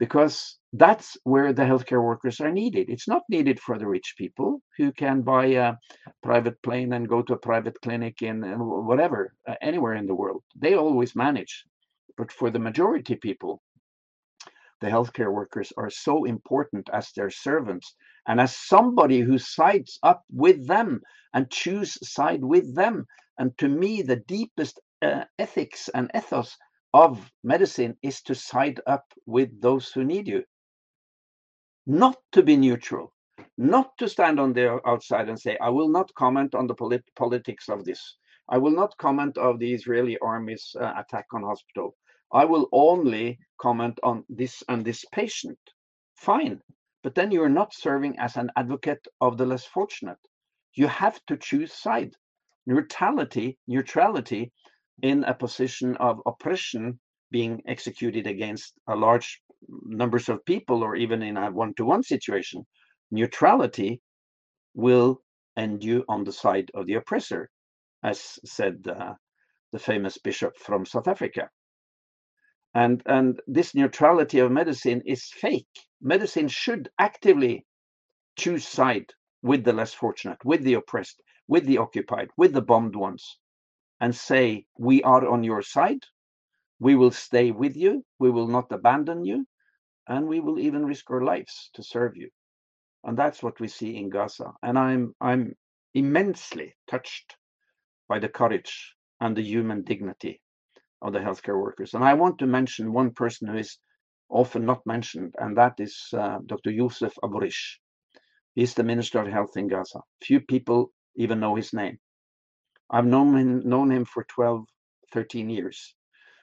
because 0.00 0.56
that's 0.72 1.16
where 1.24 1.52
the 1.52 1.62
healthcare 1.62 2.02
workers 2.02 2.40
are 2.40 2.50
needed. 2.50 2.88
It's 2.88 3.06
not 3.06 3.22
needed 3.28 3.60
for 3.60 3.78
the 3.78 3.86
rich 3.86 4.14
people 4.16 4.62
who 4.78 4.92
can 4.92 5.20
buy 5.20 5.46
a 5.46 5.74
private 6.22 6.60
plane 6.62 6.94
and 6.94 7.08
go 7.08 7.20
to 7.22 7.34
a 7.34 7.38
private 7.38 7.76
clinic 7.82 8.22
in 8.22 8.40
whatever, 8.86 9.34
uh, 9.46 9.56
anywhere 9.60 9.94
in 9.94 10.06
the 10.06 10.14
world. 10.14 10.42
They 10.56 10.74
always 10.74 11.14
manage. 11.14 11.64
But 12.16 12.32
for 12.32 12.50
the 12.50 12.58
majority 12.58 13.14
people, 13.14 13.62
the 14.80 14.88
healthcare 14.88 15.32
workers 15.32 15.70
are 15.76 15.90
so 15.90 16.24
important 16.24 16.88
as 16.94 17.12
their 17.12 17.30
servants 17.30 17.94
and 18.26 18.40
as 18.40 18.56
somebody 18.56 19.20
who 19.20 19.38
sides 19.38 19.98
up 20.02 20.24
with 20.30 20.66
them 20.66 21.02
and 21.34 21.50
choose 21.50 21.98
side 22.08 22.42
with 22.42 22.74
them. 22.74 23.06
And 23.38 23.56
to 23.58 23.68
me, 23.68 24.00
the 24.00 24.16
deepest 24.16 24.80
uh, 25.02 25.24
ethics 25.38 25.90
and 25.94 26.10
ethos 26.16 26.56
of 26.92 27.30
medicine 27.44 27.96
is 28.02 28.20
to 28.22 28.34
side 28.34 28.80
up 28.86 29.04
with 29.26 29.60
those 29.60 29.90
who 29.90 30.04
need 30.04 30.26
you. 30.26 30.44
Not 31.86 32.16
to 32.32 32.42
be 32.42 32.56
neutral, 32.56 33.12
not 33.56 33.96
to 33.98 34.08
stand 34.08 34.40
on 34.40 34.52
the 34.52 34.80
outside 34.86 35.28
and 35.28 35.38
say, 35.38 35.56
I 35.60 35.70
will 35.70 35.88
not 35.88 36.14
comment 36.14 36.54
on 36.54 36.66
the 36.66 36.74
polit 36.74 37.04
politics 37.16 37.68
of 37.68 37.84
this. 37.84 38.16
I 38.48 38.58
will 38.58 38.72
not 38.72 38.96
comment 38.98 39.38
of 39.38 39.58
the 39.58 39.72
Israeli 39.72 40.18
army's 40.18 40.74
uh, 40.80 40.92
attack 40.96 41.26
on 41.32 41.42
hospital. 41.42 41.94
I 42.32 42.44
will 42.44 42.68
only 42.72 43.38
comment 43.60 43.98
on 44.02 44.24
this 44.28 44.62
and 44.68 44.84
this 44.84 45.04
patient. 45.12 45.58
Fine. 46.16 46.60
But 47.02 47.14
then 47.14 47.30
you're 47.30 47.48
not 47.48 47.74
serving 47.74 48.18
as 48.18 48.36
an 48.36 48.50
advocate 48.56 49.06
of 49.20 49.36
the 49.38 49.46
less 49.46 49.64
fortunate. 49.64 50.18
You 50.74 50.86
have 50.86 51.20
to 51.26 51.36
choose 51.36 51.72
side. 51.72 52.14
Neutrality, 52.66 53.58
neutrality 53.66 54.52
in 55.02 55.24
a 55.24 55.34
position 55.34 55.96
of 55.96 56.20
oppression 56.26 56.98
being 57.30 57.62
executed 57.66 58.26
against 58.26 58.74
a 58.88 58.96
large 58.96 59.40
numbers 59.84 60.28
of 60.28 60.44
people 60.44 60.82
or 60.82 60.96
even 60.96 61.22
in 61.22 61.36
a 61.36 61.50
one-to-one 61.50 62.02
situation 62.02 62.66
neutrality 63.10 64.00
will 64.74 65.20
end 65.56 65.84
you 65.84 66.04
on 66.08 66.24
the 66.24 66.32
side 66.32 66.70
of 66.74 66.86
the 66.86 66.94
oppressor 66.94 67.50
as 68.02 68.38
said 68.44 68.76
uh, 68.88 69.14
the 69.72 69.78
famous 69.78 70.18
bishop 70.18 70.56
from 70.58 70.86
south 70.86 71.08
africa. 71.08 71.48
And 72.74 73.02
and 73.06 73.40
this 73.46 73.74
neutrality 73.74 74.38
of 74.38 74.52
medicine 74.52 75.02
is 75.04 75.24
fake. 75.24 75.74
Medicine 76.00 76.46
should 76.48 76.88
actively 76.98 77.66
choose 78.36 78.66
side 78.66 79.12
with 79.42 79.64
the 79.64 79.72
less 79.72 79.92
fortunate 79.92 80.38
with 80.44 80.62
the 80.62 80.74
oppressed 80.74 81.20
with 81.48 81.66
the 81.66 81.78
occupied 81.78 82.28
with 82.36 82.52
the 82.52 82.62
bombed 82.62 82.94
ones 82.94 83.38
and 84.00 84.14
say, 84.14 84.66
We 84.78 85.02
are 85.04 85.28
on 85.28 85.44
your 85.44 85.62
side. 85.62 86.04
We 86.80 86.96
will 86.96 87.12
stay 87.12 87.50
with 87.52 87.76
you. 87.76 88.04
We 88.18 88.30
will 88.30 88.48
not 88.48 88.72
abandon 88.72 89.24
you. 89.24 89.46
And 90.08 90.28
we 90.28 90.40
will 90.40 90.58
even 90.58 90.86
risk 90.86 91.10
our 91.10 91.22
lives 91.24 91.70
to 91.74 91.82
serve 91.82 92.16
you. 92.16 92.30
And 93.04 93.18
that's 93.18 93.42
what 93.42 93.60
we 93.60 93.68
see 93.68 93.96
in 93.96 94.10
Gaza. 94.10 94.52
And 94.62 94.78
I'm, 94.78 95.14
I'm 95.20 95.54
immensely 95.94 96.74
touched 96.90 97.36
by 98.08 98.18
the 98.20 98.28
courage 98.28 98.94
and 99.20 99.36
the 99.36 99.42
human 99.42 99.82
dignity 99.84 100.40
of 101.02 101.12
the 101.12 101.18
healthcare 101.20 101.60
workers. 101.60 101.94
And 101.94 102.04
I 102.04 102.14
want 102.14 102.38
to 102.38 102.46
mention 102.46 102.92
one 102.92 103.12
person 103.12 103.48
who 103.48 103.58
is 103.58 103.78
often 104.30 104.64
not 104.66 104.86
mentioned, 104.86 105.34
and 105.38 105.56
that 105.56 105.74
is 105.78 105.98
uh, 106.12 106.38
Dr. 106.46 106.70
Youssef 106.70 107.14
Aburish. 107.22 107.78
He's 108.54 108.74
the 108.74 108.84
Minister 108.84 109.20
of 109.20 109.28
Health 109.28 109.56
in 109.56 109.68
Gaza. 109.68 110.00
Few 110.22 110.40
people 110.40 110.92
even 111.16 111.40
know 111.40 111.56
his 111.56 111.72
name. 111.72 111.98
I've 112.90 113.06
known 113.06 113.36
him, 113.36 113.68
known 113.68 113.90
him 113.92 114.04
for 114.04 114.24
12, 114.24 114.66
13 115.12 115.48
years. 115.50 115.94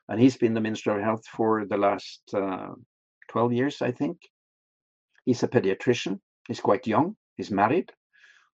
And 0.07 0.19
he's 0.19 0.37
been 0.37 0.53
the 0.53 0.61
Minister 0.61 0.97
of 0.97 1.03
Health 1.03 1.25
for 1.25 1.65
the 1.65 1.77
last 1.77 2.21
uh, 2.33 2.69
12 3.29 3.53
years, 3.53 3.81
I 3.81 3.91
think. 3.91 4.17
He's 5.25 5.43
a 5.43 5.47
pediatrician. 5.49 6.19
He's 6.47 6.61
quite 6.61 6.87
young. 6.87 7.17
He's 7.35 7.51
married. 7.51 7.91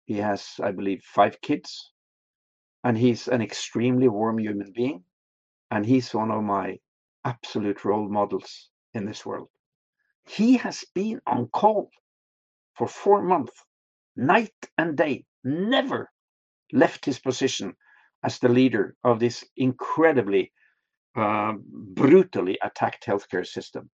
He 0.05 0.17
has, 0.17 0.47
I 0.61 0.71
believe, 0.71 1.01
five 1.03 1.41
kids. 1.41 1.91
And 2.83 2.95
he's 2.97 3.27
an 3.27 3.41
extremely 3.41 4.07
warm 4.07 4.39
human 4.39 4.71
being. 4.75 5.03
And 5.71 5.83
he's 5.85 6.13
one 6.13 6.31
of 6.31 6.43
my 6.43 6.77
absolute 7.25 7.83
role 7.83 8.07
models 8.07 8.69
in 8.93 9.05
this 9.05 9.25
world. 9.25 9.49
He 10.27 10.57
has 10.57 10.85
been 10.93 11.19
on 11.25 11.47
call 11.47 11.89
for 12.75 12.87
four 12.87 13.23
months, 13.23 13.53
night 14.15 14.53
and 14.77 14.95
day, 14.95 15.25
never 15.43 16.09
left 16.71 17.05
his 17.05 17.19
position 17.19 17.75
as 18.23 18.39
the 18.39 18.49
leader 18.49 18.95
of 19.03 19.19
this 19.19 19.43
incredibly 19.57 20.51
uh, 21.15 21.53
brutally 21.61 22.57
attacked 22.61 23.05
healthcare 23.05 23.45
system. 23.45 23.89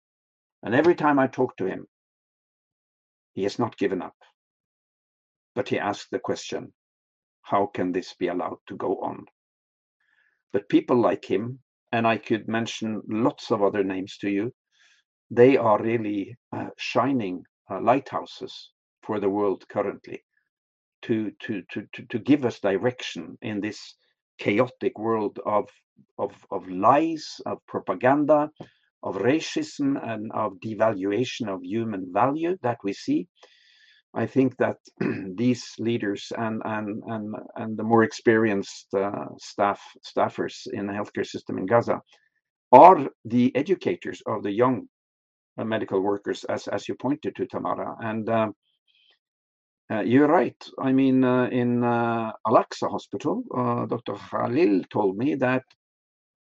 And 0.62 0.74
every 0.74 0.94
time 0.94 1.18
I 1.18 1.26
talk 1.26 1.56
to 1.58 1.66
him, 1.66 1.86
he 3.34 3.42
has 3.42 3.58
not 3.58 3.76
given 3.76 4.02
up. 4.02 4.16
But 5.54 5.68
he 5.68 5.78
asked 5.78 6.08
the 6.10 6.18
question 6.18 6.72
how 7.42 7.66
can 7.66 7.92
this 7.92 8.14
be 8.14 8.28
allowed 8.28 8.58
to 8.68 8.76
go 8.76 9.00
on? 9.00 9.26
But 10.52 10.68
people 10.68 10.96
like 10.96 11.24
him, 11.24 11.60
and 11.92 12.06
I 12.06 12.16
could 12.16 12.48
mention 12.48 13.02
lots 13.08 13.50
of 13.50 13.62
other 13.62 13.84
names 13.84 14.16
to 14.18 14.30
you, 14.30 14.52
they 15.30 15.56
are 15.56 15.82
really 15.82 16.36
uh, 16.52 16.70
shining 16.78 17.44
uh, 17.70 17.80
lighthouses 17.80 18.70
for 19.02 19.20
the 19.20 19.28
world 19.28 19.64
currently 19.68 20.24
to, 21.04 21.32
to, 21.42 21.62
to, 21.72 21.82
to, 21.94 22.02
to 22.10 22.18
give 22.18 22.44
us 22.44 22.60
direction 22.60 23.38
in 23.42 23.60
this 23.60 23.96
chaotic 24.38 24.98
world 24.98 25.38
of, 25.46 25.68
of, 26.18 26.32
of 26.50 26.68
lies, 26.68 27.26
of 27.46 27.58
propaganda, 27.68 28.50
of 29.02 29.16
racism 29.16 29.96
and 30.08 30.32
of 30.32 30.54
devaluation 30.64 31.48
of 31.48 31.60
human 31.62 32.12
value 32.12 32.56
that 32.62 32.78
we 32.84 32.92
see. 32.92 33.26
I 34.14 34.26
think 34.26 34.56
that 34.58 34.76
these 35.36 35.64
leaders 35.78 36.32
and 36.38 36.62
and 36.64 37.02
and 37.06 37.34
and 37.56 37.76
the 37.76 37.82
more 37.82 38.04
experienced 38.04 38.86
uh, 38.94 39.26
staff 39.38 39.80
staffers 40.06 40.66
in 40.72 40.86
the 40.86 40.92
healthcare 40.92 41.26
system 41.26 41.58
in 41.58 41.66
Gaza 41.66 42.00
are 42.72 43.08
the 43.24 43.54
educators 43.56 44.22
of 44.26 44.42
the 44.42 44.52
young 44.52 44.88
uh, 45.58 45.64
medical 45.64 46.00
workers, 46.00 46.44
as 46.44 46.68
as 46.68 46.88
you 46.88 46.94
pointed 46.96 47.36
to, 47.36 47.46
Tamara. 47.46 47.96
And 48.00 48.28
uh, 48.28 48.48
uh 49.92 50.00
you're 50.00 50.28
right. 50.28 50.60
I 50.78 50.92
mean, 50.92 51.24
uh, 51.24 51.48
in 51.60 51.84
uh, 51.84 52.32
Al-Aqsa 52.48 52.90
Hospital, 52.90 53.42
Dr. 53.94 54.14
Khalil 54.14 54.82
told 54.90 55.16
me 55.16 55.34
that 55.36 55.64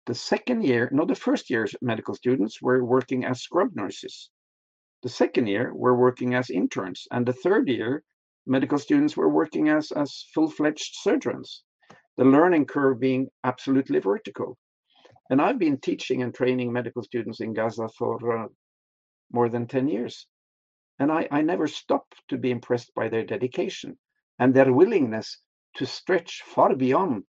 the 0.05 0.15
second 0.15 0.63
year, 0.63 0.89
no, 0.91 1.05
the 1.05 1.15
first 1.27 1.49
year's 1.49 1.73
medical 1.81 2.15
students 2.15 2.61
were 2.61 2.83
working 2.83 3.25
as 3.25 3.41
scrub 3.41 3.69
nurses 3.75 4.29
the 5.03 5.09
second 5.09 5.47
year 5.47 5.73
were 5.73 5.95
working 5.95 6.35
as 6.35 6.49
interns, 6.49 7.07
and 7.11 7.25
the 7.25 7.33
third 7.33 7.67
year, 7.67 8.03
medical 8.45 8.77
students 8.77 9.17
were 9.17 9.29
working 9.29 9.69
as, 9.69 9.91
as 9.91 10.25
full-fledged 10.33 10.95
surgeons. 11.01 11.63
The 12.17 12.25
learning 12.25 12.65
curve 12.65 12.99
being 12.99 13.27
absolutely 13.43 13.99
vertical. 13.99 14.57
And 15.29 15.41
I've 15.41 15.57
been 15.57 15.79
teaching 15.79 16.21
and 16.21 16.33
training 16.33 16.71
medical 16.71 17.01
students 17.03 17.39
in 17.39 17.53
Gaza 17.53 17.89
for 17.97 18.43
uh, 18.43 18.47
more 19.31 19.49
than 19.49 19.65
10 19.65 19.87
years. 19.87 20.27
And 21.01 21.11
I, 21.11 21.27
I 21.31 21.41
never 21.41 21.67
stop 21.67 22.05
to 22.29 22.37
be 22.37 22.51
impressed 22.51 22.91
by 22.95 23.09
their 23.09 23.25
dedication 23.25 23.97
and 24.39 24.53
their 24.53 24.71
willingness 24.71 25.27
to 25.75 25.85
stretch 25.85 26.43
far 26.45 26.75
beyond 26.75 27.23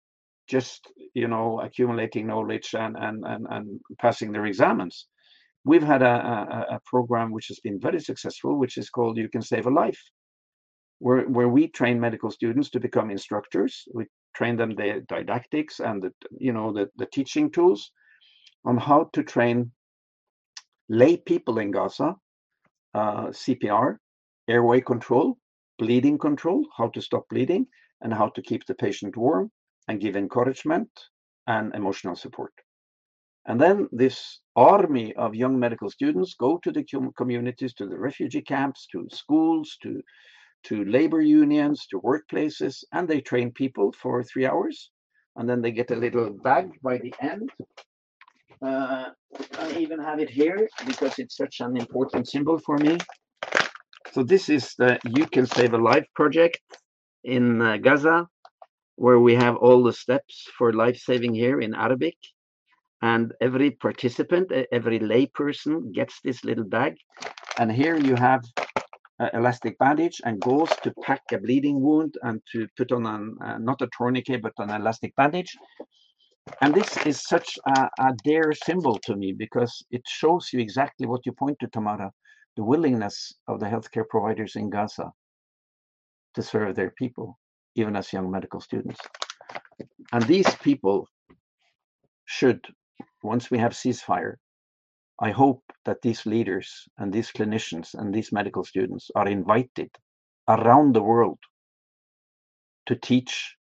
just 0.49 0.81
you 1.15 1.29
know 1.29 1.61
accumulating 1.61 2.27
knowledge 2.27 2.75
and 2.75 2.97
and 2.97 3.25
and, 3.33 3.47
and 3.51 3.81
passing 4.01 4.33
their 4.33 4.47
exams 4.47 5.07
we've 5.69 5.83
had 5.83 6.03
a, 6.03 6.07
a, 6.07 6.77
a, 6.77 6.81
program 6.87 7.31
which 7.31 7.49
has 7.49 7.61
been 7.61 7.79
very 7.79 8.01
successful, 8.01 8.59
which 8.59 8.79
is 8.79 8.89
called 8.89 9.19
You 9.19 9.29
Can 9.29 9.43
Save 9.43 9.67
a 9.67 9.71
Life, 9.71 10.01
where, 10.99 11.23
where 11.29 11.49
we 11.49 11.69
train 11.69 12.01
medical 12.01 12.31
students 12.31 12.71
to 12.71 12.81
become 12.81 13.11
instructors. 13.11 13.85
We 13.93 14.07
train 14.35 14.57
them 14.57 14.75
the 14.75 15.05
didactics 15.09 15.81
and 15.81 16.03
the, 16.03 16.11
you 16.39 16.53
know, 16.53 16.73
the, 16.73 16.89
the 16.97 17.07
teaching 17.13 17.51
tools 17.51 17.91
on 18.65 18.79
how 18.79 19.11
to 19.13 19.23
train 19.23 19.71
lay 20.89 21.19
people 21.19 21.59
in 21.59 21.71
Gaza, 21.71 22.17
uh, 22.95 23.27
CPR, 23.29 23.97
airway 24.49 24.81
control, 24.81 25.39
bleeding 25.79 26.19
control, 26.19 26.67
how 26.77 26.89
to 26.89 27.01
stop 27.01 27.25
bleeding, 27.29 27.67
and 28.01 28.13
how 28.13 28.29
to 28.31 28.43
keep 28.43 28.65
the 28.67 28.75
patient 28.75 29.17
warm 29.17 29.51
and 29.89 30.01
give 30.01 30.17
encouragement 30.17 30.91
and 31.47 31.75
emotional 31.75 32.15
support. 32.15 32.53
And 33.47 33.59
then 33.59 33.89
this 33.93 34.41
army 34.57 35.15
of 35.15 35.35
young 35.35 35.59
medical 35.59 35.89
students 35.89 36.35
go 36.35 36.59
to 36.59 36.71
the 36.71 36.85
communities, 37.17 37.73
to 37.75 37.87
the 37.87 37.99
refugee 37.99 38.43
camps, 38.43 38.87
to 38.93 39.09
schools, 39.11 39.79
to, 39.83 40.03
to 40.65 40.85
labor 40.85 41.23
unions, 41.23 41.87
to 41.87 42.01
workplaces, 42.01 42.85
and 42.93 43.09
they 43.09 43.23
train 43.23 43.51
people 43.53 43.93
for 43.93 44.23
three 44.23 44.45
hours. 44.45 44.91
And 45.37 45.49
then 45.49 45.63
they 45.63 45.71
get 45.71 45.91
a 45.91 45.97
little 45.97 46.31
bag 46.31 46.73
by 46.83 46.99
the 46.99 47.15
end. 47.21 47.51
Uh, 48.61 49.11
I 49.59 49.79
even 49.79 50.01
have 50.01 50.19
it 50.19 50.31
here 50.31 50.69
because 50.87 51.19
it's 51.19 51.37
such 51.37 51.61
an 51.61 51.77
important 51.77 52.29
symbol 52.29 52.59
for 52.59 52.77
me. 52.79 52.99
So 54.13 54.23
this 54.25 54.49
is 54.49 54.75
the 54.79 54.99
You 55.05 55.27
Can 55.27 55.47
Save 55.47 55.75
a 55.75 55.79
Life 55.79 56.07
project 56.15 56.59
in 57.25 57.63
uh, 57.63 57.77
Gaza, 57.77 58.27
where 58.97 59.21
we 59.21 59.35
have 59.35 59.57
all 59.57 59.83
the 59.83 59.93
steps 59.93 60.49
for 60.57 60.73
life 60.73 60.97
saving 60.97 61.35
here 61.35 61.61
in 61.61 61.75
Arabic 61.75 62.17
and 63.01 63.33
every 63.41 63.71
participant, 63.71 64.51
every 64.73 64.99
layperson 64.99 65.93
gets 65.93 66.21
this 66.25 66.43
little 66.45 66.65
bag. 66.65 66.97
And 67.59 67.71
here 67.71 67.97
you 67.97 68.17
have 68.17 68.43
an 69.21 69.31
elastic 69.35 69.79
bandage 69.79 70.21
and 70.25 70.41
gauze 70.41 70.73
to 70.83 70.93
pack 71.03 71.23
a 71.33 71.39
bleeding 71.39 71.81
wound 71.81 72.17
and 72.23 72.41
to 72.53 72.67
put 72.77 72.91
on 72.91 73.07
an, 73.07 73.37
uh, 73.45 73.59
not 73.59 73.83
a 73.83 73.89
tourniquet, 73.97 74.43
but 74.43 74.53
an 74.59 74.71
elastic 74.71 75.15
bandage. 75.17 75.57
And 76.61 76.75
this 76.75 76.97
is 77.07 77.23
such 77.23 77.59
a, 77.67 77.89
a 77.99 78.13
dare 78.25 78.53
symbol 78.53 78.99
to 79.05 79.17
me 79.17 79.33
because 79.33 79.85
it 79.91 80.03
shows 80.07 80.51
you 80.53 80.61
exactly 80.61 81.07
what 81.07 81.25
you 81.27 81.33
point 81.33 81.59
to, 81.61 81.69
Tamara, 81.69 82.11
the 82.57 82.65
willingness 82.65 83.33
of 83.47 83.61
the 83.61 83.67
healthcare 83.67 84.09
providers 84.09 84.57
in 84.57 84.71
Gaza 84.71 85.11
to 86.35 86.43
serve 86.43 86.75
their 86.75 86.91
people, 86.91 87.39
even 87.75 87.97
as 87.97 88.13
young 88.13 88.31
medical 88.31 88.61
students. 88.61 89.01
And 90.13 90.25
these 90.25 90.53
people 90.57 91.07
should 92.27 92.61
once 93.23 93.51
we 93.51 93.59
have 93.59 93.73
ceasefire, 93.73 94.35
I 95.21 95.31
hope 95.31 95.63
that 95.85 96.03
these 96.03 96.27
leaders 96.27 96.89
and 96.99 97.13
these 97.13 97.31
clinicians 97.33 97.95
and 97.95 98.15
these 98.15 98.33
medical 98.33 98.65
students 98.65 99.11
are 99.17 99.29
invited 99.29 99.91
around 100.49 100.95
the 100.95 101.03
world 101.03 101.39
to 102.87 102.95
teach 102.95 103.57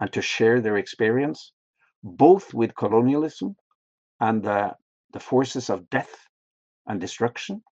and 0.00 0.12
to 0.12 0.22
share 0.22 0.60
their 0.60 0.76
experience, 0.76 1.52
both 2.02 2.54
with 2.54 2.76
colonialism 2.76 3.56
and 4.20 4.42
the, 4.42 4.72
the 5.12 5.20
forces 5.20 5.70
of 5.70 5.88
death 5.90 6.14
and 6.86 7.00
destruction, 7.00 7.62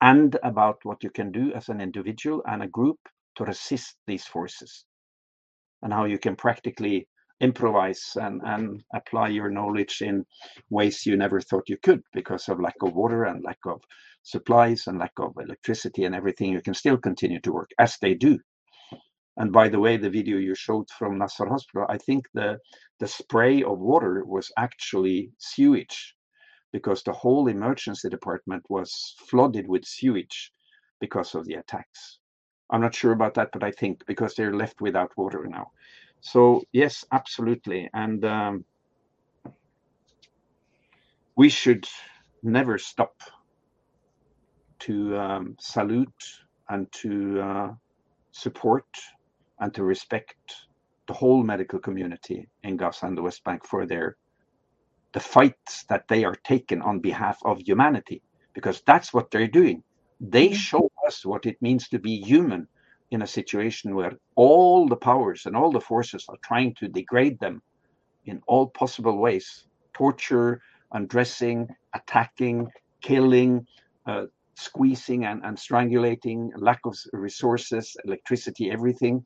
and 0.00 0.36
about 0.42 0.78
what 0.84 1.02
you 1.02 1.10
can 1.10 1.32
do 1.32 1.52
as 1.54 1.68
an 1.68 1.80
individual 1.80 2.42
and 2.46 2.62
a 2.62 2.68
group 2.68 2.98
to 3.36 3.44
resist 3.44 3.96
these 4.06 4.24
forces, 4.26 4.84
and 5.82 5.92
how 5.92 6.04
you 6.04 6.18
can 6.18 6.36
practically 6.36 7.08
improvise 7.40 8.12
and, 8.16 8.40
and 8.44 8.82
apply 8.94 9.28
your 9.28 9.50
knowledge 9.50 10.02
in 10.02 10.24
ways 10.70 11.06
you 11.06 11.16
never 11.16 11.40
thought 11.40 11.68
you 11.68 11.76
could 11.82 12.02
because 12.12 12.48
of 12.48 12.60
lack 12.60 12.76
of 12.82 12.94
water 12.94 13.24
and 13.24 13.44
lack 13.44 13.58
of 13.66 13.80
supplies 14.22 14.84
and 14.86 14.98
lack 14.98 15.12
of 15.18 15.32
electricity 15.40 16.04
and 16.04 16.14
everything. 16.14 16.52
You 16.52 16.62
can 16.62 16.74
still 16.74 16.96
continue 16.98 17.40
to 17.40 17.52
work 17.52 17.70
as 17.78 17.96
they 18.00 18.14
do. 18.14 18.38
And 19.38 19.52
by 19.52 19.68
the 19.68 19.80
way, 19.80 19.96
the 19.96 20.10
video 20.10 20.36
you 20.36 20.54
showed 20.54 20.90
from 20.90 21.18
Nasser 21.18 21.46
Hospital, 21.46 21.86
I 21.88 21.98
think 21.98 22.26
the 22.34 22.58
the 22.98 23.08
spray 23.08 23.62
of 23.62 23.78
water 23.78 24.24
was 24.24 24.52
actually 24.58 25.32
sewage 25.38 26.14
because 26.72 27.02
the 27.02 27.12
whole 27.12 27.48
emergency 27.48 28.08
department 28.08 28.64
was 28.68 29.14
flooded 29.26 29.66
with 29.68 29.84
sewage 29.84 30.52
because 31.00 31.34
of 31.34 31.44
the 31.46 31.54
attacks. 31.54 32.18
I'm 32.70 32.80
not 32.80 32.94
sure 32.94 33.12
about 33.12 33.34
that, 33.34 33.50
but 33.52 33.62
I 33.62 33.70
think 33.70 34.04
because 34.06 34.34
they're 34.34 34.54
left 34.54 34.80
without 34.80 35.16
water 35.16 35.46
now. 35.48 35.72
So 36.20 36.62
yes, 36.72 37.04
absolutely, 37.10 37.90
and 37.92 38.24
um, 38.24 38.64
we 41.36 41.48
should 41.48 41.88
never 42.42 42.78
stop 42.78 43.14
to 44.80 45.16
um, 45.16 45.56
salute 45.58 46.24
and 46.68 46.90
to 46.92 47.40
uh, 47.40 47.70
support 48.32 48.86
and 49.62 49.74
to 49.74 49.84
respect 49.84 50.36
the 51.08 51.14
whole 51.14 51.42
medical 51.44 51.78
community 51.78 52.48
in 52.64 52.76
Gaza 52.76 53.06
and 53.06 53.16
the 53.16 53.22
West 53.22 53.44
Bank 53.44 53.66
for 53.66 53.86
their 53.86 54.16
the 55.14 55.20
fights 55.20 55.84
that 55.90 56.08
they 56.08 56.24
are 56.24 56.36
taking 56.44 56.82
on 56.82 57.00
behalf 57.00 57.38
of 57.44 57.60
humanity, 57.60 58.22
because 58.54 58.82
that's 58.86 59.14
what 59.14 59.30
they're 59.30 59.46
doing. 59.46 59.82
They 60.20 60.52
show 60.52 60.90
us 61.06 61.24
what 61.24 61.46
it 61.46 61.60
means 61.62 61.88
to 61.90 61.98
be 61.98 62.16
human 62.22 62.66
in 63.10 63.22
a 63.22 63.26
situation 63.26 63.94
where 63.94 64.12
all 64.36 64.88
the 64.88 64.96
powers 64.96 65.46
and 65.46 65.56
all 65.56 65.70
the 65.70 65.80
forces 65.80 66.24
are 66.30 66.38
trying 66.42 66.74
to 66.76 66.88
degrade 66.88 67.38
them 67.40 67.62
in 68.26 68.40
all 68.46 68.68
possible 68.68 69.18
ways 69.18 69.66
torture, 69.94 70.62
undressing, 70.92 71.68
attacking, 71.94 72.66
killing, 73.02 73.66
uh, 74.06 74.24
squeezing 74.54 75.26
and, 75.26 75.44
and 75.44 75.56
strangulating, 75.58 76.50
lack 76.56 76.80
of 76.86 76.96
resources, 77.12 77.96
electricity, 78.06 78.70
everything. 78.70 79.22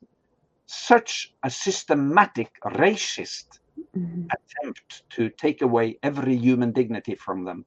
Such 0.66 1.34
a 1.42 1.50
systematic 1.50 2.50
racist 2.64 3.60
mm-hmm. 3.96 4.24
attempt 4.30 5.08
to 5.10 5.30
take 5.30 5.62
away 5.62 5.98
every 6.02 6.36
human 6.36 6.72
dignity 6.72 7.14
from 7.14 7.44
them. 7.44 7.64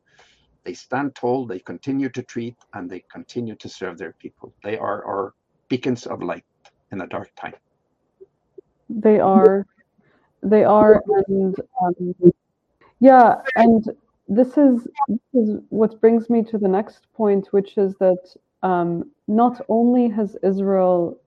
They 0.64 0.74
stand 0.74 1.16
tall, 1.16 1.47
they 1.47 1.60
continue 1.60 2.10
to 2.10 2.22
treat, 2.22 2.56
and 2.74 2.89
they 2.89 3.04
continue 3.12 3.56
to 3.56 3.70
serve 3.70 3.97
their 3.97 4.14
people. 4.14 4.54
They 4.64 4.78
are 4.78 5.04
our 5.06 5.34
beacons 5.70 6.06
of 6.06 6.22
light 6.22 6.43
in 6.91 7.02
a 7.02 7.08
dark 7.08 7.32
time. 7.36 7.56
They 8.89 9.20
are, 9.20 9.66
they 10.41 10.64
are, 10.64 11.02
and 11.28 11.56
um, 11.82 12.34
yeah, 13.00 13.36
and 13.56 13.86
this 14.28 14.58
is 14.58 14.88
this 15.08 15.20
is 15.34 15.58
what 15.70 16.00
brings 16.02 16.30
me 16.30 16.43
to 16.43 16.58
the 16.58 16.68
next 16.68 17.08
point, 17.14 17.47
which 17.52 17.78
is 17.78 17.95
that 18.00 18.36
um, 18.62 19.10
not 19.28 19.66
only 19.70 20.10
has 20.10 20.36
Israel, 20.43 21.20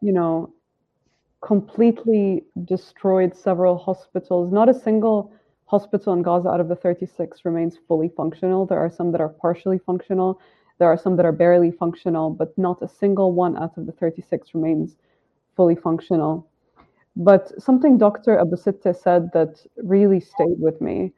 you 0.00 0.12
know, 0.12 0.52
completely 1.42 2.44
destroyed 2.64 3.36
several 3.36 3.76
hospitals, 3.76 4.52
not 4.52 4.68
a 4.68 4.74
single 4.74 5.32
hospital 5.66 6.12
in 6.12 6.22
Gaza 6.22 6.48
out 6.48 6.60
of 6.60 6.68
the 6.68 6.76
36 6.76 7.44
remains 7.44 7.78
fully 7.88 8.10
functional. 8.16 8.64
There 8.66 8.78
are 8.78 8.90
some 8.90 9.10
that 9.12 9.20
are 9.20 9.28
partially 9.28 9.78
functional. 9.78 10.40
There 10.78 10.88
are 10.88 10.96
some 10.96 11.16
that 11.16 11.26
are 11.26 11.32
barely 11.32 11.70
functional, 11.70 12.30
but 12.30 12.56
not 12.56 12.82
a 12.82 12.88
single 12.88 13.32
one 13.32 13.56
out 13.56 13.76
of 13.76 13.86
the 13.86 13.92
36 13.92 14.54
remains 14.54 14.96
fully 15.56 15.74
functional. 15.74 16.48
But 17.16 17.52
something 17.60 17.98
Dr. 17.98 18.38
Abu 18.38 18.56
Sitteh 18.56 18.96
said 18.96 19.30
that 19.32 19.64
really 19.76 20.20
stayed 20.20 20.58
with 20.58 20.80
me 20.80 21.12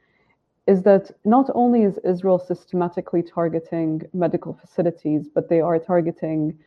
is 0.66 0.82
that 0.82 1.10
not 1.24 1.50
only 1.54 1.82
is 1.82 1.98
Israel 1.98 2.38
systematically 2.38 3.22
targeting 3.22 4.02
medical 4.12 4.54
facilities, 4.54 5.28
but 5.28 5.48
they 5.48 5.60
are 5.60 5.78
targeting 5.78 6.58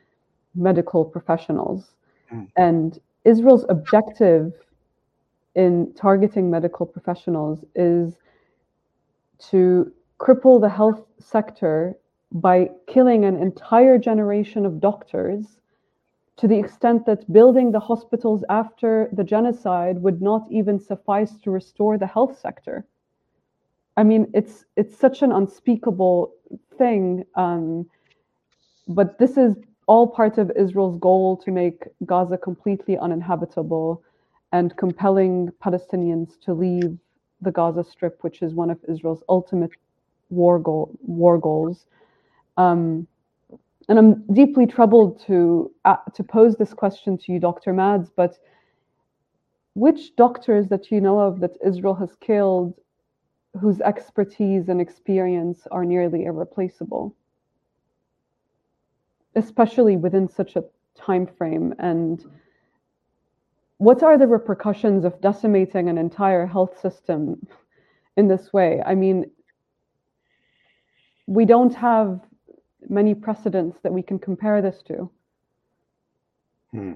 medical 0.55 1.03
professionals. 1.03 1.95
Mm. 2.31 2.47
And 2.55 2.99
Israel's 3.27 3.65
objective 3.69 4.53
in 5.55 5.93
targeting 5.95 6.49
medical 6.49 6.85
professionals 6.85 7.65
is 7.75 8.15
to 9.49 9.91
cripple 10.19 10.61
the 10.61 10.69
health 10.69 11.03
sector 11.19 11.97
by 12.31 12.69
killing 12.87 13.25
an 13.25 13.35
entire 13.37 13.97
generation 13.97 14.65
of 14.65 14.79
doctors 14.79 15.59
to 16.37 16.47
the 16.47 16.57
extent 16.57 17.05
that 17.05 17.31
building 17.33 17.71
the 17.71 17.79
hospitals 17.79 18.43
after 18.49 19.09
the 19.13 19.23
genocide 19.23 20.01
would 20.01 20.21
not 20.21 20.43
even 20.51 20.79
suffice 20.79 21.33
to 21.43 21.51
restore 21.51 21.97
the 21.97 22.07
health 22.07 22.39
sector. 22.39 22.85
I 23.97 24.03
mean, 24.03 24.29
it's 24.33 24.65
it's 24.75 24.95
such 24.95 25.23
an 25.23 25.31
unspeakable 25.31 26.33
thing, 26.77 27.25
um, 27.35 27.89
but 28.87 29.17
this 29.17 29.37
is 29.37 29.55
all 29.87 30.07
part 30.07 30.37
of 30.37 30.51
Israel's 30.55 30.97
goal 30.99 31.37
to 31.37 31.51
make 31.51 31.83
Gaza 32.05 32.37
completely 32.37 32.97
uninhabitable 32.97 34.03
and 34.51 34.75
compelling 34.77 35.51
Palestinians 35.63 36.39
to 36.41 36.53
leave 36.53 36.97
the 37.41 37.51
Gaza 37.51 37.83
Strip, 37.83 38.23
which 38.23 38.41
is 38.41 38.53
one 38.53 38.69
of 38.69 38.79
Israel's 38.87 39.23
ultimate 39.29 39.71
war 40.29 40.59
goal 40.59 40.91
war 41.01 41.37
goals. 41.37 41.85
Um, 42.57 43.07
and 43.89 43.97
I'm 43.97 44.23
deeply 44.33 44.67
troubled 44.67 45.21
to 45.27 45.71
uh, 45.85 45.97
to 46.13 46.23
pose 46.23 46.55
this 46.57 46.73
question 46.73 47.17
to 47.19 47.31
you, 47.31 47.39
Dr. 47.39 47.73
Mads, 47.73 48.09
but 48.09 48.37
which 49.75 50.15
doctors 50.15 50.67
that 50.69 50.91
you 50.91 50.99
know 50.99 51.19
of 51.19 51.39
that 51.39 51.55
Israel 51.65 51.95
has 51.95 52.15
killed 52.19 52.73
whose 53.61 53.79
expertise 53.81 54.69
and 54.69 54.81
experience 54.81 55.67
are 55.71 55.85
nearly 55.85 56.25
irreplaceable 56.25 57.15
especially 59.37 59.95
within 59.95 60.27
such 60.27 60.55
a 60.55 60.63
time 60.95 61.27
frame 61.27 61.73
and 61.79 62.25
what 63.77 64.01
are 64.01 64.17
the 64.17 64.27
repercussions 64.27 65.05
of 65.05 65.21
decimating 65.21 65.87
an 65.89 65.97
entire 65.97 66.45
health 66.45 66.79
system 66.81 67.47
in 68.17 68.27
this 68.27 68.51
way 68.51 68.81
i 68.85 68.95
mean 68.95 69.29
we 71.27 71.45
don't 71.45 71.75
have 71.75 72.19
many 72.89 73.13
precedents 73.13 73.77
that 73.83 73.93
we 73.93 74.01
can 74.01 74.19
compare 74.19 74.61
this 74.61 74.81
to 74.81 75.09
Hmm. 76.71 76.93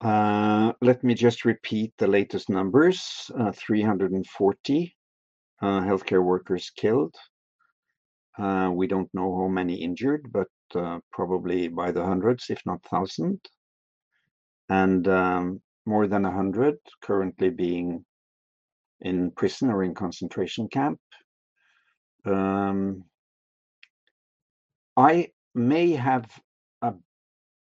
Uh, 0.00 0.72
let 0.80 1.02
me 1.02 1.14
just 1.14 1.44
repeat 1.44 1.92
the 1.98 2.06
latest 2.06 2.48
numbers. 2.48 3.30
Uh, 3.36 3.50
340 3.52 4.96
uh, 5.60 5.80
healthcare 5.80 6.22
workers 6.22 6.70
killed. 6.70 7.16
Uh, 8.38 8.70
we 8.72 8.86
don't 8.86 9.12
know 9.12 9.36
how 9.36 9.48
many 9.48 9.74
injured, 9.74 10.30
but 10.32 10.48
uh, 10.74 11.00
probably 11.12 11.68
by 11.68 11.90
the 11.90 12.04
hundreds, 12.04 12.50
if 12.50 12.60
not 12.64 12.82
thousand. 12.84 13.40
And 14.68 15.08
um, 15.08 15.60
more 15.86 16.06
than 16.06 16.24
a 16.24 16.30
hundred 16.30 16.76
currently 17.02 17.50
being 17.50 18.04
in 19.00 19.30
prison 19.30 19.70
or 19.70 19.82
in 19.82 19.94
concentration 19.94 20.68
camp. 20.68 21.00
Um, 22.24 23.04
I 24.96 25.28
may 25.54 25.92
have 25.92 26.26
a 26.82 26.94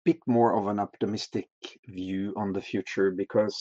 bit 0.04 0.18
more 0.26 0.56
of 0.56 0.66
an 0.68 0.78
optimistic 0.78 1.48
view 1.86 2.32
on 2.36 2.52
the 2.52 2.62
future 2.62 3.10
because 3.10 3.58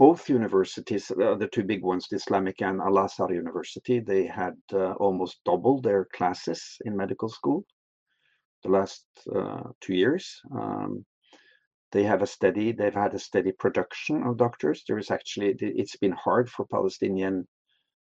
both 0.00 0.30
universities, 0.30 1.10
uh, 1.10 1.34
the 1.34 1.46
two 1.46 1.62
big 1.62 1.82
ones, 1.82 2.06
the 2.08 2.16
Islamic 2.16 2.62
and 2.62 2.80
Al 2.80 2.98
Azhar 2.98 3.30
University, 3.34 4.00
they 4.00 4.24
had 4.24 4.56
uh, 4.72 4.92
almost 4.92 5.44
doubled 5.44 5.82
their 5.82 6.06
classes 6.16 6.78
in 6.86 6.96
medical 6.96 7.28
school 7.28 7.66
the 8.62 8.70
last 8.70 9.04
uh, 9.36 9.64
two 9.82 9.94
years. 9.94 10.40
Um, 10.58 11.04
they 11.92 12.02
have 12.04 12.22
a 12.22 12.26
steady, 12.26 12.72
they've 12.72 13.02
had 13.04 13.12
a 13.12 13.18
steady 13.18 13.52
production 13.52 14.22
of 14.22 14.38
doctors. 14.38 14.84
There 14.88 14.96
is 14.96 15.10
actually, 15.10 15.54
it's 15.60 15.96
been 15.96 16.16
hard 16.26 16.48
for 16.48 16.64
Palestinian 16.64 17.46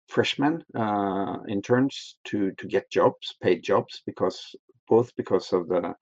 freshmen 0.09 0.63
uh, 0.75 1.39
interns 1.49 2.17
to 2.25 2.53
to 2.59 2.67
get 2.67 2.91
jobs, 2.91 3.35
paid 3.43 3.63
jobs, 3.63 4.03
because 4.05 4.39
both 4.89 5.11
because 5.17 5.55
of 5.55 5.69
the 5.69 5.95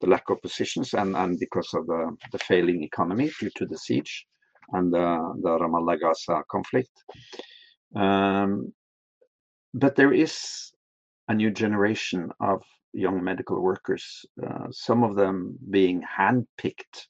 the 0.00 0.06
lack 0.06 0.30
of 0.30 0.40
positions 0.40 0.94
and 0.94 1.14
and 1.14 1.38
because 1.38 1.70
of 1.74 1.86
the 1.86 2.16
the 2.32 2.38
failing 2.38 2.82
economy 2.82 3.30
due 3.40 3.50
to 3.58 3.66
the 3.66 3.78
siege 3.78 4.26
and 4.72 4.92
the 4.92 5.34
the 5.42 5.58
Ramallah 5.58 6.00
Gaza 6.00 6.42
conflict. 6.50 6.90
Um, 7.94 8.72
but 9.74 9.96
there 9.96 10.12
is 10.12 10.72
a 11.28 11.34
new 11.34 11.50
generation 11.50 12.30
of 12.40 12.62
young 12.92 13.22
medical 13.22 13.60
workers, 13.60 14.24
uh, 14.46 14.66
some 14.70 15.02
of 15.02 15.16
them 15.16 15.58
being 15.70 16.02
handpicked 16.02 17.08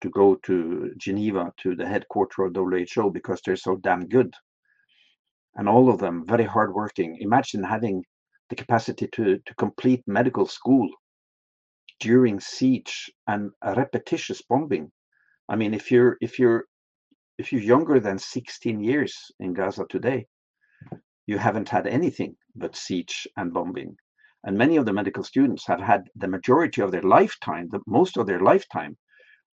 to 0.00 0.10
go 0.10 0.34
to 0.44 0.92
Geneva 0.98 1.52
to 1.62 1.76
the 1.76 1.86
headquarters 1.86 2.48
of 2.48 2.54
WHO 2.54 3.10
because 3.10 3.40
they're 3.40 3.56
so 3.56 3.76
damn 3.76 4.08
good 4.08 4.34
and 5.56 5.68
all 5.68 5.88
of 5.88 5.98
them 5.98 6.24
very 6.26 6.44
hardworking. 6.44 7.16
Imagine 7.20 7.62
having 7.62 8.04
the 8.50 8.56
capacity 8.56 9.06
to, 9.08 9.38
to 9.38 9.54
complete 9.54 10.02
medical 10.06 10.46
school 10.46 10.88
during 12.00 12.40
siege 12.40 13.10
and 13.28 13.50
repetitious 13.64 14.42
bombing. 14.42 14.90
I 15.48 15.56
mean, 15.56 15.74
if 15.74 15.90
you're 15.90 16.16
if 16.20 16.38
you're 16.38 16.64
if 17.38 17.52
you're 17.52 17.62
younger 17.62 17.98
than 17.98 18.18
16 18.18 18.80
years 18.80 19.14
in 19.40 19.54
Gaza 19.54 19.84
today, 19.88 20.26
you 21.26 21.38
haven't 21.38 21.68
had 21.68 21.86
anything 21.86 22.36
but 22.54 22.76
siege 22.76 23.26
and 23.36 23.52
bombing. 23.52 23.96
And 24.44 24.56
many 24.58 24.76
of 24.76 24.84
the 24.84 24.92
medical 24.92 25.24
students 25.24 25.66
have 25.66 25.80
had 25.80 26.02
the 26.16 26.28
majority 26.28 26.82
of 26.82 26.92
their 26.92 27.02
lifetime, 27.02 27.68
the 27.70 27.80
most 27.86 28.18
of 28.18 28.26
their 28.26 28.40
lifetime, 28.40 28.96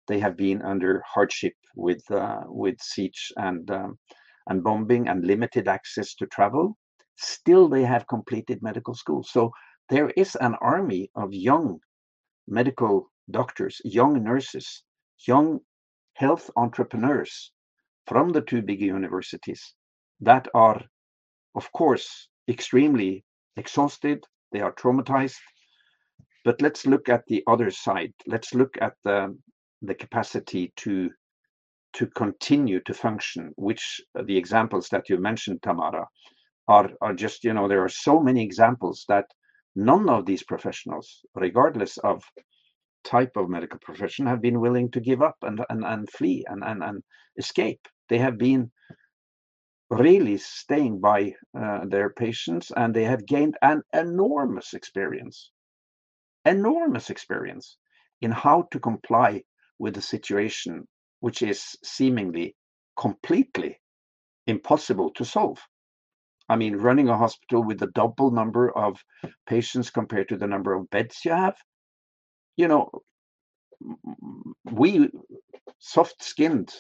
they 0.08 0.20
have 0.20 0.36
been 0.36 0.62
under 0.64 1.04
hardship 1.08 1.54
with 1.76 2.04
uh, 2.12 2.42
with 2.48 2.82
siege 2.82 3.32
and 3.38 3.70
um, 3.70 4.00
and 4.48 4.64
bombing 4.64 5.08
and 5.08 5.26
limited 5.26 5.68
access 5.68 6.16
to 6.16 6.26
travel, 6.26 6.76
still 7.18 7.70
they 7.70 7.84
have 7.84 8.08
completed 8.08 8.62
medical 8.62 8.96
school. 8.96 9.24
So 9.24 9.52
there 9.90 10.10
is 10.18 10.36
an 10.42 10.56
army 10.62 11.12
of 11.16 11.32
young 11.32 11.80
medical 12.48 13.12
doctors, 13.30 13.80
young 13.86 14.24
nurses, 14.24 14.84
young 15.28 15.60
health 16.16 16.50
entrepreneurs 16.58 17.52
from 18.10 18.30
the 18.30 18.42
two 18.42 18.64
big 18.64 18.82
universities 18.82 19.76
that 20.20 20.48
are, 20.56 20.82
of 21.56 21.72
course, 21.72 22.28
extremely 22.50 23.24
exhausted, 23.56 24.26
they 24.52 24.62
are 24.62 24.74
traumatized. 24.74 25.38
But 26.44 26.60
let's 26.60 26.88
look 26.88 27.08
at 27.08 27.24
the 27.28 27.44
other 27.46 27.70
side. 27.70 28.14
Let's 28.26 28.56
look 28.56 28.76
at 28.82 28.96
the, 29.04 29.38
the 29.84 29.94
capacity 29.94 30.74
to 30.78 31.12
to 31.94 32.06
continue 32.08 32.80
to 32.82 32.94
function, 32.94 33.52
which 33.56 34.00
the 34.14 34.38
examples 34.38 34.90
that 34.90 35.10
you 35.10 35.18
mentioned, 35.18 35.60
Tamara, 35.64 36.08
are, 36.68 36.92
are 37.02 37.16
just, 37.16 37.44
you 37.44 37.52
know, 37.52 37.68
there 37.68 37.84
are 37.84 37.90
so 37.90 38.20
many 38.20 38.44
examples 38.44 39.06
that 39.08 39.26
none 39.76 40.08
of 40.08 40.28
these 40.28 40.44
professionals, 40.44 41.22
regardless 41.34 41.98
of 42.00 42.24
type 43.04 43.32
of 43.36 43.50
medical 43.50 43.80
profession, 43.80 44.28
have 44.28 44.40
been 44.40 44.60
willing 44.60 44.92
to 44.92 45.00
give 45.00 45.24
up 45.24 45.36
and, 45.42 45.66
and, 45.72 45.84
and 45.84 46.08
flee 46.12 46.46
and, 46.48 46.64
and, 46.64 46.84
and 46.84 47.02
escape. 47.40 47.82
They 48.10 48.18
have 48.18 48.38
been 48.38 48.72
really 49.90 50.38
staying 50.38 51.00
by 51.00 51.34
uh, 51.60 51.86
their 51.86 52.10
patients 52.12 52.72
and 52.76 52.94
they 52.94 53.06
have 53.06 53.26
gained 53.26 53.58
an 53.62 53.82
enormous 53.94 54.74
experience, 54.74 55.52
enormous 56.46 57.10
experience 57.10 57.78
in 58.22 58.32
how 58.32 58.68
to 58.72 58.80
comply 58.80 59.44
with 59.80 59.96
the 59.96 60.02
situation 60.02 60.88
which 61.22 61.42
is 61.42 61.76
seemingly 61.84 62.56
completely 62.98 63.80
impossible 64.48 65.12
to 65.12 65.26
solve. 65.26 65.60
I 66.50 66.56
mean, 66.56 66.76
running 66.76 67.10
a 67.10 67.18
hospital 67.18 67.64
with 67.64 67.82
a 67.84 67.92
double 67.94 68.32
number 68.32 68.76
of 68.76 68.98
patients 69.48 69.90
compared 69.90 70.30
to 70.30 70.38
the 70.38 70.48
number 70.48 70.74
of 70.74 70.90
beds 70.90 71.24
you 71.24 71.32
have, 71.32 71.56
you 72.58 72.68
know, 72.68 72.90
we 74.72 75.10
soft 75.78 76.24
skinned, 76.24 76.74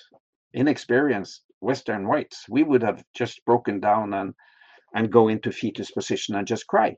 inexperienced 0.53 1.43
Western 1.59 2.07
whites, 2.07 2.45
we 2.49 2.63
would 2.63 2.81
have 2.81 3.03
just 3.13 3.43
broken 3.45 3.79
down 3.79 4.13
and 4.13 4.33
and 4.95 5.11
go 5.11 5.27
into 5.27 5.51
fetus 5.51 5.91
position 5.91 6.35
and 6.35 6.47
just 6.47 6.67
cry. 6.67 6.95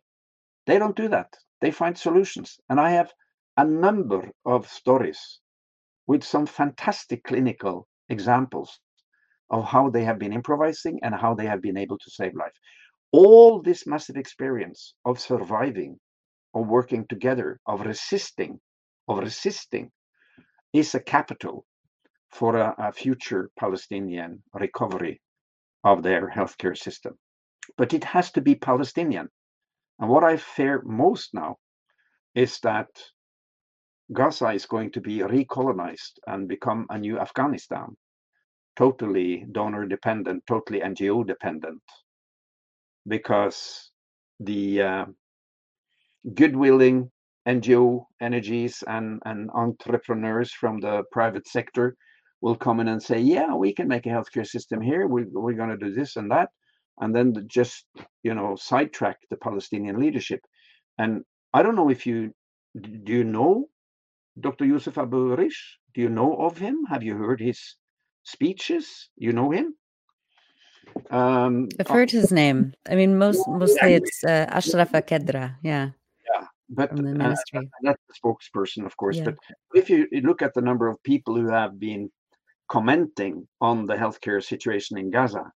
They 0.65 0.79
don't 0.79 0.95
do 0.95 1.09
that. 1.09 1.33
They 1.59 1.71
find 1.71 1.97
solutions. 1.97 2.57
And 2.69 2.79
I 2.79 2.91
have 2.91 3.11
a 3.57 3.65
number 3.65 4.31
of 4.45 4.67
stories 4.67 5.39
with 6.07 6.23
some 6.23 6.45
fantastic 6.45 7.23
clinical 7.23 7.87
examples 8.09 8.79
of 9.49 9.65
how 9.65 9.89
they 9.89 10.03
have 10.05 10.19
been 10.19 10.33
improvising 10.33 10.99
and 11.03 11.13
how 11.13 11.33
they 11.33 11.45
have 11.45 11.61
been 11.61 11.77
able 11.77 11.97
to 11.97 12.11
save 12.11 12.33
life. 12.35 12.53
All 13.11 13.61
this 13.61 13.85
massive 13.85 14.15
experience 14.15 14.93
of 15.03 15.19
surviving, 15.19 15.99
of 16.53 16.67
working 16.67 17.05
together, 17.07 17.59
of 17.67 17.81
resisting, 17.81 18.59
of 19.09 19.19
resisting 19.19 19.91
is 20.71 20.95
a 20.95 21.01
capital 21.01 21.65
for 22.31 22.57
a, 22.57 22.75
a 22.77 22.91
future 22.91 23.49
Palestinian 23.59 24.41
recovery 24.53 25.21
of 25.83 26.03
their 26.03 26.29
healthcare 26.29 26.77
system. 26.77 27.17
But 27.77 27.93
it 27.93 28.03
has 28.03 28.31
to 28.31 28.41
be 28.41 28.55
Palestinian. 28.55 29.29
And 29.99 30.09
what 30.09 30.23
I 30.23 30.37
fear 30.37 30.81
most 30.85 31.33
now 31.33 31.57
is 32.35 32.59
that 32.59 32.87
Gaza 34.13 34.51
is 34.51 34.65
going 34.65 34.91
to 34.91 35.01
be 35.01 35.19
recolonized 35.19 36.19
and 36.27 36.47
become 36.47 36.85
a 36.89 36.97
new 36.97 37.19
Afghanistan, 37.19 37.95
totally 38.75 39.45
donor 39.51 39.85
dependent, 39.85 40.43
totally 40.47 40.81
NGO 40.81 41.25
dependent, 41.25 41.81
because 43.07 43.91
the 44.39 44.81
uh, 44.81 45.05
good-willing 46.33 47.09
NGO 47.47 48.05
energies 48.19 48.83
and, 48.87 49.21
and 49.25 49.49
entrepreneurs 49.53 50.51
from 50.51 50.79
the 50.79 51.03
private 51.11 51.47
sector 51.47 51.95
will 52.41 52.55
come 52.55 52.79
in 52.79 52.87
and 52.87 53.01
say, 53.01 53.19
yeah, 53.19 53.53
we 53.53 53.73
can 53.73 53.87
make 53.87 54.05
a 54.05 54.09
healthcare 54.09 54.47
system 54.47 54.81
here. 54.81 55.07
We, 55.07 55.25
we're 55.25 55.53
going 55.53 55.69
to 55.69 55.77
do 55.77 55.93
this 55.93 56.15
and 56.15 56.29
that. 56.31 56.49
And 56.99 57.15
then 57.15 57.45
just, 57.47 57.85
you 58.23 58.33
know, 58.33 58.55
sidetrack 58.55 59.17
the 59.29 59.37
Palestinian 59.37 59.99
leadership. 59.99 60.41
And 60.97 61.23
I 61.53 61.63
don't 61.63 61.75
know 61.75 61.89
if 61.89 62.05
you, 62.05 62.33
do 62.79 63.13
you 63.13 63.23
know 63.23 63.69
Dr. 64.39 64.65
Yusuf 64.65 64.97
Abu 64.97 65.35
Rish? 65.35 65.77
Do 65.93 66.01
you 66.01 66.09
know 66.09 66.35
of 66.35 66.57
him? 66.57 66.85
Have 66.89 67.03
you 67.03 67.15
heard 67.15 67.39
his 67.39 67.75
speeches? 68.23 69.09
You 69.17 69.33
know 69.33 69.51
him? 69.51 69.75
Um, 71.09 71.69
I've 71.79 71.87
heard 71.87 72.11
his 72.11 72.31
name. 72.31 72.73
I 72.89 72.95
mean, 72.95 73.17
most 73.17 73.47
mostly 73.47 73.93
it's 73.93 74.23
uh, 74.23 74.45
Ashraf 74.49 74.91
Qudra. 74.91 75.55
Yeah. 75.63 75.89
Yeah, 76.33 76.47
but 76.69 76.95
the. 76.95 77.11
Uh, 77.11 77.61
that's 77.81 78.01
the 78.07 78.13
spokesperson, 78.23 78.85
of 78.85 78.95
course. 78.97 79.17
Yeah. 79.17 79.25
But 79.25 79.35
if 79.73 79.89
you 79.89 80.07
look 80.23 80.41
at 80.41 80.53
the 80.53 80.61
number 80.61 80.87
of 80.87 81.01
people 81.03 81.35
who 81.35 81.47
have 81.49 81.79
been 81.79 82.09
commenting 82.71 83.45
on 83.59 83.85
the 83.85 83.95
healthcare 83.95 84.41
situation 84.41 84.97
in 84.97 85.11
Gaza, 85.11 85.51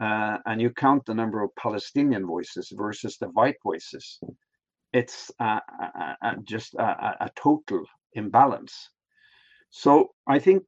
uh, 0.00 0.38
and 0.46 0.60
you 0.60 0.70
count 0.70 1.06
the 1.06 1.14
number 1.14 1.40
of 1.44 1.54
Palestinian 1.56 2.26
voices 2.26 2.72
versus 2.76 3.16
the 3.18 3.28
white 3.28 3.56
voices, 3.62 4.18
it's 4.92 5.30
uh, 5.38 5.60
uh, 6.22 6.34
just 6.42 6.74
a, 6.74 7.24
a, 7.26 7.30
total 7.36 7.84
imbalance. 8.14 8.74
So 9.70 10.10
I 10.26 10.40
think 10.40 10.64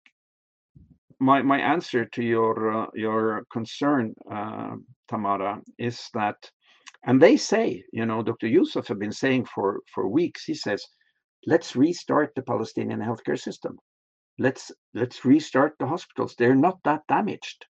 my 1.19 1.43
my 1.43 1.59
answer 1.59 2.05
to 2.05 2.23
your 2.23 2.57
uh, 2.83 2.87
your 2.95 3.45
concern, 3.53 4.15
uh, 4.31 4.77
Tamara, 5.09 5.61
is 5.79 6.09
that, 6.15 6.37
and 7.07 7.21
they 7.21 7.37
say, 7.37 7.83
you 7.93 8.07
know, 8.07 8.23
Dr. 8.23 8.47
Yusuf 8.47 8.87
have 8.87 9.01
been 9.01 9.19
saying 9.25 9.47
for 9.47 9.81
for 9.93 10.09
weeks. 10.09 10.45
He 10.45 10.55
says, 10.55 10.87
let's 11.45 11.75
restart 11.75 12.31
the 12.37 12.43
Palestinian 12.43 13.01
healthcare 13.01 13.41
system 13.49 13.79
let's 14.39 14.73
let's 14.95 15.25
restart 15.25 15.77
the 15.79 15.87
hospitals. 15.87 16.35
They're 16.37 16.55
not 16.55 16.79
that 16.85 17.07
damaged. 17.09 17.67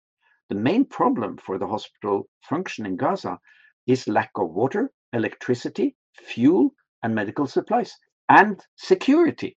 The 0.49 0.55
main 0.55 0.85
problem 0.85 1.39
for 1.39 1.59
the 1.59 1.67
hospital 1.67 2.29
function 2.43 2.87
in 2.87 2.97
Gaza 2.97 3.39
is 3.87 4.09
lack 4.09 4.31
of 4.37 4.51
water, 4.51 4.91
electricity, 5.13 5.97
fuel, 6.15 6.75
and 7.03 7.15
medical 7.15 7.47
supplies, 7.47 7.97
and 8.29 8.61
security. 8.77 9.57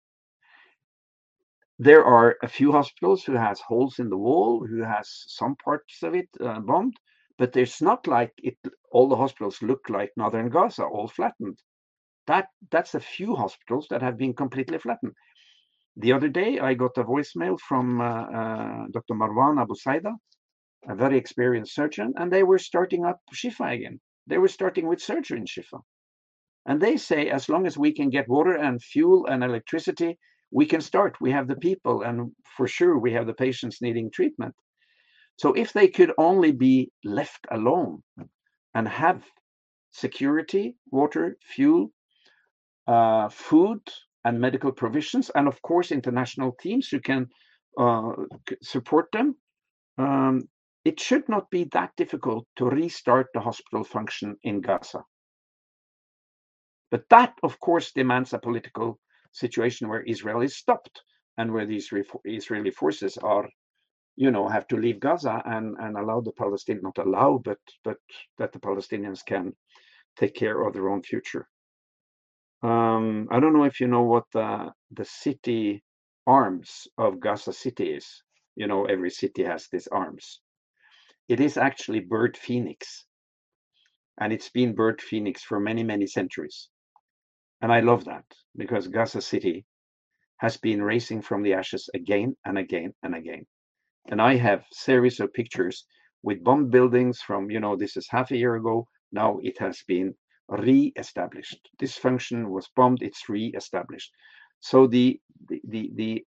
There 1.79 2.03
are 2.03 2.37
a 2.41 2.47
few 2.47 2.71
hospitals 2.71 3.23
who 3.23 3.33
has 3.33 3.59
holes 3.59 3.99
in 3.99 4.09
the 4.09 4.17
wall, 4.17 4.65
who 4.65 4.81
has 4.81 5.23
some 5.27 5.55
parts 5.57 6.01
of 6.03 6.15
it 6.15 6.29
uh, 6.41 6.59
bombed, 6.59 6.95
but 7.37 7.55
it's 7.55 7.81
not 7.81 8.07
like 8.07 8.33
it. 8.37 8.57
All 8.91 9.07
the 9.07 9.15
hospitals 9.15 9.61
look 9.61 9.89
like 9.89 10.11
northern 10.17 10.49
Gaza, 10.49 10.85
all 10.85 11.07
flattened. 11.07 11.59
That 12.25 12.47
that's 12.71 12.95
a 12.95 12.99
few 12.99 13.35
hospitals 13.35 13.87
that 13.89 14.01
have 14.01 14.17
been 14.17 14.33
completely 14.33 14.79
flattened. 14.79 15.13
The 15.99 16.13
other 16.13 16.29
day, 16.29 16.59
I 16.59 16.75
got 16.75 16.97
a 16.97 17.03
voicemail 17.03 17.59
from 17.59 17.99
uh, 17.99 18.05
uh, 18.05 18.85
Dr. 18.91 19.15
Marwan 19.15 19.59
Abu 19.59 19.73
Saada, 19.73 20.13
a 20.87 20.95
very 20.95 21.17
experienced 21.17 21.73
surgeon, 21.73 22.13
and 22.17 22.31
they 22.31 22.43
were 22.43 22.59
starting 22.59 23.03
up 23.03 23.19
Shifa 23.33 23.73
again. 23.73 23.99
They 24.27 24.37
were 24.37 24.47
starting 24.47 24.87
with 24.87 25.01
surgery 25.01 25.39
in 25.39 25.45
Shifa. 25.45 25.81
And 26.67 26.79
they 26.79 26.97
say, 26.97 27.29
as 27.29 27.49
long 27.49 27.65
as 27.65 27.79
we 27.79 27.91
can 27.91 28.11
get 28.11 28.29
water 28.29 28.53
and 28.57 28.81
fuel 28.81 29.25
and 29.25 29.43
electricity, 29.43 30.19
we 30.51 30.67
can 30.67 30.81
start. 30.81 31.19
We 31.19 31.31
have 31.31 31.47
the 31.47 31.55
people, 31.55 32.03
and 32.03 32.31
for 32.55 32.67
sure, 32.67 32.99
we 32.99 33.13
have 33.13 33.25
the 33.25 33.33
patients 33.33 33.81
needing 33.81 34.11
treatment. 34.11 34.53
So 35.37 35.53
if 35.53 35.73
they 35.73 35.87
could 35.87 36.13
only 36.19 36.51
be 36.51 36.91
left 37.03 37.47
alone 37.49 38.03
and 38.75 38.87
have 38.87 39.23
security, 39.91 40.75
water, 40.91 41.37
fuel, 41.41 41.91
uh, 42.85 43.29
food, 43.29 43.81
and 44.27 44.41
medical 44.41 44.73
provisions, 44.73 45.31
and 45.35 45.47
of 45.47 45.61
course, 45.61 45.91
international 45.91 46.51
teams 46.61 46.89
who 46.89 46.99
can 46.99 47.27
uh, 47.79 48.11
support 48.61 49.07
them. 49.13 49.35
Um, 49.97 50.49
it 50.83 50.99
should 50.99 51.27
not 51.29 51.49
be 51.49 51.63
that 51.71 51.91
difficult 51.95 52.45
to 52.57 52.65
restart 52.65 53.27
the 53.33 53.39
hospital 53.39 53.83
function 53.85 54.35
in 54.43 54.59
Gaza. 54.61 55.01
But 56.91 57.03
that, 57.09 57.33
of 57.43 57.59
course, 57.59 57.91
demands 57.91 58.33
a 58.33 58.39
political 58.39 58.99
situation 59.31 59.87
where 59.87 60.03
Israel 60.13 60.41
is 60.41 60.57
stopped 60.57 61.01
and 61.37 61.51
where 61.53 61.65
these 61.65 61.89
Israeli 62.25 62.71
forces 62.71 63.17
are, 63.17 63.47
you 64.15 64.31
know, 64.31 64.47
have 64.47 64.67
to 64.67 64.77
leave 64.77 64.99
Gaza 64.99 65.41
and, 65.45 65.75
and 65.79 65.97
allow 65.97 66.19
the 66.21 66.33
Palestinians, 66.33 66.83
not 66.83 66.97
allow, 66.97 67.41
but 67.43 67.59
but 67.83 67.97
that 68.39 68.51
the 68.51 68.59
Palestinians 68.59 69.21
can 69.25 69.53
take 70.19 70.35
care 70.35 70.61
of 70.63 70.73
their 70.73 70.89
own 70.89 71.01
future. 71.03 71.47
Um, 72.61 73.27
I 73.31 73.39
don't 73.39 73.53
know 73.53 73.63
if 73.63 73.79
you 73.79 73.87
know 73.87 74.03
what 74.03 74.25
the 74.31 74.71
the 74.91 75.05
city 75.05 75.83
arms 76.27 76.87
of 76.97 77.19
Gaza 77.19 77.51
City 77.53 77.93
is. 77.93 78.23
You 78.55 78.67
know, 78.67 78.85
every 78.85 79.09
city 79.09 79.43
has 79.43 79.67
these 79.69 79.87
arms. 79.87 80.41
It 81.29 81.39
is 81.39 81.57
actually 81.57 82.01
bird 82.01 82.37
phoenix, 82.37 83.05
and 84.19 84.31
it's 84.33 84.49
been 84.49 84.75
bird 84.75 85.01
phoenix 85.01 85.43
for 85.43 85.59
many 85.59 85.83
many 85.83 86.05
centuries. 86.07 86.69
And 87.61 87.71
I 87.71 87.81
love 87.81 88.05
that 88.05 88.25
because 88.55 88.87
Gaza 88.87 89.21
City 89.21 89.65
has 90.37 90.57
been 90.57 90.81
raising 90.83 91.21
from 91.21 91.43
the 91.43 91.53
ashes 91.53 91.89
again 91.93 92.35
and 92.45 92.57
again 92.57 92.93
and 93.03 93.15
again. 93.15 93.45
And 94.09 94.21
I 94.21 94.35
have 94.37 94.65
series 94.71 95.19
of 95.19 95.33
pictures 95.33 95.85
with 96.23 96.43
bomb 96.43 96.69
buildings 96.69 97.21
from, 97.21 97.51
you 97.51 97.59
know, 97.59 97.75
this 97.75 97.97
is 97.97 98.07
half 98.09 98.31
a 98.31 98.37
year 98.37 98.55
ago. 98.55 98.87
Now 99.11 99.39
it 99.43 99.57
has 99.59 99.83
been 99.87 100.15
re-established. 100.49 101.69
This 101.79 101.97
function 101.97 102.49
was 102.49 102.69
bombed, 102.75 103.01
it's 103.01 103.27
re-established. 103.29 104.11
So 104.59 104.87
the 104.87 105.19
the 105.49 105.61
the, 105.67 105.91
the 105.95 106.25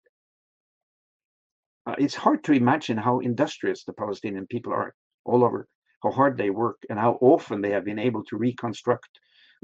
uh, 1.85 1.95
it's 1.97 2.15
hard 2.15 2.43
to 2.43 2.51
imagine 2.51 2.97
how 2.97 3.19
industrious 3.19 3.83
the 3.83 3.93
Palestinian 3.93 4.45
people 4.47 4.73
are 4.73 4.93
all 5.25 5.43
over, 5.43 5.67
how 6.03 6.11
hard 6.11 6.37
they 6.37 6.49
work, 6.49 6.77
and 6.89 6.99
how 6.99 7.17
often 7.21 7.61
they 7.61 7.71
have 7.71 7.85
been 7.85 7.97
able 7.99 8.23
to 8.25 8.37
reconstruct 8.37 9.09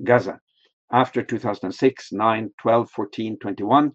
Gaza 0.03 0.39
after 0.91 1.22
2006, 1.22 2.12
9, 2.12 2.51
12, 2.62 2.89
14, 2.89 3.38
21. 3.39 3.91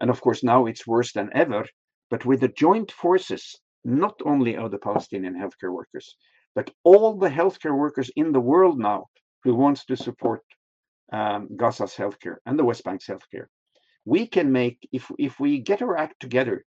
And 0.00 0.10
of 0.10 0.20
course, 0.20 0.42
now 0.44 0.66
it's 0.66 0.86
worse 0.86 1.12
than 1.12 1.30
ever. 1.34 1.64
But 2.10 2.24
with 2.24 2.40
the 2.40 2.48
joint 2.48 2.92
forces, 2.92 3.58
not 3.84 4.20
only 4.24 4.56
of 4.56 4.70
the 4.70 4.78
Palestinian 4.78 5.34
healthcare 5.34 5.72
workers, 5.72 6.16
but 6.54 6.70
all 6.84 7.18
the 7.18 7.28
healthcare 7.28 7.76
workers 7.76 8.10
in 8.16 8.32
the 8.32 8.40
world 8.40 8.78
now 8.78 9.06
who 9.44 9.54
wants 9.54 9.84
to 9.86 9.96
support 9.96 10.42
um, 11.12 11.48
Gaza's 11.56 11.94
healthcare 11.94 12.36
and 12.46 12.58
the 12.58 12.64
West 12.64 12.82
Bank's 12.84 13.06
healthcare. 13.06 13.46
We 14.04 14.26
can 14.26 14.50
make, 14.50 14.88
if, 14.92 15.10
if 15.18 15.38
we 15.38 15.60
get 15.60 15.82
our 15.82 15.96
act 15.96 16.20
together, 16.20 16.64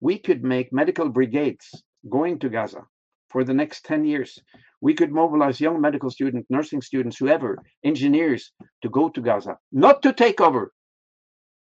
we 0.00 0.18
could 0.18 0.42
make 0.42 0.72
medical 0.72 1.08
brigades 1.08 1.68
going 2.08 2.38
to 2.38 2.48
Gaza 2.48 2.82
for 3.28 3.44
the 3.44 3.54
next 3.54 3.84
10 3.84 4.04
years. 4.04 4.38
We 4.80 4.94
could 4.94 5.12
mobilize 5.12 5.60
young 5.60 5.80
medical 5.80 6.10
students, 6.10 6.48
nursing 6.50 6.80
students, 6.80 7.18
whoever, 7.18 7.58
engineers 7.84 8.52
to 8.82 8.88
go 8.88 9.08
to 9.10 9.20
Gaza, 9.20 9.58
not 9.72 10.02
to 10.02 10.12
take 10.12 10.40
over, 10.40 10.72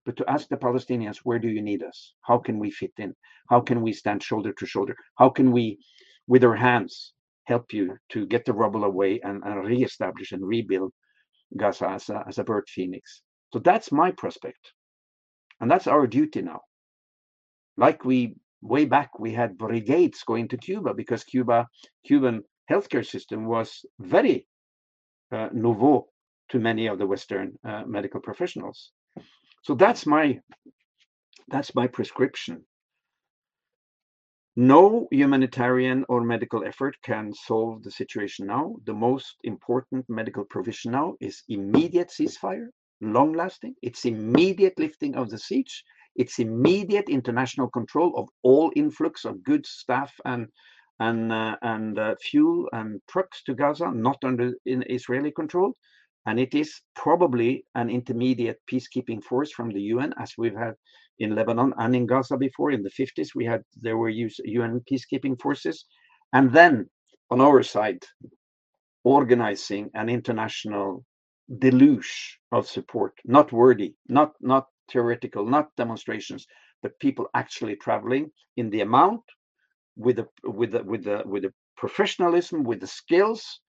but 0.05 0.15
to 0.17 0.29
ask 0.29 0.47
the 0.47 0.57
Palestinians, 0.57 1.17
where 1.17 1.39
do 1.39 1.49
you 1.49 1.61
need 1.61 1.83
us? 1.83 2.13
How 2.21 2.37
can 2.37 2.57
we 2.57 2.71
fit 2.71 2.93
in? 2.97 3.13
How 3.49 3.59
can 3.59 3.81
we 3.81 3.91
stand 3.93 4.23
shoulder 4.23 4.53
to 4.53 4.65
shoulder? 4.65 4.95
How 5.17 5.29
can 5.29 5.51
we, 5.51 5.79
with 6.27 6.43
our 6.43 6.55
hands, 6.55 7.13
help 7.49 7.73
you 7.73 7.97
to 8.13 8.25
get 8.27 8.45
the 8.45 8.53
rubble 8.53 8.83
away 8.83 9.19
and, 9.23 9.43
and 9.43 9.65
reestablish 9.65 10.31
and 10.31 10.45
rebuild 10.45 10.91
Gaza 11.57 11.89
as 11.89 12.09
a, 12.09 12.23
as 12.27 12.37
a 12.37 12.43
bird 12.43 12.65
phoenix. 12.69 13.21
So 13.51 13.59
that's 13.59 13.91
my 13.91 14.11
prospect. 14.11 14.73
And 15.59 15.69
that's 15.69 15.87
our 15.87 16.05
duty 16.07 16.41
now. 16.41 16.61
Like 17.75 18.05
we 18.05 18.35
way 18.61 18.85
back 18.85 19.09
we 19.19 19.31
had 19.33 19.57
brigades 19.57 20.23
going 20.23 20.47
to 20.49 20.57
Cuba 20.57 20.93
because 20.93 21.23
Cuba 21.23 21.65
Cuban 22.05 22.43
healthcare 22.71 23.05
system 23.05 23.45
was 23.45 23.69
very 23.99 24.47
uh, 25.31 25.49
nouveau 25.53 26.07
to 26.49 26.59
many 26.59 26.87
of 26.87 26.97
the 26.99 27.07
Western 27.07 27.47
uh, 27.69 27.83
medical 27.87 28.21
professionals. 28.21 28.91
So 29.63 29.75
that's 29.75 30.05
my 30.05 30.39
that's 31.47 31.73
my 31.73 31.87
prescription 31.87 32.65
no 34.59 35.07
humanitarian 35.09 36.03
or 36.09 36.19
medical 36.19 36.65
effort 36.65 36.97
can 37.01 37.33
solve 37.33 37.81
the 37.81 37.91
situation 37.91 38.45
now. 38.45 38.75
The 38.85 38.93
most 38.93 39.37
important 39.45 40.03
medical 40.09 40.43
provision 40.43 40.91
now 40.91 41.15
is 41.21 41.43
immediate 41.47 42.09
ceasefire, 42.09 42.67
long 42.99 43.31
lasting. 43.31 43.75
It's 43.81 44.03
immediate 44.03 44.77
lifting 44.77 45.15
of 45.15 45.29
the 45.29 45.37
siege. 45.37 45.81
It's 46.17 46.39
immediate 46.39 47.07
international 47.07 47.69
control 47.69 48.11
of 48.17 48.27
all 48.43 48.69
influx 48.75 49.23
of 49.23 49.41
goods, 49.45 49.69
staff, 49.69 50.11
and 50.25 50.47
and 50.99 51.31
uh, 51.31 51.55
and 51.61 51.97
uh, 51.97 52.15
fuel 52.21 52.67
and 52.73 52.99
trucks 53.09 53.41
to 53.43 53.53
Gaza, 53.53 53.89
not 53.91 54.17
under 54.25 54.51
in 54.65 54.83
Israeli 54.89 55.31
control. 55.31 55.71
And 56.25 56.37
it 56.37 56.53
is 56.53 56.81
probably 56.95 57.63
an 57.75 57.89
intermediate 57.89 58.59
peacekeeping 58.69 59.23
force 59.23 59.53
from 59.53 59.69
the 59.69 59.81
UN, 59.93 60.13
as 60.19 60.33
we've 60.37 60.57
had 60.57 60.75
in 61.19 61.35
Lebanon 61.35 61.73
and 61.77 61.95
in 61.95 62.05
Gaza 62.05 62.37
before. 62.37 62.71
In 62.71 62.83
the 62.83 62.89
50s, 62.91 63.35
we 63.35 63.45
had 63.45 63.63
there 63.81 63.97
were 63.97 64.09
UN 64.09 64.81
peacekeeping 64.89 65.39
forces, 65.41 65.85
and 66.33 66.51
then 66.51 66.89
on 67.29 67.41
our 67.41 67.63
side, 67.63 68.03
organizing 69.03 69.89
an 69.93 70.09
international 70.09 71.05
deluge 71.59 72.39
of 72.51 72.67
support, 72.67 73.13
not 73.25 73.51
wordy, 73.51 73.95
not 74.07 74.33
not 74.41 74.67
theoretical, 74.91 75.45
not 75.45 75.75
demonstrations, 75.77 76.45
but 76.81 76.99
people 76.99 77.27
actually 77.35 77.75
traveling 77.75 78.31
in 78.57 78.69
the 78.69 78.81
amount, 78.81 79.21
with 79.95 80.17
the 80.17 80.27
with 80.43 80.71
the 80.71 80.83
with 80.83 81.03
the 81.03 81.23
with 81.25 81.43
the 81.43 81.53
professionalism, 81.77 82.63
with 82.63 82.79
the 82.79 82.87
skills 82.87 83.61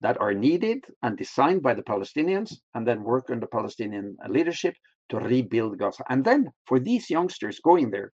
that 0.00 0.20
are 0.20 0.34
needed 0.34 0.84
and 1.02 1.16
designed 1.16 1.62
by 1.62 1.74
the 1.74 1.82
Palestinians, 1.82 2.54
and 2.74 2.86
then 2.86 3.02
work 3.02 3.30
under 3.30 3.46
Palestinian 3.46 4.16
leadership 4.28 4.74
to 5.08 5.18
rebuild 5.18 5.78
Gaza. 5.78 6.04
And 6.08 6.24
then 6.24 6.50
for 6.66 6.78
these 6.78 7.10
youngsters 7.10 7.60
going 7.60 7.90
there, 7.90 8.12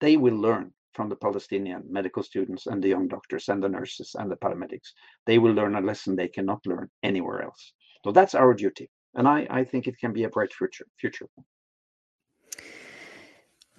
they 0.00 0.16
will 0.16 0.36
learn 0.36 0.72
from 0.94 1.08
the 1.08 1.16
Palestinian 1.16 1.82
medical 1.88 2.22
students 2.22 2.66
and 2.66 2.82
the 2.82 2.88
young 2.88 3.06
doctors 3.08 3.48
and 3.48 3.62
the 3.62 3.68
nurses 3.68 4.16
and 4.18 4.30
the 4.30 4.36
paramedics. 4.36 4.92
They 5.26 5.38
will 5.38 5.52
learn 5.52 5.76
a 5.76 5.80
lesson 5.80 6.16
they 6.16 6.28
cannot 6.28 6.66
learn 6.66 6.88
anywhere 7.02 7.42
else. 7.42 7.72
So 8.04 8.12
that's 8.12 8.34
our 8.34 8.54
duty. 8.54 8.90
And 9.14 9.28
I, 9.28 9.46
I 9.50 9.64
think 9.64 9.86
it 9.86 9.98
can 9.98 10.12
be 10.12 10.24
a 10.24 10.28
bright 10.28 10.52
future. 10.52 10.86
future. 10.98 11.26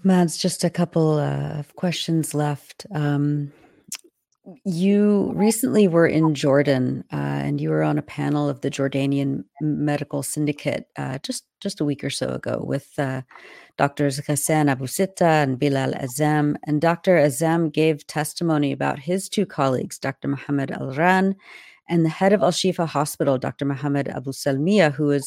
Mads, 0.03 0.37
just 0.37 0.63
a 0.63 0.69
couple 0.69 1.19
uh, 1.19 1.59
of 1.59 1.75
questions 1.75 2.33
left. 2.33 2.85
Um, 2.93 3.51
you 4.65 5.31
recently 5.35 5.87
were 5.87 6.07
in 6.07 6.33
Jordan, 6.33 7.03
uh, 7.13 7.15
and 7.15 7.61
you 7.61 7.69
were 7.69 7.83
on 7.83 7.97
a 7.97 8.03
panel 8.03 8.49
of 8.49 8.61
the 8.61 8.71
Jordanian 8.71 9.43
Medical 9.61 10.23
Syndicate 10.23 10.87
uh, 10.97 11.19
just 11.19 11.45
just 11.59 11.79
a 11.79 11.85
week 11.85 12.03
or 12.03 12.09
so 12.09 12.29
ago 12.29 12.61
with 12.63 12.89
uh, 12.97 13.21
doctors 13.77 14.19
Ghassan 14.19 14.69
Abu 14.69 14.87
Sitta 14.87 15.43
and 15.43 15.59
Bilal 15.59 15.93
Azam. 15.93 16.55
And 16.65 16.81
Dr. 16.81 17.17
Azam 17.17 17.71
gave 17.71 18.07
testimony 18.07 18.71
about 18.71 18.97
his 18.97 19.29
two 19.29 19.45
colleagues, 19.45 19.99
Dr. 19.99 20.27
Mohammed 20.27 20.71
Al 20.71 20.91
Ran 20.93 21.35
and 21.91 22.05
the 22.05 22.09
head 22.09 22.33
of 22.33 22.41
Al 22.41 22.51
Shifa 22.51 22.87
Hospital, 22.87 23.37
Dr. 23.37 23.65
Mohammed 23.65 24.07
Abu 24.07 24.31
Salmiya, 24.31 24.93
who 24.93 25.19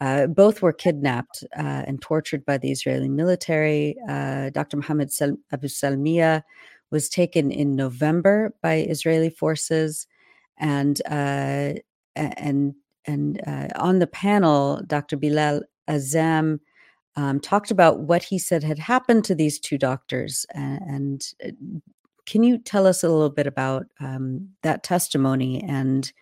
uh, 0.00 0.26
both 0.26 0.60
were 0.60 0.72
kidnapped 0.72 1.42
uh, 1.58 1.84
and 1.86 2.02
tortured 2.02 2.44
by 2.44 2.58
the 2.58 2.70
Israeli 2.70 3.08
military. 3.08 3.96
Uh, 4.08 4.50
Dr. 4.50 4.76
Mohammed 4.76 5.10
Sal- 5.10 5.38
Abu 5.52 5.68
Salmiya 5.68 6.42
was 6.90 7.08
taken 7.08 7.50
in 7.50 7.76
November 7.76 8.54
by 8.62 8.76
Israeli 8.76 9.30
forces, 9.30 10.06
and 10.58 11.00
uh, 11.10 11.74
and 12.14 12.74
and 13.06 13.40
uh, 13.46 13.68
on 13.76 13.98
the 13.98 14.06
panel, 14.06 14.82
Dr. 14.86 15.16
Bilal 15.16 15.62
Azam 15.88 16.60
um, 17.16 17.40
talked 17.40 17.70
about 17.70 18.00
what 18.00 18.22
he 18.22 18.38
said 18.38 18.62
had 18.62 18.78
happened 18.78 19.24
to 19.24 19.34
these 19.34 19.58
two 19.58 19.78
doctors. 19.78 20.44
And, 20.54 20.82
and 20.82 21.26
uh, 21.44 21.78
can 22.26 22.42
you 22.42 22.58
tell 22.58 22.86
us 22.86 23.02
a 23.02 23.08
little 23.08 23.30
bit 23.30 23.46
about 23.46 23.86
um, 24.00 24.48
that 24.62 24.82
testimony 24.82 25.62
and 25.62 26.12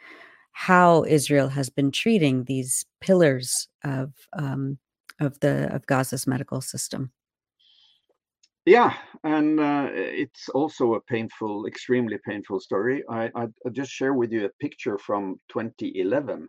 how 0.52 1.04
Israel 1.04 1.48
has 1.48 1.68
been 1.68 1.90
treating 1.90 2.44
these 2.44 2.84
pillars 3.00 3.68
of 3.82 4.12
um, 4.34 4.78
of 5.20 5.40
the 5.40 5.74
of 5.74 5.86
Gaza's 5.86 6.26
medical 6.26 6.60
system? 6.60 7.10
Yeah, 8.66 8.94
and 9.24 9.60
uh, 9.60 9.88
it's 9.92 10.48
also 10.48 10.94
a 10.94 11.00
painful, 11.02 11.66
extremely 11.66 12.16
painful 12.24 12.60
story. 12.60 13.04
I, 13.10 13.24
I, 13.34 13.44
I 13.44 13.68
just 13.70 13.90
share 13.90 14.14
with 14.14 14.32
you 14.32 14.46
a 14.46 14.50
picture 14.58 14.96
from 14.96 15.36
2011, 15.50 16.48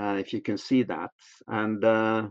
uh, 0.00 0.16
if 0.18 0.32
you 0.32 0.40
can 0.40 0.56
see 0.56 0.82
that. 0.84 1.10
And 1.48 1.84
uh, 1.84 2.28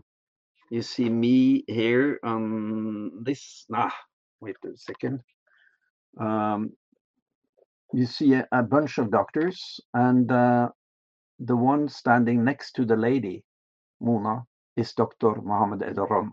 you 0.70 0.82
see 0.82 1.08
me 1.08 1.62
here 1.68 2.18
on 2.24 3.22
this. 3.22 3.66
Ah, 3.72 3.94
wait 4.40 4.56
a 4.64 4.76
second. 4.76 5.20
Um, 6.18 6.72
you 7.92 8.06
see 8.06 8.34
a, 8.34 8.48
a, 8.50 8.64
bunch 8.64 8.98
of 8.98 9.12
doctors, 9.12 9.80
and 9.94 10.30
uh, 10.32 10.70
the 11.38 11.56
one 11.56 11.88
standing 11.88 12.42
next 12.42 12.72
to 12.72 12.84
the 12.84 12.96
lady, 12.96 13.44
Mona, 14.00 14.42
is 14.76 14.92
Dr. 14.92 15.40
Mohammed 15.40 15.82
Edaron 15.82 16.32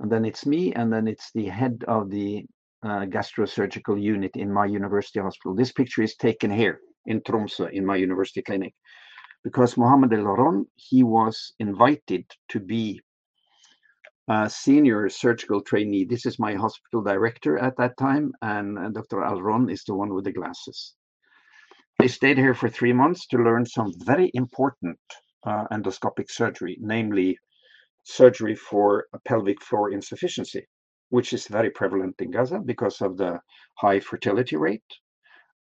and 0.00 0.10
then 0.10 0.24
it's 0.24 0.46
me, 0.46 0.72
and 0.74 0.92
then 0.92 1.06
it's 1.06 1.30
the 1.34 1.46
head 1.46 1.84
of 1.88 2.10
the 2.10 2.44
uh, 2.82 3.06
gastrosurgical 3.06 4.00
unit 4.00 4.32
in 4.36 4.52
my 4.52 4.66
university 4.66 5.20
hospital. 5.20 5.54
This 5.54 5.72
picture 5.72 6.02
is 6.02 6.16
taken 6.16 6.50
here 6.50 6.80
in 7.06 7.20
Tromsø 7.20 7.70
in 7.70 7.86
my 7.86 7.96
university 7.96 8.42
clinic 8.42 8.74
because 9.44 9.76
Mohammed 9.76 10.12
El 10.12 10.24
Ron, 10.24 10.66
he 10.76 11.02
was 11.02 11.52
invited 11.58 12.24
to 12.48 12.60
be 12.60 13.00
a 14.28 14.48
senior 14.48 15.08
surgical 15.08 15.60
trainee. 15.60 16.04
This 16.04 16.26
is 16.26 16.38
my 16.38 16.54
hospital 16.54 17.02
director 17.02 17.58
at 17.58 17.76
that 17.76 17.96
time, 17.98 18.32
and, 18.42 18.78
and 18.78 18.94
Dr. 18.94 19.22
Al 19.22 19.42
Ron 19.42 19.68
is 19.68 19.82
the 19.84 19.94
one 19.94 20.14
with 20.14 20.24
the 20.24 20.32
glasses. 20.32 20.94
They 21.98 22.08
stayed 22.08 22.38
here 22.38 22.54
for 22.54 22.68
three 22.68 22.92
months 22.92 23.26
to 23.28 23.38
learn 23.38 23.66
some 23.66 23.92
very 23.98 24.30
important 24.34 24.98
uh, 25.44 25.64
endoscopic 25.72 26.30
surgery, 26.30 26.78
namely 26.80 27.36
surgery 28.04 28.54
for 28.54 29.06
a 29.12 29.18
pelvic 29.20 29.62
floor 29.62 29.90
insufficiency, 29.90 30.66
which 31.10 31.32
is 31.32 31.46
very 31.46 31.70
prevalent 31.70 32.14
in 32.20 32.30
Gaza 32.30 32.58
because 32.58 33.00
of 33.00 33.16
the 33.16 33.40
high 33.78 34.00
fertility 34.00 34.56
rate 34.56 34.84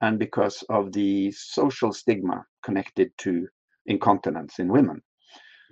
and 0.00 0.18
because 0.18 0.62
of 0.68 0.92
the 0.92 1.30
social 1.32 1.92
stigma 1.92 2.44
connected 2.62 3.10
to 3.18 3.46
incontinence 3.86 4.58
in 4.58 4.68
women. 4.68 5.02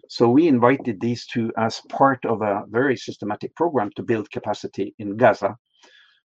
So 0.09 0.31
we 0.31 0.49
invited 0.49 1.01
these 1.01 1.27
two 1.27 1.53
as 1.59 1.81
part 1.89 2.25
of 2.25 2.41
a 2.43 2.65
very 2.69 2.97
systematic 2.97 3.55
program 3.55 3.91
to 3.97 4.03
build 4.03 4.31
capacity 4.31 4.95
in 4.99 5.17
Gaza 5.17 5.57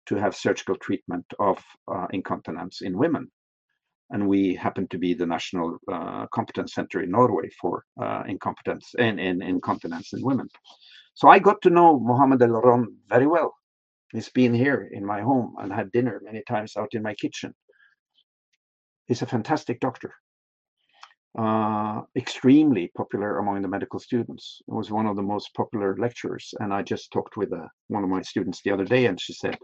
to 0.06 0.14
have 0.16 0.34
surgical 0.34 0.76
treatment 0.76 1.26
of 1.38 1.62
uh, 1.88 2.06
incontinence 2.10 2.80
in 2.80 2.96
women 2.96 3.30
and 4.10 4.28
we 4.28 4.54
happen 4.54 4.86
to 4.88 4.98
be 4.98 5.14
the 5.14 5.26
national 5.26 5.78
uh, 5.92 6.26
competence 6.32 6.74
center 6.74 7.02
in 7.02 7.10
Norway 7.10 7.48
for 7.60 7.84
uh, 8.00 8.22
incompetence 8.26 8.94
and, 8.98 9.18
and 9.18 9.42
incontinence 9.42 10.12
in 10.12 10.22
women. 10.22 10.48
So 11.14 11.28
I 11.28 11.38
got 11.38 11.62
to 11.62 11.70
know 11.70 11.98
Mohammed 11.98 12.42
El 12.42 12.50
Ron 12.50 12.96
very 13.08 13.26
well. 13.26 13.54
He's 14.12 14.28
been 14.28 14.54
here 14.54 14.88
in 14.92 15.04
my 15.04 15.20
home 15.20 15.54
and 15.58 15.72
had 15.72 15.90
dinner 15.90 16.20
many 16.22 16.42
times 16.46 16.76
out 16.76 16.94
in 16.94 17.02
my 17.02 17.14
kitchen. 17.14 17.54
He's 19.06 19.22
a 19.22 19.26
fantastic 19.26 19.80
doctor, 19.80 20.12
uh, 21.38 22.02
extremely 22.16 22.90
popular 22.96 23.38
among 23.38 23.62
the 23.62 23.68
medical 23.68 23.98
students. 23.98 24.62
He 24.66 24.72
was 24.72 24.90
one 24.90 25.06
of 25.06 25.16
the 25.16 25.22
most 25.22 25.54
popular 25.54 25.96
lecturers. 25.96 26.54
And 26.60 26.72
I 26.72 26.82
just 26.82 27.12
talked 27.12 27.36
with 27.36 27.52
uh, 27.52 27.66
one 27.88 28.04
of 28.04 28.10
my 28.10 28.22
students 28.22 28.62
the 28.62 28.72
other 28.72 28.84
day, 28.84 29.06
and 29.06 29.20
she 29.20 29.32
said, 29.32 29.58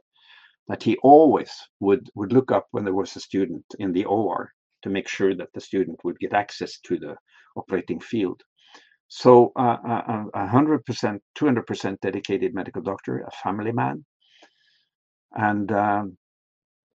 that 0.68 0.82
he 0.82 0.96
always 1.02 1.50
would 1.80 2.08
would 2.14 2.32
look 2.32 2.52
up 2.52 2.66
when 2.70 2.84
there 2.84 2.94
was 2.94 3.16
a 3.16 3.20
student 3.20 3.64
in 3.78 3.92
the 3.92 4.04
OR 4.04 4.52
to 4.82 4.90
make 4.90 5.08
sure 5.08 5.34
that 5.34 5.52
the 5.54 5.60
student 5.60 5.98
would 6.04 6.18
get 6.18 6.32
access 6.32 6.78
to 6.80 6.98
the 6.98 7.16
operating 7.56 8.00
field. 8.00 8.40
So 9.08 9.52
a 9.56 10.46
hundred 10.46 10.84
percent, 10.86 11.22
two 11.34 11.44
hundred 11.44 11.66
percent 11.66 12.00
dedicated 12.00 12.54
medical 12.54 12.82
doctor, 12.82 13.20
a 13.20 13.30
family 13.30 13.72
man, 13.72 14.04
and 15.32 15.70
um, 15.72 16.16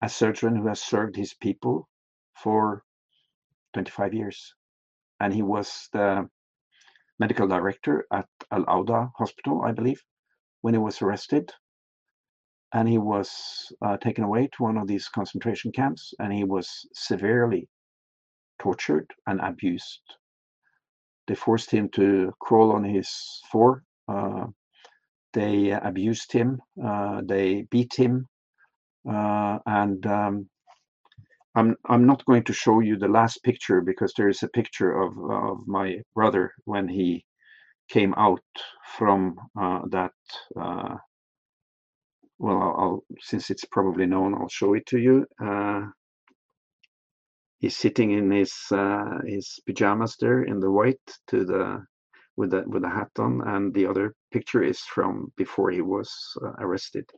a 0.02 0.08
surgeon 0.08 0.56
who 0.56 0.68
has 0.68 0.80
served 0.80 1.16
his 1.16 1.34
people 1.34 1.88
for 2.42 2.82
25 3.74 4.14
years, 4.14 4.54
and 5.20 5.32
he 5.32 5.42
was 5.42 5.88
the 5.92 6.28
medical 7.18 7.46
director 7.46 8.06
at 8.12 8.26
Al 8.50 8.64
Auda 8.68 9.10
Hospital, 9.16 9.62
I 9.62 9.72
believe, 9.72 10.02
when 10.62 10.74
he 10.74 10.78
was 10.78 11.02
arrested 11.02 11.52
and 12.76 12.88
he 12.88 12.98
was 12.98 13.30
uh, 13.82 13.96
taken 13.96 14.24
away 14.24 14.48
to 14.52 14.62
one 14.62 14.76
of 14.76 14.86
these 14.86 15.08
concentration 15.08 15.72
camps 15.72 16.12
and 16.20 16.32
he 16.32 16.44
was 16.44 16.68
severely 16.94 17.68
tortured 18.60 19.10
and 19.26 19.40
abused. 19.40 20.02
They 21.26 21.34
forced 21.34 21.70
him 21.70 21.88
to 21.94 22.32
crawl 22.40 22.72
on 22.72 22.84
his 22.84 23.10
floor 23.50 23.82
uh, 24.08 24.46
they 25.32 25.70
abused 25.70 26.32
him 26.32 26.60
uh, 26.84 27.22
they 27.26 27.66
beat 27.70 27.94
him 27.94 28.26
uh, 29.10 29.58
and 29.66 30.06
um, 30.06 30.48
I'm, 31.56 31.76
I'm 31.88 32.06
not 32.06 32.24
going 32.26 32.44
to 32.44 32.52
show 32.52 32.80
you 32.80 32.96
the 32.98 33.08
last 33.08 33.42
picture 33.42 33.80
because 33.80 34.12
there 34.16 34.28
is 34.28 34.42
a 34.42 34.48
picture 34.48 34.92
of, 35.00 35.12
of 35.30 35.58
my 35.66 35.98
brother 36.14 36.52
when 36.64 36.88
he 36.88 37.24
came 37.90 38.14
out 38.16 38.42
from 38.96 39.36
uh, 39.60 39.80
that 39.90 40.12
uh, 40.60 40.96
well, 42.38 42.56
I'll, 42.58 42.76
I'll, 42.78 43.04
since 43.20 43.50
it's 43.50 43.64
probably 43.64 44.06
known, 44.06 44.34
I'll 44.34 44.48
show 44.48 44.74
it 44.74 44.86
to 44.86 44.98
you. 44.98 45.26
Uh, 45.42 45.86
he's 47.58 47.76
sitting 47.76 48.10
in 48.12 48.30
his 48.30 48.52
uh, 48.70 49.18
his 49.26 49.58
pajamas 49.66 50.16
there 50.20 50.42
in 50.42 50.60
the 50.60 50.70
white 50.70 51.00
to 51.28 51.44
the 51.44 51.84
with 52.36 52.50
the 52.50 52.64
with 52.66 52.82
the 52.82 52.90
hat 52.90 53.10
on, 53.18 53.42
and 53.46 53.72
the 53.74 53.86
other 53.86 54.14
picture 54.32 54.62
is 54.62 54.80
from 54.80 55.32
before 55.36 55.70
he 55.70 55.80
was 55.80 56.10
uh, 56.44 56.52
arrested. 56.58 57.08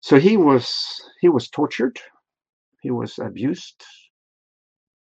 So 0.00 0.18
he 0.18 0.36
was 0.36 0.72
he 1.20 1.28
was 1.28 1.48
tortured, 1.48 1.98
he 2.82 2.90
was 2.90 3.18
abused, 3.18 3.84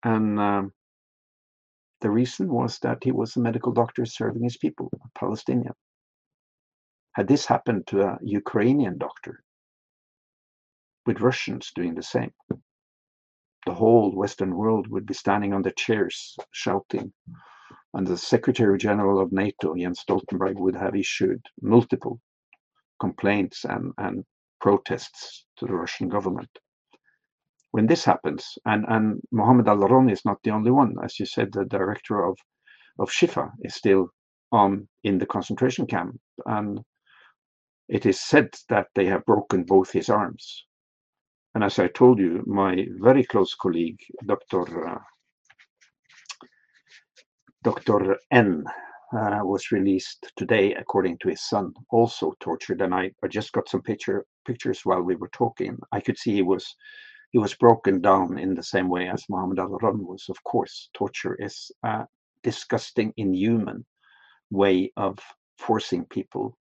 and 0.04 0.38
um, 0.38 0.72
the 2.00 2.10
reason 2.10 2.48
was 2.48 2.78
that 2.80 3.02
he 3.02 3.10
was 3.10 3.36
a 3.36 3.40
medical 3.40 3.72
doctor 3.72 4.04
serving 4.06 4.44
his 4.44 4.56
people, 4.56 4.90
a 4.94 5.18
Palestinian. 5.18 5.74
Had 7.16 7.28
this 7.28 7.46
happened 7.46 7.86
to 7.86 8.02
a 8.02 8.18
Ukrainian 8.20 8.98
doctor, 8.98 9.42
with 11.06 11.22
Russians 11.22 11.72
doing 11.74 11.94
the 11.94 12.02
same, 12.02 12.34
the 13.64 13.72
whole 13.72 14.14
Western 14.14 14.54
world 14.54 14.86
would 14.88 15.06
be 15.06 15.14
standing 15.14 15.54
on 15.54 15.62
their 15.62 15.72
chairs 15.72 16.36
shouting. 16.50 17.14
And 17.94 18.06
the 18.06 18.18
Secretary 18.18 18.76
General 18.76 19.18
of 19.18 19.32
NATO, 19.32 19.74
Jens 19.74 20.00
Stoltenberg, 20.00 20.56
would 20.58 20.76
have 20.76 20.94
issued 20.94 21.40
multiple 21.62 22.20
complaints 23.00 23.64
and, 23.64 23.94
and 23.96 24.22
protests 24.60 25.46
to 25.56 25.64
the 25.64 25.72
Russian 25.72 26.10
government. 26.10 26.50
When 27.70 27.86
this 27.86 28.04
happens, 28.04 28.58
and, 28.66 28.84
and 28.88 29.22
Mohammed 29.32 29.68
Al 29.68 29.78
Ron 29.78 30.10
is 30.10 30.26
not 30.26 30.42
the 30.42 30.50
only 30.50 30.70
one, 30.70 30.96
as 31.02 31.18
you 31.18 31.24
said, 31.24 31.50
the 31.52 31.64
director 31.64 32.26
of, 32.26 32.36
of 32.98 33.08
Shifa 33.08 33.52
is 33.62 33.74
still 33.74 34.10
on 34.52 34.86
in 35.02 35.16
the 35.16 35.24
concentration 35.24 35.86
camp. 35.86 36.20
And 36.44 36.84
it 37.88 38.06
is 38.06 38.20
said 38.20 38.54
that 38.68 38.88
they 38.94 39.06
have 39.06 39.24
broken 39.24 39.64
both 39.64 39.92
his 39.92 40.08
arms. 40.08 40.64
And 41.54 41.64
as 41.64 41.78
I 41.78 41.88
told 41.88 42.18
you, 42.18 42.42
my 42.46 42.86
very 43.00 43.24
close 43.24 43.54
colleague, 43.54 44.00
Dr. 44.26 44.88
Uh, 44.88 44.98
Dr. 47.62 48.18
N, 48.30 48.64
uh, 49.12 49.40
was 49.42 49.72
released 49.72 50.32
today, 50.36 50.74
according 50.74 51.18
to 51.18 51.28
his 51.28 51.48
son, 51.48 51.72
also 51.90 52.34
tortured. 52.40 52.82
And 52.82 52.94
I, 52.94 53.10
I 53.22 53.28
just 53.28 53.52
got 53.52 53.68
some 53.68 53.82
picture 53.82 54.24
pictures 54.46 54.80
while 54.84 55.02
we 55.02 55.16
were 55.16 55.30
talking. 55.32 55.78
I 55.92 56.00
could 56.00 56.18
see 56.18 56.34
he 56.34 56.42
was 56.42 56.74
he 57.30 57.38
was 57.38 57.54
broken 57.54 58.00
down 58.00 58.38
in 58.38 58.54
the 58.54 58.62
same 58.62 58.88
way 58.88 59.08
as 59.08 59.24
Muhammad 59.28 59.58
al-Ran 59.58 59.98
was. 59.98 60.26
Of 60.28 60.42
course, 60.44 60.90
torture 60.94 61.36
is 61.40 61.70
a 61.84 62.06
disgusting, 62.42 63.12
inhuman 63.16 63.84
way 64.50 64.92
of 64.96 65.18
forcing 65.58 66.04
people 66.06 66.56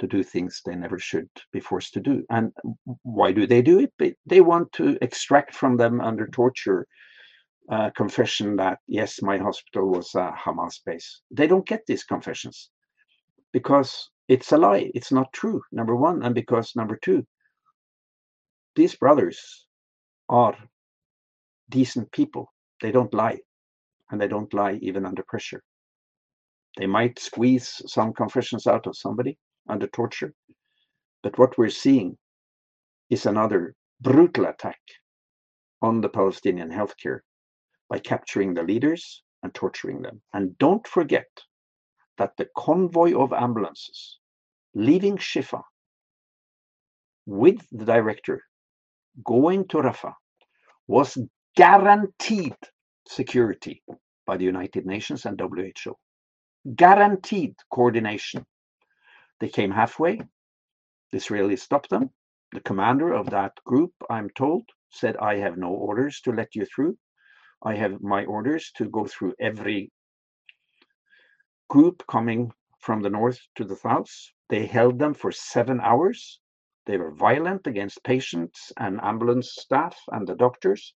to 0.00 0.06
do 0.06 0.22
things 0.22 0.60
they 0.64 0.74
never 0.74 0.98
should 0.98 1.28
be 1.52 1.60
forced 1.60 1.92
to 1.94 2.00
do. 2.00 2.24
And 2.30 2.52
why 3.02 3.32
do 3.32 3.46
they 3.46 3.62
do 3.62 3.86
it? 3.98 4.16
They 4.26 4.40
want 4.40 4.72
to 4.72 4.96
extract 5.02 5.54
from 5.54 5.76
them 5.76 6.00
under 6.00 6.26
torture 6.28 6.86
uh, 7.70 7.90
confession 7.96 8.56
that 8.56 8.78
yes, 8.86 9.20
my 9.22 9.38
hospital 9.38 9.90
was 9.90 10.14
a 10.14 10.32
Hamas 10.32 10.80
base. 10.86 11.20
They 11.30 11.46
don't 11.46 11.66
get 11.66 11.82
these 11.86 12.04
confessions 12.04 12.70
because 13.52 14.10
it's 14.28 14.52
a 14.52 14.56
lie. 14.56 14.90
It's 14.94 15.12
not 15.12 15.32
true. 15.32 15.60
Number 15.72 15.96
one, 15.96 16.22
and 16.22 16.34
because 16.34 16.74
number 16.76 16.98
two, 17.02 17.26
these 18.76 18.94
brothers 18.94 19.66
are 20.28 20.56
decent 21.68 22.10
people. 22.12 22.52
They 22.80 22.92
don't 22.92 23.12
lie, 23.12 23.38
and 24.10 24.20
they 24.20 24.28
don't 24.28 24.52
lie 24.54 24.78
even 24.80 25.04
under 25.04 25.22
pressure. 25.24 25.62
They 26.78 26.86
might 26.86 27.18
squeeze 27.18 27.82
some 27.86 28.12
confessions 28.12 28.66
out 28.66 28.86
of 28.86 28.96
somebody, 28.96 29.36
under 29.68 29.86
torture. 29.88 30.34
But 31.22 31.38
what 31.38 31.58
we're 31.58 31.70
seeing 31.70 32.16
is 33.10 33.26
another 33.26 33.74
brutal 34.00 34.46
attack 34.46 34.80
on 35.82 36.00
the 36.00 36.08
Palestinian 36.08 36.70
healthcare 36.70 37.20
by 37.88 37.98
capturing 37.98 38.54
the 38.54 38.62
leaders 38.62 39.22
and 39.42 39.54
torturing 39.54 40.02
them. 40.02 40.20
And 40.32 40.56
don't 40.58 40.86
forget 40.86 41.26
that 42.18 42.32
the 42.36 42.48
convoy 42.56 43.16
of 43.16 43.32
ambulances 43.32 44.18
leaving 44.74 45.16
Shifa 45.16 45.62
with 47.26 47.60
the 47.72 47.84
director 47.84 48.42
going 49.24 49.66
to 49.68 49.78
Rafah 49.78 50.14
was 50.86 51.18
guaranteed 51.56 52.56
security 53.06 53.82
by 54.26 54.36
the 54.36 54.44
United 54.44 54.86
Nations 54.86 55.26
and 55.26 55.40
WHO. 55.40 55.94
Guaranteed 56.74 57.54
coordination 57.72 58.44
they 59.40 59.48
came 59.48 59.70
halfway. 59.70 60.20
The 61.12 61.18
Israelis 61.18 61.60
stopped 61.60 61.90
them. 61.90 62.10
The 62.52 62.60
commander 62.60 63.12
of 63.12 63.30
that 63.30 63.52
group, 63.64 63.92
I'm 64.10 64.30
told, 64.30 64.64
said, 64.90 65.16
I 65.18 65.36
have 65.36 65.56
no 65.56 65.68
orders 65.68 66.20
to 66.22 66.32
let 66.32 66.54
you 66.54 66.66
through. 66.66 66.98
I 67.62 67.74
have 67.76 68.00
my 68.02 68.24
orders 68.24 68.70
to 68.76 68.88
go 68.88 69.06
through 69.06 69.34
every 69.40 69.90
group 71.68 72.04
coming 72.06 72.52
from 72.80 73.02
the 73.02 73.10
north 73.10 73.40
to 73.56 73.64
the 73.64 73.76
south. 73.76 74.10
They 74.48 74.66
held 74.66 74.98
them 74.98 75.14
for 75.14 75.32
seven 75.32 75.80
hours. 75.80 76.40
They 76.86 76.96
were 76.96 77.12
violent 77.12 77.66
against 77.66 78.04
patients 78.04 78.72
and 78.78 79.00
ambulance 79.02 79.52
staff 79.52 79.98
and 80.12 80.26
the 80.26 80.36
doctors. 80.36 80.94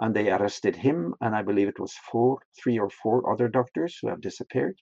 And 0.00 0.14
they 0.14 0.30
arrested 0.30 0.76
him, 0.76 1.14
and 1.20 1.36
I 1.36 1.42
believe 1.42 1.68
it 1.68 1.78
was 1.78 1.94
four, 2.10 2.38
three 2.60 2.78
or 2.78 2.90
four 2.90 3.32
other 3.32 3.48
doctors 3.48 3.98
who 4.00 4.08
have 4.08 4.20
disappeared 4.20 4.76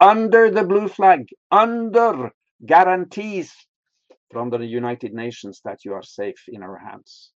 under 0.00 0.50
the 0.50 0.64
blue 0.64 0.88
flag, 0.88 1.26
under 1.50 2.30
guarantees 2.66 3.52
from 4.30 4.50
the 4.50 4.64
United 4.64 5.12
Nations 5.12 5.60
that 5.64 5.84
you 5.84 5.92
are 5.94 6.02
safe 6.02 6.42
in 6.48 6.62
our 6.62 6.78
hands. 6.78 7.30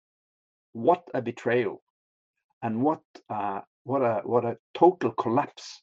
What 0.74 1.04
a 1.14 1.22
betrayal, 1.22 1.82
and 2.62 2.82
what 2.82 3.02
uh, 3.30 3.62
what 3.84 4.02
a 4.02 4.22
what 4.24 4.46
a 4.46 4.58
total 4.74 5.12
collapse 5.12 5.82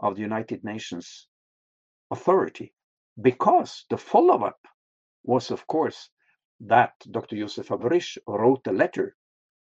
of 0.00 0.16
the 0.16 0.22
United 0.22 0.64
Nations 0.64 1.28
authority, 2.10 2.72
because 3.20 3.84
the 3.90 3.96
follow-up 3.98 4.58
was, 5.24 5.50
of 5.50 5.66
course, 5.66 6.10
that 6.60 6.92
Dr. 7.10 7.36
Joseph 7.36 7.68
Abrish 7.68 8.18
wrote 8.26 8.66
a 8.66 8.72
letter 8.72 9.16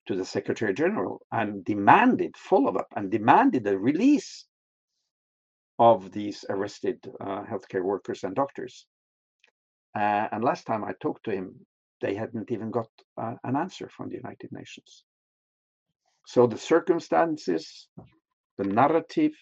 to 0.08 0.16
the 0.16 0.26
Secretary 0.26 0.74
General 0.74 1.22
and 1.32 1.64
demanded 1.66 2.36
follow-up 2.38 2.88
and 2.96 3.12
demanded 3.12 3.64
the 3.64 3.78
release 3.78 4.46
of 5.82 6.12
these 6.12 6.46
arrested 6.50 7.00
uh, 7.20 7.44
healthcare 7.52 7.84
workers 7.84 8.24
and 8.24 8.36
doctors. 8.36 8.86
Uh, 9.98 10.28
and 10.32 10.44
last 10.44 10.68
time 10.68 10.84
I 10.86 10.94
talked 11.02 11.26
to 11.26 11.32
him, 11.32 11.56
they 12.02 12.14
hadn't 12.14 12.52
even 12.52 12.70
got 12.70 12.88
uh, 13.22 13.34
an 13.44 13.56
answer 13.56 13.90
from 13.90 14.10
the 14.10 14.18
United 14.18 14.52
Nations. 14.52 15.04
So 16.28 16.46
the 16.46 16.58
circumstances, 16.58 17.88
the 18.60 18.66
narrative, 18.66 19.34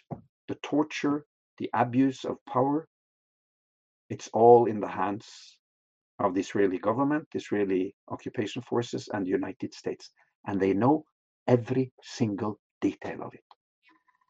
the 0.47 0.55
torture, 0.63 1.25
the 1.57 1.69
abuse 1.73 2.23
of 2.23 2.37
power, 2.47 2.87
it's 4.09 4.29
all 4.33 4.65
in 4.65 4.79
the 4.79 4.87
hands 4.87 5.27
of 6.19 6.33
the 6.33 6.39
Israeli 6.39 6.79
government, 6.79 7.27
Israeli 7.35 7.95
occupation 8.09 8.61
forces, 8.61 9.09
and 9.13 9.25
the 9.25 9.29
United 9.41 9.73
States. 9.73 10.11
And 10.47 10.59
they 10.59 10.73
know 10.73 11.03
every 11.47 11.91
single 12.01 12.59
detail 12.81 13.23
of 13.23 13.33
it. 13.33 13.48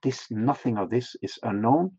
This 0.02 0.30
nothing 0.32 0.78
of 0.78 0.90
this 0.90 1.16
is 1.22 1.38
unknown 1.44 1.92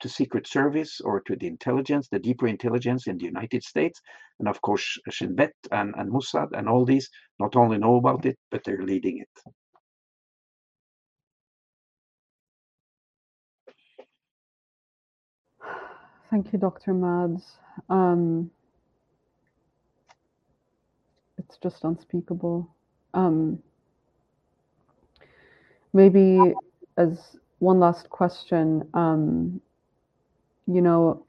to 0.00 0.08
Secret 0.08 0.46
Service 0.46 1.00
or 1.00 1.20
to 1.22 1.34
the 1.36 1.46
intelligence, 1.46 2.08
the 2.08 2.18
deeper 2.18 2.46
intelligence 2.46 3.08
in 3.08 3.18
the 3.18 3.24
United 3.24 3.64
States, 3.64 4.00
and 4.38 4.48
of 4.48 4.60
course 4.60 4.98
Shin 5.10 5.34
Bet 5.34 5.52
and, 5.72 5.94
and 5.98 6.12
Mossad 6.12 6.48
and 6.56 6.68
all 6.68 6.84
these 6.84 7.10
not 7.40 7.56
only 7.56 7.78
know 7.78 7.96
about 7.96 8.24
it, 8.26 8.38
but 8.50 8.62
they're 8.64 8.82
leading 8.82 9.18
it. 9.18 9.28
Thank 16.30 16.52
you, 16.52 16.58
Dr. 16.58 16.92
Mads. 16.92 17.56
Um, 17.88 18.50
it's 21.38 21.56
just 21.56 21.84
unspeakable. 21.84 22.68
Um, 23.14 23.62
maybe 25.94 26.54
as 26.98 27.38
one 27.58 27.80
last 27.80 28.08
question, 28.10 28.88
um, 28.94 29.60
you 30.66 30.80
know, 30.80 31.24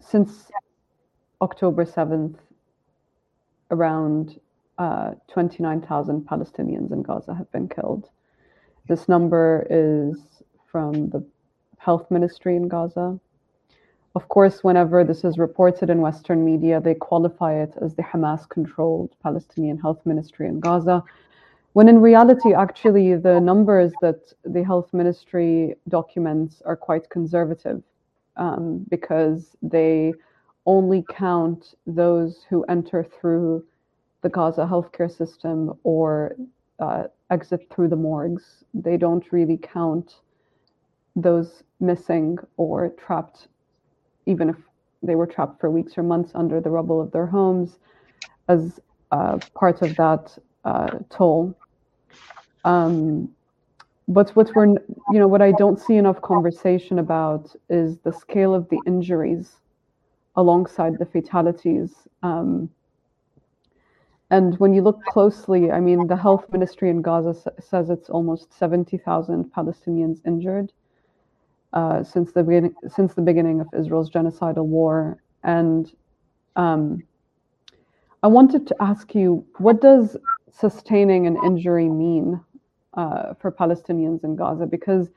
since 0.00 0.50
October 1.40 1.84
7th, 1.84 2.36
around 3.70 4.40
uh, 4.78 5.12
29,000 5.28 6.26
Palestinians 6.26 6.92
in 6.92 7.02
Gaza 7.02 7.34
have 7.34 7.50
been 7.52 7.68
killed. 7.68 8.08
This 8.88 9.08
number 9.08 9.66
is 9.70 10.18
from 10.70 11.10
the 11.10 11.24
health 11.78 12.10
ministry 12.10 12.56
in 12.56 12.68
Gaza. 12.68 13.18
Of 14.14 14.28
course, 14.28 14.64
whenever 14.64 15.04
this 15.04 15.24
is 15.24 15.38
reported 15.38 15.90
in 15.90 16.00
Western 16.00 16.44
media, 16.44 16.80
they 16.80 16.94
qualify 16.94 17.62
it 17.62 17.74
as 17.82 17.94
the 17.94 18.02
Hamas 18.02 18.48
controlled 18.48 19.10
Palestinian 19.22 19.78
health 19.78 20.00
ministry 20.04 20.48
in 20.48 20.60
Gaza, 20.60 21.04
when 21.72 21.88
in 21.88 22.00
reality, 22.00 22.54
actually, 22.54 23.14
the 23.16 23.40
numbers 23.40 23.92
that 24.00 24.32
the 24.44 24.64
health 24.64 24.92
ministry 24.92 25.74
documents 25.88 26.62
are 26.64 26.76
quite 26.76 27.08
conservative 27.10 27.82
um, 28.36 28.84
because 28.88 29.56
they 29.62 30.12
only 30.66 31.04
count 31.10 31.74
those 31.86 32.44
who 32.48 32.64
enter 32.64 33.04
through 33.04 33.64
the 34.22 34.28
Gaza 34.28 34.66
healthcare 34.66 35.14
system 35.14 35.72
or 35.84 36.36
uh, 36.78 37.04
exit 37.30 37.66
through 37.70 37.88
the 37.88 37.96
morgues. 37.96 38.64
They 38.74 38.96
don't 38.96 39.24
really 39.32 39.58
count 39.58 40.16
those 41.16 41.62
missing 41.80 42.38
or 42.56 42.90
trapped, 42.90 43.48
even 44.26 44.48
if 44.48 44.56
they 45.02 45.14
were 45.14 45.26
trapped 45.26 45.60
for 45.60 45.70
weeks 45.70 45.96
or 45.96 46.02
months 46.02 46.32
under 46.34 46.60
the 46.60 46.70
rubble 46.70 47.00
of 47.00 47.10
their 47.12 47.26
homes, 47.26 47.78
as 48.48 48.80
uh, 49.10 49.38
part 49.54 49.82
of 49.82 49.94
that 49.96 50.36
uh, 50.64 50.98
toll. 51.10 51.56
Um, 52.64 53.30
but 54.08 54.30
what 54.30 54.54
we're, 54.54 54.66
you 55.12 55.18
know, 55.18 55.28
what 55.28 55.42
I 55.42 55.52
don't 55.52 55.78
see 55.78 55.96
enough 55.96 56.20
conversation 56.22 56.98
about 56.98 57.54
is 57.68 57.98
the 57.98 58.12
scale 58.12 58.54
of 58.54 58.68
the 58.70 58.80
injuries 58.86 59.56
alongside 60.36 60.98
the 60.98 61.04
fatalities. 61.04 61.92
Um, 62.22 62.70
and 64.30 64.58
when 64.58 64.72
you 64.74 64.82
look 64.82 65.02
closely, 65.04 65.70
I 65.70 65.80
mean, 65.80 66.06
the 66.06 66.16
health 66.16 66.46
ministry 66.52 66.90
in 66.90 67.02
Gaza 67.02 67.34
says 67.60 67.90
it's 67.90 68.10
almost 68.10 68.52
70,000 68.58 69.52
Palestinians 69.52 70.20
injured 70.26 70.72
uh, 71.72 72.02
since 72.02 72.32
the 72.32 72.42
beginning 72.42 72.74
since 72.88 73.14
the 73.14 73.22
beginning 73.22 73.60
of 73.60 73.68
Israel's 73.78 74.10
genocidal 74.10 74.64
war. 74.64 75.18
And 75.44 75.90
um, 76.56 77.02
I 78.22 78.26
wanted 78.26 78.66
to 78.66 78.76
ask 78.80 79.14
you, 79.14 79.46
what 79.58 79.80
does 79.80 80.16
sustaining 80.52 81.26
an 81.26 81.36
injury 81.44 81.88
mean 81.88 82.40
uh, 82.94 83.34
for 83.34 83.50
Palestinians 83.52 84.24
in 84.24 84.36
Gaza? 84.36 84.66
Because 84.66 85.10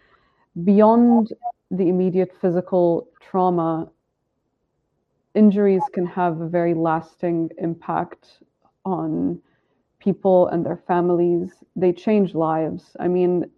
beyond 0.63 1.33
the 1.71 1.87
immediate 1.87 2.31
physical 2.41 3.07
trauma, 3.19 3.89
injuries 5.33 5.83
can 5.93 6.05
have 6.05 6.41
a 6.41 6.47
very 6.47 6.73
lasting 6.73 7.49
impact 7.57 8.43
on 8.85 9.39
people 9.99 10.47
and 10.47 10.65
their 10.65 10.81
families. 10.87 11.63
They 11.75 11.93
change 11.93 12.33
lives. 12.35 12.95
I 12.99 13.07
mean, 13.07 13.49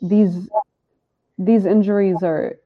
these 0.00 0.48
these 1.38 1.66
injuries 1.66 2.22
are 2.22 2.58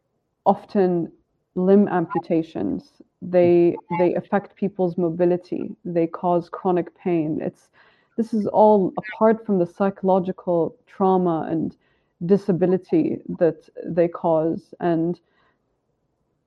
often 0.44 1.12
limb 1.54 1.88
amputations. 1.88 3.02
They 3.22 3.76
they 3.98 4.14
affect 4.14 4.56
people's 4.56 4.96
mobility. 4.96 5.74
They 5.84 6.06
cause 6.06 6.48
chronic 6.48 6.94
pain. 6.96 7.40
It's 7.42 7.68
this 8.16 8.32
is 8.32 8.46
all 8.46 8.92
apart 8.96 9.44
from 9.44 9.58
the 9.58 9.66
psychological 9.66 10.76
trauma 10.86 11.46
and 11.50 11.76
disability 12.24 13.18
that 13.38 13.68
they 13.84 14.08
cause. 14.08 14.74
And 14.80 15.20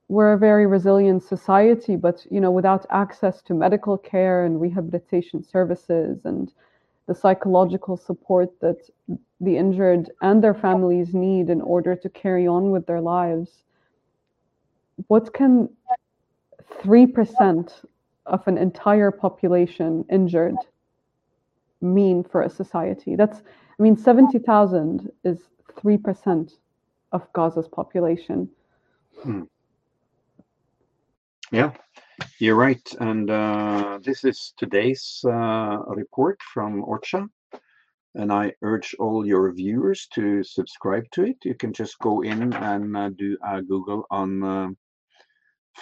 we're 0.07 0.33
a 0.33 0.37
very 0.37 0.65
resilient 0.65 1.23
society, 1.23 1.95
but 1.95 2.25
you 2.31 2.41
know, 2.41 2.51
without 2.51 2.85
access 2.89 3.41
to 3.43 3.53
medical 3.53 3.97
care 3.97 4.45
and 4.45 4.59
rehabilitation 4.59 5.43
services 5.43 6.25
and 6.25 6.51
the 7.05 7.13
psychological 7.13 7.97
support 7.97 8.49
that 8.61 8.89
the 9.39 9.57
injured 9.57 10.11
and 10.21 10.43
their 10.43 10.53
families 10.53 11.13
need 11.13 11.49
in 11.49 11.61
order 11.61 11.95
to 11.95 12.09
carry 12.09 12.47
on 12.47 12.71
with 12.71 12.85
their 12.87 13.01
lives, 13.01 13.63
what 15.07 15.33
can 15.33 15.69
3% 16.83 17.85
of 18.25 18.47
an 18.47 18.57
entire 18.57 19.11
population 19.11 20.05
injured 20.09 20.55
mean 21.81 22.23
for 22.23 22.41
a 22.41 22.49
society? 22.49 23.15
That's, 23.15 23.39
I 23.39 23.83
mean, 23.83 23.97
70,000 23.97 25.11
is 25.23 25.39
3% 25.75 26.51
of 27.11 27.31
Gaza's 27.33 27.67
population. 27.67 28.49
Hmm. 29.23 29.43
Yeah, 31.51 31.71
you're 32.37 32.55
right. 32.55 32.87
And 32.99 33.29
uh, 33.29 33.99
this 34.03 34.23
is 34.23 34.53
today's 34.57 35.23
uh, 35.25 35.79
report 35.87 36.39
from 36.53 36.83
OCHA. 36.83 37.27
And 38.15 38.31
I 38.31 38.53
urge 38.61 38.95
all 38.99 39.25
your 39.25 39.51
viewers 39.51 40.07
to 40.13 40.43
subscribe 40.43 41.05
to 41.11 41.23
it. 41.23 41.37
You 41.43 41.55
can 41.55 41.73
just 41.73 41.97
go 41.99 42.21
in 42.21 42.53
and 42.53 42.97
uh, 42.97 43.09
do 43.09 43.37
a 43.43 43.61
Google 43.61 44.05
on 44.09 44.43
uh, 44.43 44.69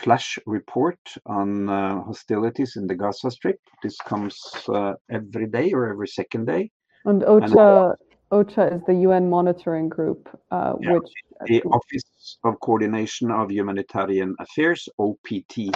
flash 0.03 0.37
report 0.45 0.99
on 1.25 1.69
uh, 1.69 2.03
hostilities 2.03 2.75
in 2.75 2.85
the 2.87 2.95
Gaza 2.95 3.31
Strip. 3.31 3.59
This 3.83 3.97
comes 3.97 4.39
uh, 4.69 4.93
every 5.09 5.47
day 5.47 5.73
or 5.73 5.89
every 5.89 6.07
second 6.07 6.45
day. 6.45 6.69
And 7.05 7.23
OCHA, 7.23 7.89
and, 7.89 7.97
OCHA 8.31 8.75
is 8.75 8.81
the 8.85 8.93
UN 9.07 9.29
monitoring 9.29 9.89
group, 9.89 10.29
yeah, 10.51 10.73
which 10.73 11.11
the 11.45 11.61
Office 11.63 12.37
of 12.43 12.59
Coordination 12.59 13.31
of 13.31 13.51
Humanitarian 13.51 14.35
Affairs, 14.39 14.89
OPT. 14.99 15.69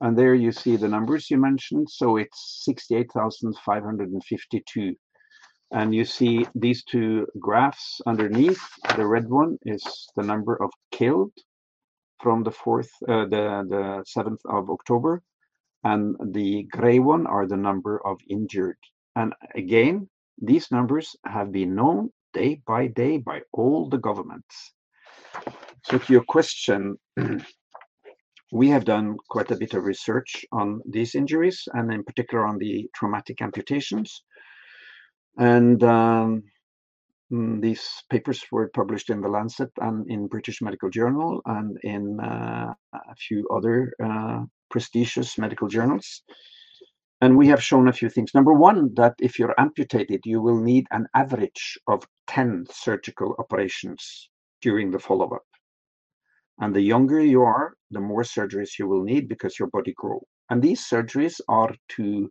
And 0.00 0.18
there 0.18 0.34
you 0.34 0.50
see 0.52 0.76
the 0.76 0.88
numbers 0.88 1.30
you 1.30 1.38
mentioned. 1.38 1.88
So 1.90 2.16
it's 2.16 2.62
68,552. 2.64 4.94
And 5.72 5.94
you 5.94 6.04
see 6.04 6.46
these 6.54 6.84
two 6.84 7.26
graphs 7.38 8.00
underneath. 8.06 8.62
The 8.96 9.06
red 9.06 9.28
one 9.28 9.58
is 9.64 9.82
the 10.16 10.22
number 10.22 10.62
of 10.62 10.70
killed 10.90 11.32
from 12.24 12.42
the 12.42 12.50
4th, 12.50 12.88
uh, 13.06 13.26
the, 13.34 13.44
the 13.74 13.84
7th 14.16 14.42
of 14.46 14.70
October. 14.70 15.22
And 15.84 16.16
the 16.32 16.66
gray 16.72 16.98
one 16.98 17.26
are 17.26 17.46
the 17.46 17.58
number 17.68 18.00
of 18.06 18.16
injured. 18.30 18.78
And 19.14 19.34
again, 19.54 20.08
these 20.40 20.70
numbers 20.70 21.14
have 21.26 21.52
been 21.52 21.74
known 21.74 22.08
day 22.32 22.62
by 22.66 22.86
day 22.86 23.18
by 23.18 23.42
all 23.52 23.90
the 23.90 23.98
governments. 23.98 24.72
So 25.86 25.98
to 25.98 26.12
your 26.14 26.24
question, 26.24 26.96
we 28.52 28.68
have 28.70 28.86
done 28.86 29.16
quite 29.28 29.50
a 29.50 29.56
bit 29.56 29.74
of 29.74 29.84
research 29.84 30.46
on 30.50 30.80
these 30.90 31.14
injuries 31.14 31.58
and 31.74 31.92
in 31.92 32.02
particular 32.04 32.46
on 32.46 32.56
the 32.56 32.88
traumatic 32.94 33.42
amputations. 33.42 34.22
And 35.36 35.82
um, 35.84 36.44
these 37.60 37.84
papers 38.10 38.44
were 38.52 38.70
published 38.74 39.10
in 39.10 39.20
the 39.20 39.28
Lancet 39.28 39.70
and 39.80 40.08
in 40.10 40.26
British 40.28 40.62
Medical 40.62 40.90
Journal 40.90 41.40
and 41.46 41.76
in 41.82 42.20
uh, 42.20 42.72
a 42.94 43.14
few 43.16 43.46
other 43.48 43.92
uh, 44.02 44.44
prestigious 44.70 45.38
medical 45.38 45.68
journals. 45.68 46.22
And 47.20 47.36
we 47.36 47.48
have 47.48 47.62
shown 47.62 47.88
a 47.88 47.92
few 47.92 48.10
things. 48.10 48.34
Number 48.34 48.52
one, 48.52 48.92
that 48.94 49.14
if 49.18 49.38
you're 49.38 49.58
amputated, 49.58 50.20
you 50.24 50.40
will 50.42 50.60
need 50.60 50.86
an 50.90 51.06
average 51.14 51.78
of 51.88 52.06
10 52.26 52.66
surgical 52.70 53.34
operations 53.38 54.28
during 54.60 54.90
the 54.90 54.98
follow-up. 54.98 55.46
And 56.60 56.74
the 56.74 56.82
younger 56.82 57.20
you 57.20 57.42
are, 57.42 57.74
the 57.90 58.00
more 58.00 58.22
surgeries 58.22 58.78
you 58.78 58.86
will 58.86 59.02
need 59.02 59.28
because 59.28 59.58
your 59.58 59.68
body 59.68 59.94
grows. 59.96 60.22
And 60.50 60.62
these 60.62 60.86
surgeries 60.86 61.40
are 61.48 61.74
to 61.96 62.30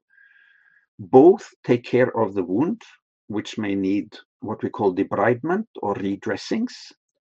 both 0.99 1.49
take 1.65 1.83
care 1.83 2.15
of 2.17 2.33
the 2.33 2.43
wound, 2.43 2.81
which 3.27 3.57
may 3.57 3.75
need 3.75 4.15
what 4.41 4.61
we 4.63 4.69
call 4.69 4.93
debridement 4.95 5.65
or 5.81 5.95
redressings 5.95 6.73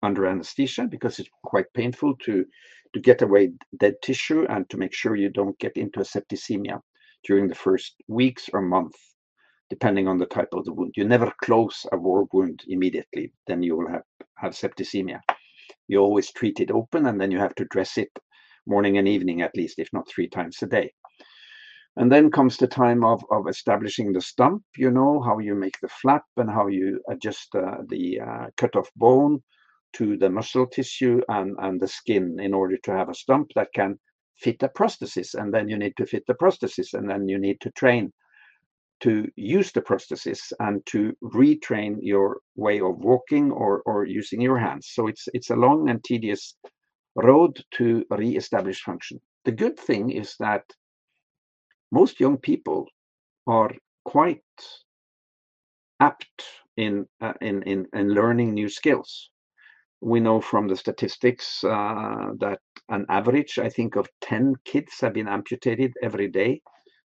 under 0.03 0.27
anesthesia 0.27 0.87
because 0.91 1.19
it's 1.19 1.31
quite 1.45 1.73
painful 1.75 2.15
to 2.25 2.45
to 2.95 3.01
get 3.01 3.23
away 3.23 3.51
dead 3.79 3.95
tissue 4.03 4.45
and 4.51 4.69
to 4.69 4.77
make 4.77 4.93
sure 4.93 5.17
you 5.17 5.31
don't 5.31 5.59
get 5.59 5.77
into 5.77 6.01
a 6.01 6.05
septicemia 6.05 6.81
during 7.25 7.49
the 7.49 7.55
first 7.55 7.95
weeks 8.09 8.51
or 8.53 8.61
month 8.61 8.95
depending 9.71 10.09
on 10.09 10.19
the 10.19 10.27
type 10.27 10.49
of 10.53 10.65
the 10.65 10.73
wound 10.73 10.93
you 10.97 11.05
never 11.05 11.33
close 11.45 11.87
a 11.93 11.97
war 11.97 12.27
wound 12.33 12.63
immediately 12.69 13.33
then 13.47 13.63
you 13.63 13.77
will 13.77 13.89
have 13.89 14.03
have 14.37 14.53
septicemia 14.53 15.21
you 15.89 15.99
always 15.99 16.33
treat 16.33 16.61
it 16.61 16.71
open 16.71 17.07
and 17.07 17.21
then 17.21 17.31
you 17.31 17.39
have 17.39 17.55
to 17.55 17.65
dress 17.67 17.97
it 17.97 18.11
morning 18.67 18.99
and 18.99 19.09
evening 19.09 19.43
at 19.43 19.57
least, 19.57 19.79
if 19.79 19.89
not 19.93 20.09
three 20.09 20.29
times 20.29 20.59
a 20.63 20.67
day. 20.67 20.93
And 21.97 22.11
then 22.11 22.31
comes 22.31 22.57
the 22.57 22.67
time 22.67 23.05
of, 23.05 23.23
of 23.31 23.49
establishing 23.49 24.13
the 24.13 24.21
stump, 24.21 24.63
you 24.77 24.91
know, 24.91 25.21
how 25.21 25.39
you 25.39 25.55
make 25.55 25.79
the 25.81 25.89
flap 25.89 26.25
and 26.39 26.51
how 26.51 26.69
you 26.69 27.01
adjust 27.11 27.55
uh, 27.55 27.79
the 27.89 28.21
uh, 28.21 28.47
cut 28.57 28.75
off 28.77 28.89
bone 28.97 29.43
to 29.95 30.17
the 30.17 30.31
muscle 30.31 30.67
tissue 30.67 31.21
and, 31.29 31.55
and 31.59 31.81
the 31.81 31.89
skin 31.89 32.39
in 32.41 32.55
order 32.55 32.79
to 32.85 32.93
have 32.93 33.11
a 33.11 33.15
stump 33.15 33.49
that 33.55 33.69
can 33.75 33.99
fit 34.39 34.63
a 34.63 34.69
prosthesis. 34.69 35.35
And 35.35 35.53
then 35.53 35.69
you 35.69 35.77
need 35.77 35.95
to 35.99 36.07
fit 36.07 36.25
the 36.27 36.35
prosthesis 36.35 36.95
and 36.95 37.11
then 37.11 37.29
you 37.29 37.39
need 37.39 37.61
to 37.61 37.71
train 37.73 38.11
to 39.03 39.29
use 39.37 39.73
the 39.73 39.83
prosthesis 39.83 40.53
and 40.61 40.85
to 40.87 41.13
retrain 41.23 41.97
your 42.01 42.39
way 42.55 42.81
of 42.81 42.97
walking 42.99 43.51
or, 43.51 43.83
or 43.85 44.07
using 44.07 44.41
your 44.41 44.59
hands. 44.59 44.91
So 44.93 45.09
it's 45.09 45.29
it's 45.35 45.51
a 45.51 45.57
long 45.57 45.91
and 45.91 46.03
tedious 46.05 46.57
road 47.17 47.61
to 47.73 48.05
re-establish 48.11 48.81
function. 48.81 49.21
The 49.45 49.53
good 49.53 49.79
thing 49.79 50.11
is 50.11 50.37
that 50.39 50.63
most 51.93 52.19
young 52.19 52.39
people 52.39 52.89
are 53.47 53.71
quite 54.05 54.43
apt 56.01 56.43
in 56.77 57.07
uh, 57.21 57.35
in, 57.41 57.63
in 57.63 57.87
in 57.93 58.15
learning 58.15 58.55
new 58.55 58.69
skills. 58.69 59.31
We 60.01 60.19
know 60.19 60.41
from 60.41 60.67
the 60.67 60.77
statistics 60.77 61.63
uh, 61.63 62.31
that 62.41 62.59
an 62.89 63.07
average, 63.09 63.59
I 63.59 63.69
think, 63.69 63.95
of 63.95 64.09
10 64.23 64.55
kids 64.65 64.93
have 65.01 65.13
been 65.13 65.29
amputated 65.29 65.93
every 66.03 66.29
day 66.29 66.61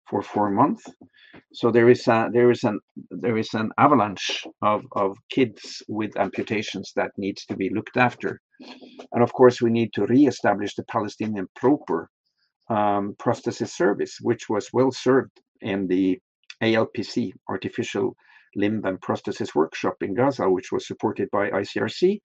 for 0.09 0.21
four 0.21 0.49
months. 0.49 0.83
So 1.53 1.69
there 1.71 1.89
is 1.89 2.07
a 2.07 2.29
there 2.31 2.49
is 2.49 2.63
an 2.63 2.79
there 3.09 3.37
is 3.37 3.53
an 3.53 3.71
avalanche 3.77 4.45
of, 4.61 4.83
of 4.93 5.17
kids 5.29 5.83
with 5.87 6.17
amputations 6.17 6.93
that 6.95 7.11
needs 7.17 7.45
to 7.45 7.55
be 7.55 7.69
looked 7.69 7.97
after. 7.97 8.39
And 9.11 9.21
of 9.21 9.33
course 9.33 9.61
we 9.61 9.69
need 9.69 9.91
to 9.93 10.05
re-establish 10.05 10.75
the 10.75 10.85
Palestinian 10.85 11.47
proper 11.55 12.09
um, 12.69 13.15
prosthesis 13.19 13.69
service, 13.69 14.19
which 14.21 14.49
was 14.49 14.69
well 14.73 14.91
served 14.91 15.41
in 15.61 15.87
the 15.87 16.19
ALPC, 16.63 17.31
Artificial 17.49 18.15
Limb 18.55 18.83
and 18.85 18.99
Prosthesis 19.01 19.53
Workshop 19.55 19.97
in 20.01 20.15
Gaza, 20.15 20.49
which 20.49 20.71
was 20.71 20.87
supported 20.87 21.29
by 21.31 21.49
ICRC. 21.49 22.19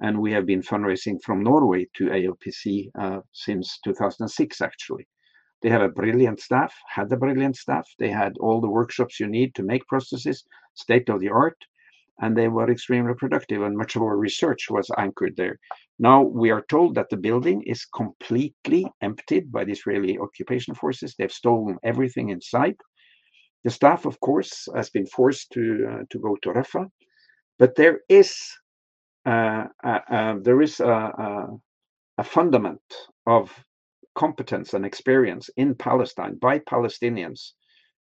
and 0.00 0.20
we 0.20 0.32
have 0.32 0.46
been 0.46 0.62
fundraising 0.62 1.18
from 1.22 1.42
Norway 1.42 1.86
to 1.96 2.06
ALPC 2.06 2.90
uh, 2.98 3.20
since 3.32 3.78
2006, 3.84 4.60
actually. 4.60 5.06
They 5.62 5.70
have 5.70 5.82
a 5.82 5.88
brilliant 5.88 6.40
staff, 6.40 6.74
had 6.88 7.12
a 7.12 7.16
brilliant 7.16 7.56
staff. 7.56 7.86
They 7.98 8.10
had 8.10 8.36
all 8.38 8.60
the 8.60 8.70
workshops 8.70 9.18
you 9.20 9.26
need 9.26 9.54
to 9.54 9.62
make 9.62 9.82
prostheses, 9.92 10.44
state 10.74 11.08
of 11.08 11.20
the 11.20 11.30
art, 11.30 11.58
and 12.20 12.36
they 12.36 12.48
were 12.48 12.70
extremely 12.70 13.14
productive, 13.14 13.62
and 13.62 13.76
much 13.76 13.96
of 13.96 14.02
our 14.02 14.16
research 14.16 14.68
was 14.70 14.90
anchored 14.96 15.36
there. 15.36 15.58
Now 15.98 16.22
we 16.22 16.50
are 16.50 16.64
told 16.68 16.94
that 16.94 17.08
the 17.10 17.16
building 17.16 17.62
is 17.62 17.84
completely 17.84 18.86
emptied 19.02 19.52
by 19.52 19.64
the 19.64 19.72
Israeli 19.72 20.18
occupation 20.18 20.74
forces. 20.74 21.14
They've 21.14 21.32
stolen 21.32 21.78
everything 21.82 22.30
inside. 22.30 22.76
The 23.64 23.70
staff, 23.70 24.04
of 24.06 24.18
course, 24.20 24.68
has 24.74 24.90
been 24.90 25.06
forced 25.06 25.50
to 25.52 25.62
uh, 25.90 26.02
to 26.10 26.18
go 26.18 26.36
to 26.42 26.50
Rafah, 26.50 26.86
but 27.58 27.74
there 27.74 28.00
is 28.08 28.36
uh, 29.26 29.64
uh 29.84 30.34
there 30.42 30.62
is 30.62 30.80
a, 30.80 31.48
a 32.18 32.24
fundament 32.24 32.82
of 33.26 33.52
competence 34.14 34.74
and 34.74 34.84
experience 34.84 35.50
in 35.56 35.74
Palestine 35.74 36.36
by 36.36 36.58
Palestinians 36.60 37.52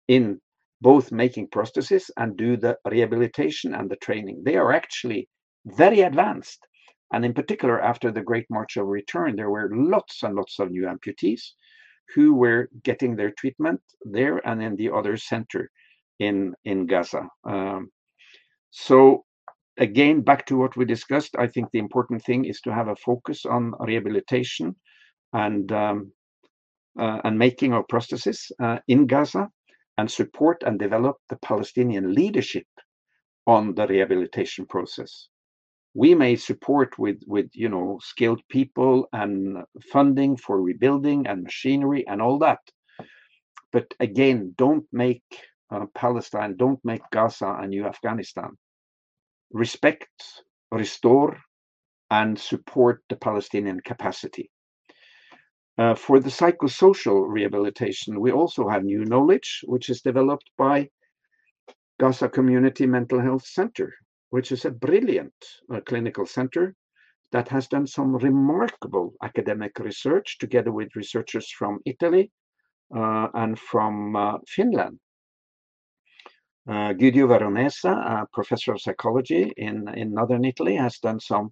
in 0.09 0.41
both 0.81 1.13
making 1.13 1.49
prostheses 1.49 2.11
and 2.17 2.37
do 2.37 2.57
the 2.57 2.77
rehabilitation 2.91 3.75
and 3.75 3.91
the 3.91 3.97
training. 3.97 4.43
They 4.45 4.57
are 4.57 4.73
actually 4.73 5.29
very 5.65 6.01
advanced. 6.01 6.61
And 7.13 7.25
in 7.25 7.33
particular, 7.33 7.81
after 7.81 8.11
the 8.11 8.23
Great 8.23 8.47
March 8.51 8.77
of 8.77 8.87
Return, 8.87 9.37
there 9.37 9.51
were 9.51 9.71
lots 9.73 10.23
and 10.23 10.35
lots 10.35 10.59
of 10.59 10.71
new 10.71 10.87
amputees 10.87 11.43
who 12.15 12.35
were 12.35 12.69
getting 12.83 13.17
their 13.17 13.31
treatment 13.31 13.81
there 14.05 14.47
and 14.47 14.63
in 14.63 14.77
the 14.77 14.91
other 14.91 15.17
center 15.17 15.71
in, 16.19 16.55
in 16.65 16.87
Gaza. 16.87 17.29
Um, 17.45 17.91
so 18.71 19.25
again, 19.79 20.21
back 20.21 20.47
to 20.47 20.57
what 20.57 20.77
we 20.77 20.85
discussed, 20.85 21.35
I 21.39 21.47
think 21.47 21.71
the 21.71 21.79
important 21.79 22.23
thing 22.25 22.45
is 22.45 22.61
to 22.63 22.75
have 22.75 22.89
a 22.89 22.97
focus 22.97 23.45
on 23.47 23.73
rehabilitation 23.81 24.77
and 25.33 25.71
um, 25.73 26.13
uh, 26.99 27.21
and 27.25 27.39
making 27.39 27.73
of 27.73 27.85
prostheses 27.89 28.53
uh, 28.63 28.79
in 28.87 29.07
Gaza 29.07 29.49
and 29.99 30.11
support 30.11 30.63
and 30.65 30.79
develop 30.79 31.17
the 31.29 31.37
Palestinian 31.37 32.15
leadership 32.15 32.67
on 33.47 33.75
the 33.75 33.87
rehabilitation 33.87 34.67
process. 34.67 35.29
We 35.95 36.15
may 36.15 36.37
support 36.37 36.99
with 36.99 37.21
with 37.27 37.51
you 37.55 37.69
know 37.69 38.01
skilled 38.03 38.43
people 38.49 39.09
and 39.13 39.59
funding 39.93 40.37
for 40.37 40.61
rebuilding 40.61 41.27
and 41.27 41.43
machinery 41.45 42.05
and 42.09 42.21
all 42.21 42.39
that, 42.41 42.61
but 43.73 43.93
again, 44.01 44.55
don't 44.57 44.87
make 44.93 45.25
uh, 45.71 45.87
Palestine, 45.95 46.57
don't 46.57 46.79
make 46.85 47.03
Gaza 47.11 47.57
a 47.61 47.67
new 47.67 47.87
Afghanistan. 47.87 48.51
Respect, 49.51 50.23
restore, 50.71 51.39
and 52.11 52.39
support 52.39 53.03
the 53.09 53.17
Palestinian 53.17 53.81
capacity. 53.81 54.51
Uh, 55.77 55.95
for 55.95 56.21
the 56.21 56.31
psychosocial 56.31 57.25
rehabilitation, 57.29 58.21
we 58.21 58.31
also 58.31 58.69
have 58.69 58.85
new 58.85 59.05
knowledge, 59.05 59.61
which 59.67 59.89
is 59.91 60.03
developed 60.03 60.49
by 60.57 60.89
Gaza 61.99 62.29
Community 62.29 62.87
Mental 62.87 63.21
Health 63.21 63.45
Center, 63.45 63.93
which 64.31 64.53
is 64.53 64.65
a 64.65 64.71
brilliant 64.71 65.35
uh, 65.73 65.81
clinical 65.81 66.27
center 66.27 66.75
that 67.33 67.49
has 67.49 67.67
done 67.67 67.87
some 67.87 68.17
remarkable 68.17 69.15
academic 69.23 69.79
research 69.81 70.39
together 70.39 70.71
with 70.71 70.95
researchers 70.95 71.51
from 71.51 71.81
Italy 71.85 72.31
uh, 72.97 73.29
and 73.35 73.59
from 73.59 74.15
uh, 74.15 74.39
Finland. 74.47 75.01
Uh, 76.69 76.93
Guido 76.93 77.27
Veronese, 77.27 77.85
a 77.85 78.27
professor 78.33 78.73
of 78.73 78.81
psychology 78.81 79.53
in, 79.57 79.89
in 79.97 80.15
northern 80.15 80.45
Italy, 80.45 80.77
has 80.77 80.99
done 80.99 81.19
some 81.19 81.51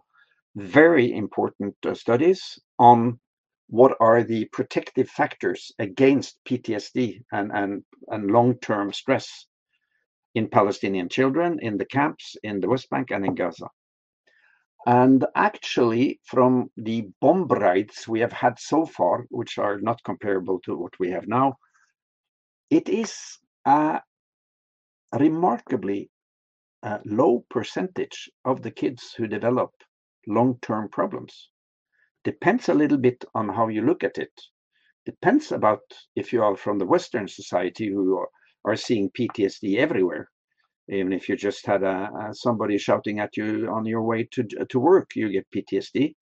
very 0.55 1.13
important 1.13 1.75
uh, 1.85 1.95
studies 1.95 2.59
on 2.79 3.19
what 3.73 3.97
are 4.01 4.23
the 4.23 4.45
protective 4.53 5.09
factors 5.09 5.73
against 5.79 6.37
PTSD 6.47 7.23
and, 7.33 7.51
and, 7.55 7.83
and 8.09 8.31
long-term 8.31 8.93
stress 8.93 9.47
in 10.35 10.47
Palestinian 10.47 11.09
children, 11.09 11.59
in 11.63 11.79
the 11.79 11.87
camps, 11.87 12.37
in 12.43 12.61
the 12.61 12.69
West 12.69 12.91
Bank, 12.91 13.11
and 13.11 13.25
in 13.25 13.35
Gaza. 13.35 13.69
And 14.85 15.25
actually, 15.35 16.21
from 16.25 16.71
the 16.77 17.09
bomb 17.23 17.47
raids 17.47 18.07
we 18.07 18.21
have 18.21 18.35
had 18.35 18.59
so 18.59 18.85
far, 18.85 19.25
which 19.31 19.57
are 19.57 19.81
not 19.81 20.05
comparable 20.05 20.61
to 20.67 20.77
what 20.77 20.93
we 21.01 21.11
have 21.11 21.27
now, 21.27 21.55
it 22.69 22.91
is 22.91 23.17
a 23.65 24.03
remarkably 25.19 26.11
uh, 26.83 26.99
low 27.07 27.47
percentage 27.49 28.31
of 28.45 28.61
the 28.61 28.71
kids 28.71 29.15
who 29.17 29.27
develop 29.27 29.71
long-term 30.27 30.91
problems 30.91 31.49
depends 32.25 32.69
a 32.69 32.75
little 32.75 32.99
bit 32.99 33.25
on 33.35 33.49
how 33.49 33.69
you 33.69 33.83
look 33.83 34.05
at 34.05 34.19
it. 34.19 34.33
Depends 35.05 35.51
about 35.51 35.81
if 36.15 36.33
you 36.33 36.43
are 36.43 36.57
from 36.57 36.79
the 36.79 36.87
Western 36.87 37.27
society 37.27 37.89
who 37.89 38.19
are, 38.19 38.77
seeing 38.77 39.11
PTSD 39.11 39.79
everywhere. 39.79 40.29
Even 40.89 41.13
if 41.13 41.29
you 41.29 41.37
just 41.37 41.67
had 41.67 41.83
a, 41.83 42.09
a, 42.21 42.35
somebody 42.35 42.79
shouting 42.79 43.19
at 43.19 43.37
you 43.37 43.69
on 43.69 43.85
your 43.85 44.03
way 44.03 44.29
to 44.33 44.45
to 44.45 44.79
work, 44.79 45.17
you 45.17 45.33
get 45.33 45.51
PTSD. 45.55 46.15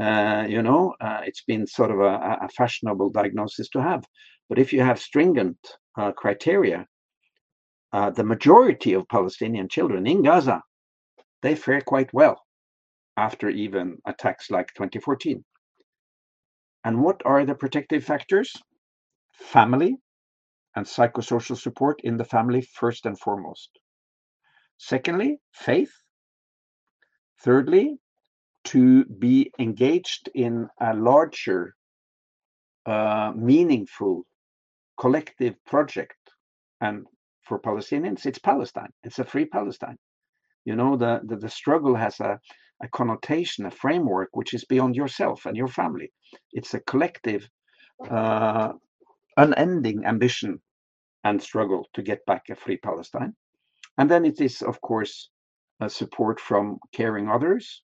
Uh, 0.00 0.46
you 0.48 0.62
know, 0.62 0.94
uh, 1.00 1.20
it's 1.24 1.42
been 1.42 1.66
sort 1.66 1.90
of 1.90 1.98
a, 1.98 2.38
a, 2.42 2.48
fashionable 2.56 3.10
diagnosis 3.10 3.68
to 3.70 3.82
have. 3.82 4.04
But 4.48 4.58
if 4.58 4.72
you 4.72 4.80
have 4.80 5.00
stringent 5.00 5.58
uh, 5.98 6.12
criteria, 6.12 6.86
uh, 7.92 8.10
the 8.10 8.24
majority 8.24 8.92
of 8.94 9.08
Palestinian 9.08 9.68
children 9.68 10.06
in 10.06 10.22
Gaza, 10.22 10.62
they 11.42 11.56
fare 11.56 11.80
quite 11.80 12.14
well 12.14 12.41
after 13.16 13.48
even 13.48 13.98
attacks 14.06 14.50
like 14.50 14.68
2014. 14.74 15.44
And 16.84 17.02
what 17.02 17.22
are 17.24 17.44
the 17.44 17.54
protective 17.54 18.04
factors? 18.04 18.52
Family 19.34 19.96
and 20.74 20.86
psychosocial 20.86 21.56
support 21.56 22.00
in 22.02 22.16
the 22.16 22.24
family, 22.24 22.62
first 22.62 23.06
and 23.06 23.18
foremost. 23.18 23.70
Secondly, 24.78 25.38
faith. 25.52 25.92
Thirdly, 27.44 27.98
to 28.64 29.04
be 29.04 29.50
engaged 29.58 30.30
in 30.34 30.68
a 30.80 30.94
larger, 30.94 31.74
uh, 32.86 33.32
meaningful, 33.36 34.24
collective 34.98 35.54
project. 35.66 36.16
And 36.80 37.06
for 37.42 37.60
Palestinians, 37.60 38.24
it's 38.26 38.38
Palestine. 38.38 38.92
It's 39.04 39.18
a 39.18 39.24
free 39.24 39.44
Palestine. 39.46 39.98
You 40.64 40.76
know, 40.76 40.96
the, 40.96 41.20
the, 41.24 41.36
the 41.36 41.48
struggle 41.48 41.94
has 41.96 42.20
a, 42.20 42.38
a 42.82 42.88
connotation, 42.88 43.66
a 43.66 43.70
framework 43.70 44.30
which 44.32 44.54
is 44.54 44.64
beyond 44.64 44.96
yourself 44.96 45.46
and 45.46 45.56
your 45.56 45.68
family. 45.68 46.10
It's 46.52 46.74
a 46.74 46.80
collective, 46.80 47.48
uh, 48.10 48.72
unending 49.36 50.04
ambition 50.04 50.60
and 51.24 51.42
struggle 51.42 51.88
to 51.94 52.02
get 52.02 52.24
back 52.26 52.42
a 52.50 52.56
free 52.56 52.78
Palestine. 52.78 53.34
And 53.98 54.10
then 54.10 54.24
it 54.24 54.40
is, 54.40 54.62
of 54.62 54.80
course, 54.80 55.30
support 55.88 56.40
from 56.40 56.78
caring 56.92 57.28
others. 57.28 57.82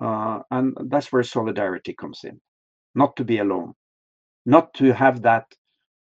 Uh, 0.00 0.40
and 0.50 0.76
that's 0.88 1.12
where 1.12 1.22
solidarity 1.22 1.94
comes 1.94 2.20
in. 2.24 2.40
Not 2.94 3.16
to 3.16 3.24
be 3.24 3.38
alone, 3.38 3.74
not 4.46 4.74
to 4.74 4.92
have 4.92 5.22
that 5.22 5.46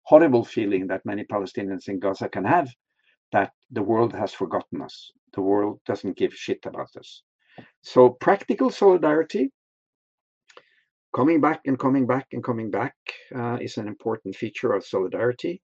horrible 0.03 0.43
feeling 0.45 0.87
that 0.87 1.05
many 1.05 1.23
Palestinians 1.25 1.87
in 1.87 1.99
Gaza 1.99 2.29
can 2.29 2.45
have 2.45 2.69
that 3.31 3.51
the 3.71 3.81
world 3.81 4.13
has 4.13 4.33
forgotten 4.33 4.81
us. 4.81 5.11
The 5.33 5.41
world 5.41 5.79
doesn't 5.85 6.17
give 6.17 6.33
shit 6.33 6.59
about 6.65 6.95
us. 6.97 7.23
So 7.81 8.09
practical 8.09 8.69
solidarity, 8.69 9.51
coming 11.15 11.41
back 11.41 11.61
and 11.65 11.77
coming 11.77 12.07
back 12.07 12.27
and 12.31 12.43
coming 12.43 12.71
back 12.71 12.95
uh, 13.35 13.57
is 13.61 13.77
an 13.77 13.87
important 13.87 14.35
feature 14.35 14.73
of 14.73 14.85
solidarity. 14.85 15.61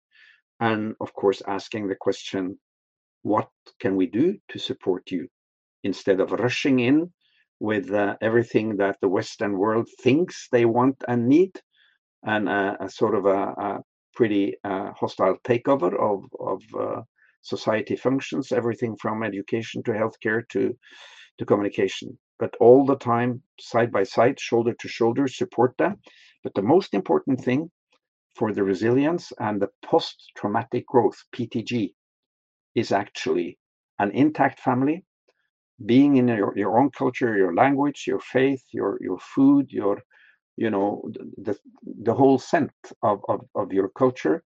And 0.60 0.96
of 1.00 1.14
course, 1.14 1.42
asking 1.48 1.88
the 1.88 1.96
question, 1.96 2.60
what 3.24 3.50
can 3.80 3.96
we 3.96 4.08
do 4.08 4.38
to 4.50 4.60
support 4.60 5.12
you? 5.12 5.28
Instead 5.84 6.20
of 6.20 6.32
rushing 6.32 6.80
in 6.80 7.12
with 7.60 7.92
uh, 7.92 8.16
everything 8.22 8.78
that 8.78 8.98
the 9.02 9.08
Western 9.08 9.58
world 9.58 9.88
thinks 10.02 10.48
they 10.52 10.66
want 10.66 11.04
and 11.08 11.28
need, 11.28 11.52
and 12.24 12.50
uh, 12.50 12.76
a 12.80 12.90
sort 12.90 13.16
of 13.16 13.26
a, 13.26 13.54
a 13.58 13.80
pretty 14.14 14.56
uh, 14.64 14.92
hostile 14.92 15.38
takeover 15.46 15.94
of, 16.00 16.26
of 16.40 16.62
uh, 16.78 17.02
society 17.42 17.96
functions, 17.96 18.52
everything 18.52 18.96
from 18.98 19.24
education 19.24 19.82
to 19.84 19.92
healthcare 19.92 20.48
to 20.50 20.76
to 21.40 21.46
communication, 21.46 22.18
but 22.38 22.56
all 22.60 22.86
the 22.86 22.98
time, 22.98 23.42
side 23.60 23.92
by 23.92 24.04
side, 24.04 24.40
shoulder 24.40 24.74
to 24.80 24.88
shoulder, 24.88 25.28
support 25.28 25.74
them. 25.78 25.98
But 26.44 26.54
the 26.54 26.62
most 26.62 26.94
important 26.94 27.42
thing 27.42 27.72
for 28.36 28.54
the 28.54 28.64
resilience 28.64 29.32
and 29.40 29.62
the 29.62 29.70
post 29.84 30.32
traumatic 30.38 30.86
growth, 30.86 31.18
PTG, 31.36 31.94
is 32.76 32.92
actually 32.92 33.58
an 34.00 34.12
intact 34.12 34.60
family, 34.60 35.04
being 35.86 36.18
in 36.18 36.28
your, 36.28 36.54
your 36.58 36.78
own 36.80 36.92
culture, 36.92 37.36
your 37.38 37.54
language, 37.56 38.04
your 38.06 38.20
faith, 38.20 38.64
your, 38.72 38.98
your 39.02 39.20
food, 39.20 39.72
your 39.72 40.02
you 40.60 40.70
know 40.70 41.02
the 41.38 41.58
the 42.04 42.14
whole 42.14 42.38
scent 42.38 42.72
of, 43.02 43.22
of, 43.30 43.40
of 43.56 43.72
your 43.72 43.90
culture 43.90 44.44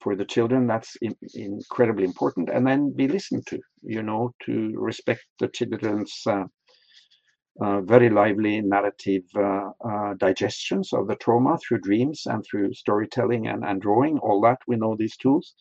for 0.00 0.16
the 0.16 0.24
children 0.24 0.66
that's 0.66 0.96
in, 1.00 1.14
incredibly 1.34 2.04
important 2.04 2.50
and 2.50 2.66
then 2.66 2.92
be 2.94 3.08
listened 3.08 3.46
to 3.46 3.58
you 3.82 4.02
know 4.02 4.32
to 4.44 4.72
respect 4.76 5.24
the 5.40 5.48
children's 5.48 6.22
uh, 6.26 6.44
uh, 7.60 7.80
very 7.82 8.10
lively 8.10 8.60
narrative 8.60 9.22
uh, 9.36 9.70
uh, 9.88 10.14
digestions 10.14 10.92
of 10.92 11.06
the 11.06 11.14
trauma 11.16 11.56
through 11.58 11.78
dreams 11.78 12.22
and 12.26 12.44
through 12.44 12.74
storytelling 12.74 13.46
and, 13.46 13.64
and 13.64 13.80
drawing, 13.80 14.18
all 14.18 14.40
that, 14.40 14.58
we 14.66 14.76
know 14.76 14.96
these 14.96 15.16
tools. 15.16 15.54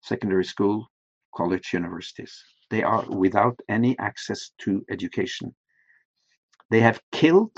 secondary 0.03 0.45
school, 0.45 0.89
college 1.35 1.73
universities. 1.73 2.45
They 2.71 2.83
are 2.83 3.05
without 3.09 3.59
any 3.69 3.99
access 3.99 4.51
to 4.59 4.85
education. 4.91 5.55
They 6.71 6.81
have 6.81 7.01
killed 7.13 7.57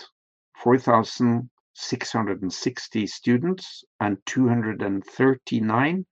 4,660 0.63 3.07
students 3.07 3.85
and 4.01 4.19
239 4.27 6.07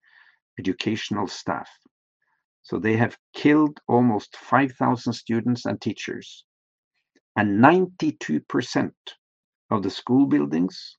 educational 0.58 1.26
staff. 1.26 1.68
So 2.62 2.78
they 2.78 2.96
have 2.96 3.18
killed 3.34 3.80
almost 3.88 4.36
5,000 4.36 5.12
students 5.12 5.66
and 5.66 5.78
teachers. 5.80 6.44
And 7.36 7.60
92% 7.62 8.92
of 9.70 9.82
the 9.82 9.90
school 9.90 10.26
buildings 10.26 10.98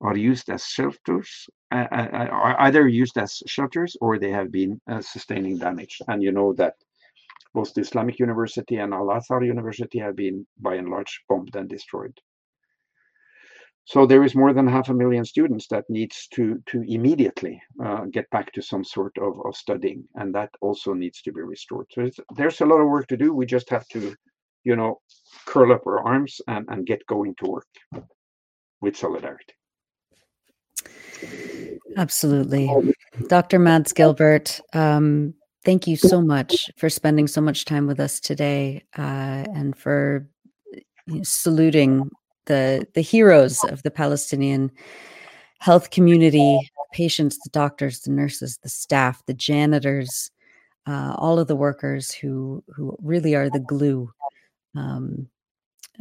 are 0.00 0.16
used 0.16 0.48
as 0.48 0.64
shelters, 0.64 1.48
uh, 1.72 1.86
are 1.92 2.60
either 2.60 2.88
used 2.88 3.18
as 3.18 3.42
shelters 3.46 3.96
or 4.00 4.18
they 4.18 4.30
have 4.30 4.50
been 4.50 4.80
uh, 4.90 5.00
sustaining 5.00 5.58
damage. 5.58 5.98
And 6.08 6.22
you 6.22 6.32
know 6.32 6.54
that 6.54 6.74
both 7.52 7.74
the 7.74 7.82
Islamic 7.82 8.18
University 8.18 8.76
and 8.76 8.94
Al 8.94 9.10
Azhar 9.10 9.42
University 9.42 9.98
have 9.98 10.16
been 10.16 10.46
by 10.58 10.76
and 10.76 10.88
large 10.88 11.22
bombed 11.28 11.54
and 11.56 11.68
destroyed. 11.68 12.16
So 13.84 14.06
there 14.06 14.22
is 14.22 14.36
more 14.36 14.52
than 14.52 14.68
half 14.68 14.88
a 14.88 14.94
million 14.94 15.24
students 15.24 15.66
that 15.68 15.84
needs 15.88 16.28
to 16.34 16.62
to 16.66 16.84
immediately 16.86 17.60
uh, 17.84 18.04
get 18.04 18.30
back 18.30 18.52
to 18.52 18.62
some 18.62 18.84
sort 18.84 19.18
of, 19.18 19.32
of 19.44 19.56
studying, 19.56 20.04
and 20.14 20.32
that 20.34 20.50
also 20.60 20.92
needs 20.94 21.22
to 21.22 21.32
be 21.32 21.40
restored. 21.40 21.86
So 21.90 22.08
there's 22.36 22.60
a 22.60 22.66
lot 22.66 22.80
of 22.80 22.88
work 22.88 23.08
to 23.08 23.16
do. 23.16 23.34
We 23.34 23.46
just 23.46 23.68
have 23.70 23.88
to, 23.88 24.14
you 24.64 24.76
know, 24.76 25.00
curl 25.46 25.72
up 25.72 25.86
our 25.86 26.00
arms 26.00 26.40
and, 26.48 26.66
and 26.68 26.86
get 26.86 27.06
going 27.06 27.34
to 27.36 27.50
work 27.50 27.66
with 28.80 28.96
solidarity. 28.96 29.54
Absolutely. 31.96 32.70
Dr. 33.26 33.58
Mads 33.58 33.92
Gilbert, 33.92 34.60
um, 34.72 35.34
thank 35.64 35.86
you 35.86 35.96
so 35.96 36.20
much 36.20 36.70
for 36.76 36.88
spending 36.88 37.26
so 37.26 37.40
much 37.40 37.64
time 37.64 37.86
with 37.86 38.00
us 38.00 38.20
today 38.20 38.84
uh, 38.96 39.44
and 39.54 39.76
for 39.76 40.28
saluting 41.22 42.10
the, 42.46 42.86
the 42.94 43.00
heroes 43.00 43.62
of 43.64 43.82
the 43.82 43.90
Palestinian 43.90 44.70
health 45.58 45.90
community 45.90 46.58
patients, 46.92 47.38
the 47.44 47.50
doctors, 47.50 48.00
the 48.00 48.10
nurses, 48.10 48.58
the 48.62 48.68
staff, 48.68 49.22
the 49.26 49.34
janitors, 49.34 50.30
uh, 50.86 51.14
all 51.18 51.38
of 51.38 51.46
the 51.46 51.56
workers 51.56 52.10
who, 52.10 52.64
who 52.74 52.96
really 53.02 53.34
are 53.34 53.50
the 53.50 53.60
glue 53.60 54.10
um, 54.76 55.28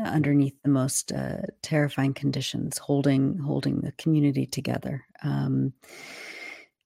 underneath 0.03 0.55
the 0.63 0.69
most 0.69 1.11
uh, 1.11 1.41
terrifying 1.61 2.13
conditions, 2.13 2.77
holding 2.77 3.37
holding 3.37 3.81
the 3.81 3.91
community 3.93 4.45
together. 4.45 5.05
Um, 5.23 5.73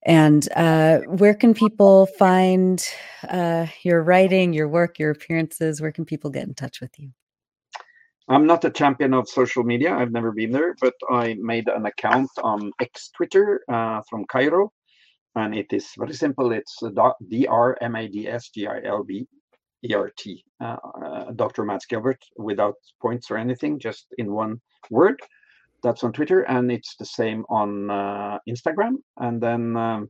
and 0.06 0.48
uh, 0.56 1.00
where 1.00 1.34
can 1.34 1.54
people 1.54 2.08
find 2.18 2.86
uh, 3.30 3.68
your 3.84 4.04
writing, 4.04 4.52
your 4.52 4.68
work, 4.68 5.00
your 5.00 5.12
appearances? 5.12 5.82
Where 5.82 5.94
can 5.94 6.06
people 6.06 6.30
get 6.30 6.48
in 6.48 6.54
touch 6.54 6.82
with 6.82 6.92
you? 6.98 7.12
I'm 8.28 8.46
not 8.46 8.66
a 8.66 8.70
champion 8.70 9.14
of 9.14 9.28
social 9.30 9.64
media. 9.64 9.94
I've 9.94 10.12
never 10.12 10.32
been 10.32 10.52
there, 10.52 10.76
but 10.82 10.94
I 11.10 11.36
made 11.40 11.68
an 11.68 11.86
account 11.86 12.30
on 12.42 12.72
X 12.82 13.12
Twitter 13.16 13.62
uh, 13.72 14.02
from 14.10 14.26
Cairo, 14.26 14.72
and 15.36 15.56
it 15.56 15.68
is 15.72 15.90
very 15.98 16.14
simple. 16.14 16.52
It's 16.52 16.82
D 17.30 17.48
R 17.48 17.78
M 17.82 17.96
A 17.96 18.08
D 18.08 18.28
S 18.28 18.50
G 18.50 18.68
I 18.68 18.82
L 18.86 19.04
B 19.04 19.28
ERT, 19.92 20.22
uh, 20.62 20.78
uh, 21.04 21.32
Dr. 21.32 21.64
Mads 21.64 21.86
Gilbert, 21.86 22.24
without 22.38 22.76
points 23.02 23.30
or 23.30 23.38
anything, 23.38 23.80
just 23.80 24.08
in 24.18 24.32
one 24.32 24.62
word. 24.90 25.20
That's 25.82 26.04
on 26.04 26.14
Twitter, 26.14 26.44
and 26.44 26.72
it's 26.72 26.96
the 26.96 27.06
same 27.06 27.46
on 27.50 27.90
uh, 27.90 28.40
Instagram. 28.48 28.96
And 29.18 29.42
then 29.42 29.76
um, 29.76 30.10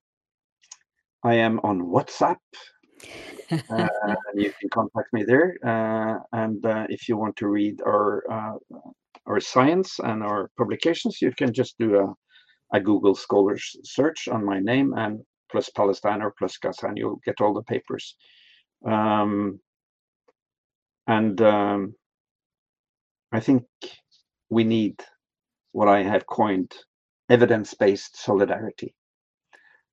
I 1.24 1.36
am 1.36 1.60
on 1.64 1.82
WhatsApp. 1.82 2.38
uh, 3.70 4.16
you 4.36 4.54
can 4.60 4.70
contact 4.70 5.12
me 5.14 5.24
there. 5.24 5.58
Uh, 5.66 6.20
and 6.34 6.64
uh, 6.66 6.86
if 6.90 7.10
you 7.10 7.18
want 7.18 7.36
to 7.38 7.48
read 7.48 7.82
our 7.82 8.60
our 9.26 9.40
science 9.40 10.00
and 10.00 10.22
our 10.22 10.50
publications, 10.58 11.22
you 11.22 11.32
can 11.32 11.54
just 11.54 11.78
do 11.80 11.96
a, 11.98 12.78
a 12.78 12.80
Google 12.80 13.16
Scholars 13.16 13.76
search 13.84 14.28
on 14.28 14.46
my 14.46 14.60
name 14.60 14.94
and 14.98 15.22
plus 15.50 15.70
Palestine 15.70 16.22
or 16.22 16.34
plus 16.38 16.58
Gaza, 16.58 16.88
and 16.88 16.98
you'll 16.98 17.22
get 17.26 17.40
all 17.40 17.54
the 17.54 17.64
papers. 17.64 18.16
Um, 18.86 19.60
and 21.08 21.42
um, 21.42 21.96
I 23.32 23.40
think 23.40 23.64
we 24.50 24.64
need 24.64 25.02
what 25.72 25.88
I 25.88 26.04
have 26.04 26.28
coined 26.28 26.74
evidence 27.30 27.74
based 27.74 28.18
solidarity. 28.18 28.94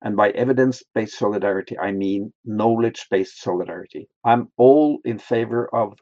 And 0.03 0.15
by 0.15 0.31
evidence 0.31 0.83
based 0.95 1.17
solidarity, 1.17 1.77
I 1.77 1.91
mean 1.91 2.33
knowledge 2.45 3.07
based 3.11 3.41
solidarity. 3.41 4.07
I'm 4.25 4.49
all 4.57 4.99
in 5.05 5.19
favor 5.19 5.73
of 5.75 5.93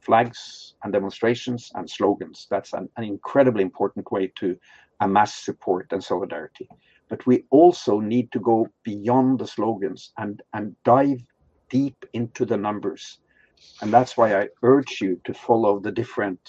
flags 0.00 0.74
and 0.82 0.92
demonstrations 0.92 1.70
and 1.74 1.88
slogans. 1.88 2.46
That's 2.50 2.72
an, 2.72 2.88
an 2.96 3.04
incredibly 3.04 3.62
important 3.62 4.10
way 4.10 4.32
to 4.36 4.56
amass 5.00 5.34
support 5.34 5.86
and 5.92 6.02
solidarity. 6.02 6.68
But 7.08 7.26
we 7.26 7.44
also 7.50 8.00
need 8.00 8.32
to 8.32 8.40
go 8.40 8.68
beyond 8.84 9.38
the 9.38 9.46
slogans 9.46 10.12
and, 10.16 10.42
and 10.54 10.74
dive 10.84 11.22
deep 11.72 12.04
into 12.12 12.44
the 12.44 12.56
numbers. 12.56 13.18
And 13.80 13.92
that's 13.92 14.16
why 14.16 14.28
I 14.40 14.48
urge 14.62 15.00
you 15.00 15.20
to 15.24 15.34
follow 15.34 15.80
the 15.80 15.90
different 15.90 16.40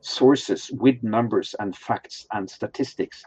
sources 0.00 0.70
with 0.72 1.02
numbers 1.02 1.54
and 1.58 1.76
facts 1.76 2.26
and 2.32 2.48
statistics. 2.48 3.24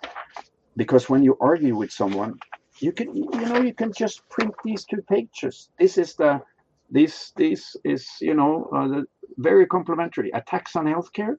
Because 0.77 1.09
when 1.09 1.21
you 1.21 1.37
argue 1.41 1.75
with 1.75 1.91
someone, 1.91 2.39
you 2.79 2.91
can 2.93 3.15
you 3.15 3.45
know 3.49 3.61
you 3.61 3.73
can 3.73 3.91
just 3.91 4.17
print 4.29 4.53
these 4.63 4.85
two 4.85 5.01
pictures. 5.15 5.69
This 5.77 5.97
is 5.97 6.15
the 6.15 6.41
this 6.89 7.31
this 7.35 7.75
is 7.83 8.07
you 8.21 8.33
know 8.33 8.69
uh, 8.73 9.01
very 9.37 9.67
complementary 9.67 10.31
attacks 10.31 10.75
on 10.75 10.85
healthcare. 10.85 11.35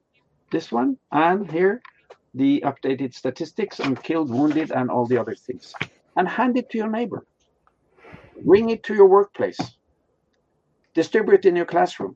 This 0.51 0.71
one 0.71 0.97
and 1.11 1.49
here 1.49 1.81
the 2.33 2.63
updated 2.65 3.13
statistics 3.13 3.79
on 3.79 3.95
killed, 3.95 4.29
wounded, 4.29 4.71
and 4.71 4.89
all 4.89 5.05
the 5.05 5.17
other 5.17 5.35
things, 5.35 5.73
and 6.15 6.27
hand 6.27 6.57
it 6.57 6.69
to 6.69 6.77
your 6.77 6.89
neighbor. 6.89 7.25
Bring 8.45 8.69
it 8.69 8.83
to 8.83 8.93
your 8.93 9.07
workplace. 9.07 9.59
Distribute 10.93 11.45
it 11.45 11.45
in 11.45 11.55
your 11.55 11.65
classroom. 11.65 12.15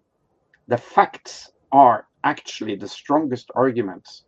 The 0.68 0.78
facts 0.78 1.52
are 1.72 2.08
actually 2.24 2.76
the 2.76 2.88
strongest 2.88 3.52
arguments 3.56 4.26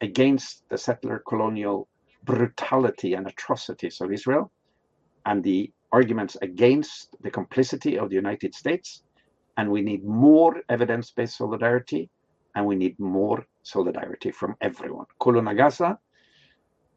against 0.00 0.68
the 0.68 0.78
settler 0.78 1.22
colonial 1.28 1.88
brutality 2.24 3.14
and 3.14 3.26
atrocities 3.26 4.00
of 4.00 4.12
Israel 4.12 4.50
and 5.24 5.42
the 5.44 5.72
arguments 5.92 6.36
against 6.42 7.16
the 7.22 7.30
complicity 7.30 7.98
of 7.98 8.10
the 8.10 8.16
United 8.16 8.54
States 8.54 9.02
and 9.56 9.70
we 9.70 9.80
need 9.82 10.04
more 10.04 10.60
evidence-based 10.68 11.36
solidarity, 11.36 12.10
and 12.54 12.66
we 12.66 12.76
need 12.76 12.98
more 12.98 13.46
solidarity 13.62 14.30
from 14.30 14.54
everyone. 14.60 15.06
Kuluna 15.20 15.56
Gaza, 15.56 15.98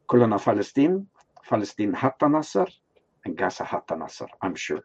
Kuluna 0.10 0.44
Palestine, 0.44 1.08
Palestine 1.48 1.94
Hatta 1.94 2.28
Nasser, 2.28 2.68
and 3.26 3.38
Gaza 3.38 3.64
Hatta 3.64 3.96
Nasser, 3.96 4.28
I'm 4.42 4.56
sure. 4.56 4.82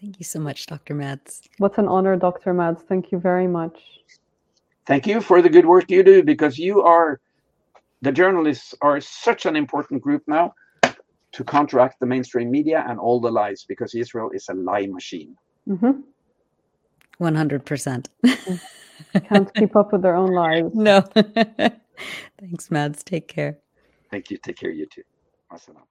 Thank 0.00 0.18
you 0.18 0.24
so 0.24 0.40
much, 0.40 0.66
Dr. 0.66 0.94
Mads. 0.94 1.42
What's 1.58 1.78
an 1.78 1.88
honor, 1.88 2.16
Dr. 2.16 2.52
Mads. 2.52 2.82
Thank 2.82 3.12
you 3.12 3.18
very 3.18 3.46
much. 3.46 3.78
Thank 4.86 5.06
you 5.06 5.20
for 5.20 5.42
the 5.42 5.48
good 5.48 5.66
work 5.66 5.90
you 5.90 6.02
do 6.02 6.22
because 6.22 6.58
you 6.58 6.82
are, 6.82 7.20
the 8.02 8.12
journalists 8.12 8.74
are 8.82 9.00
such 9.00 9.46
an 9.46 9.56
important 9.56 10.02
group 10.02 10.22
now 10.26 10.52
to 11.32 11.44
counteract 11.44 12.00
the 12.00 12.06
mainstream 12.06 12.50
media 12.50 12.84
and 12.88 12.98
all 12.98 13.20
the 13.20 13.30
lies 13.30 13.64
because 13.68 13.94
Israel 13.94 14.30
is 14.32 14.46
a 14.48 14.54
lie 14.54 14.86
machine. 14.86 15.34
hmm 15.66 16.00
100%. 17.20 18.06
Can't 19.28 19.54
keep 19.56 19.76
up 19.76 19.92
with 19.92 20.02
their 20.02 20.16
own 20.16 20.32
lives. 20.34 20.74
no. 20.74 21.00
Thanks, 22.40 22.70
Mads. 22.70 23.02
Take 23.02 23.28
care. 23.28 23.58
Thank 24.10 24.30
you. 24.30 24.38
Take 24.38 24.56
care, 24.56 24.70
you 24.70 24.86
too. 24.86 25.02
Wassalam. 25.52 25.84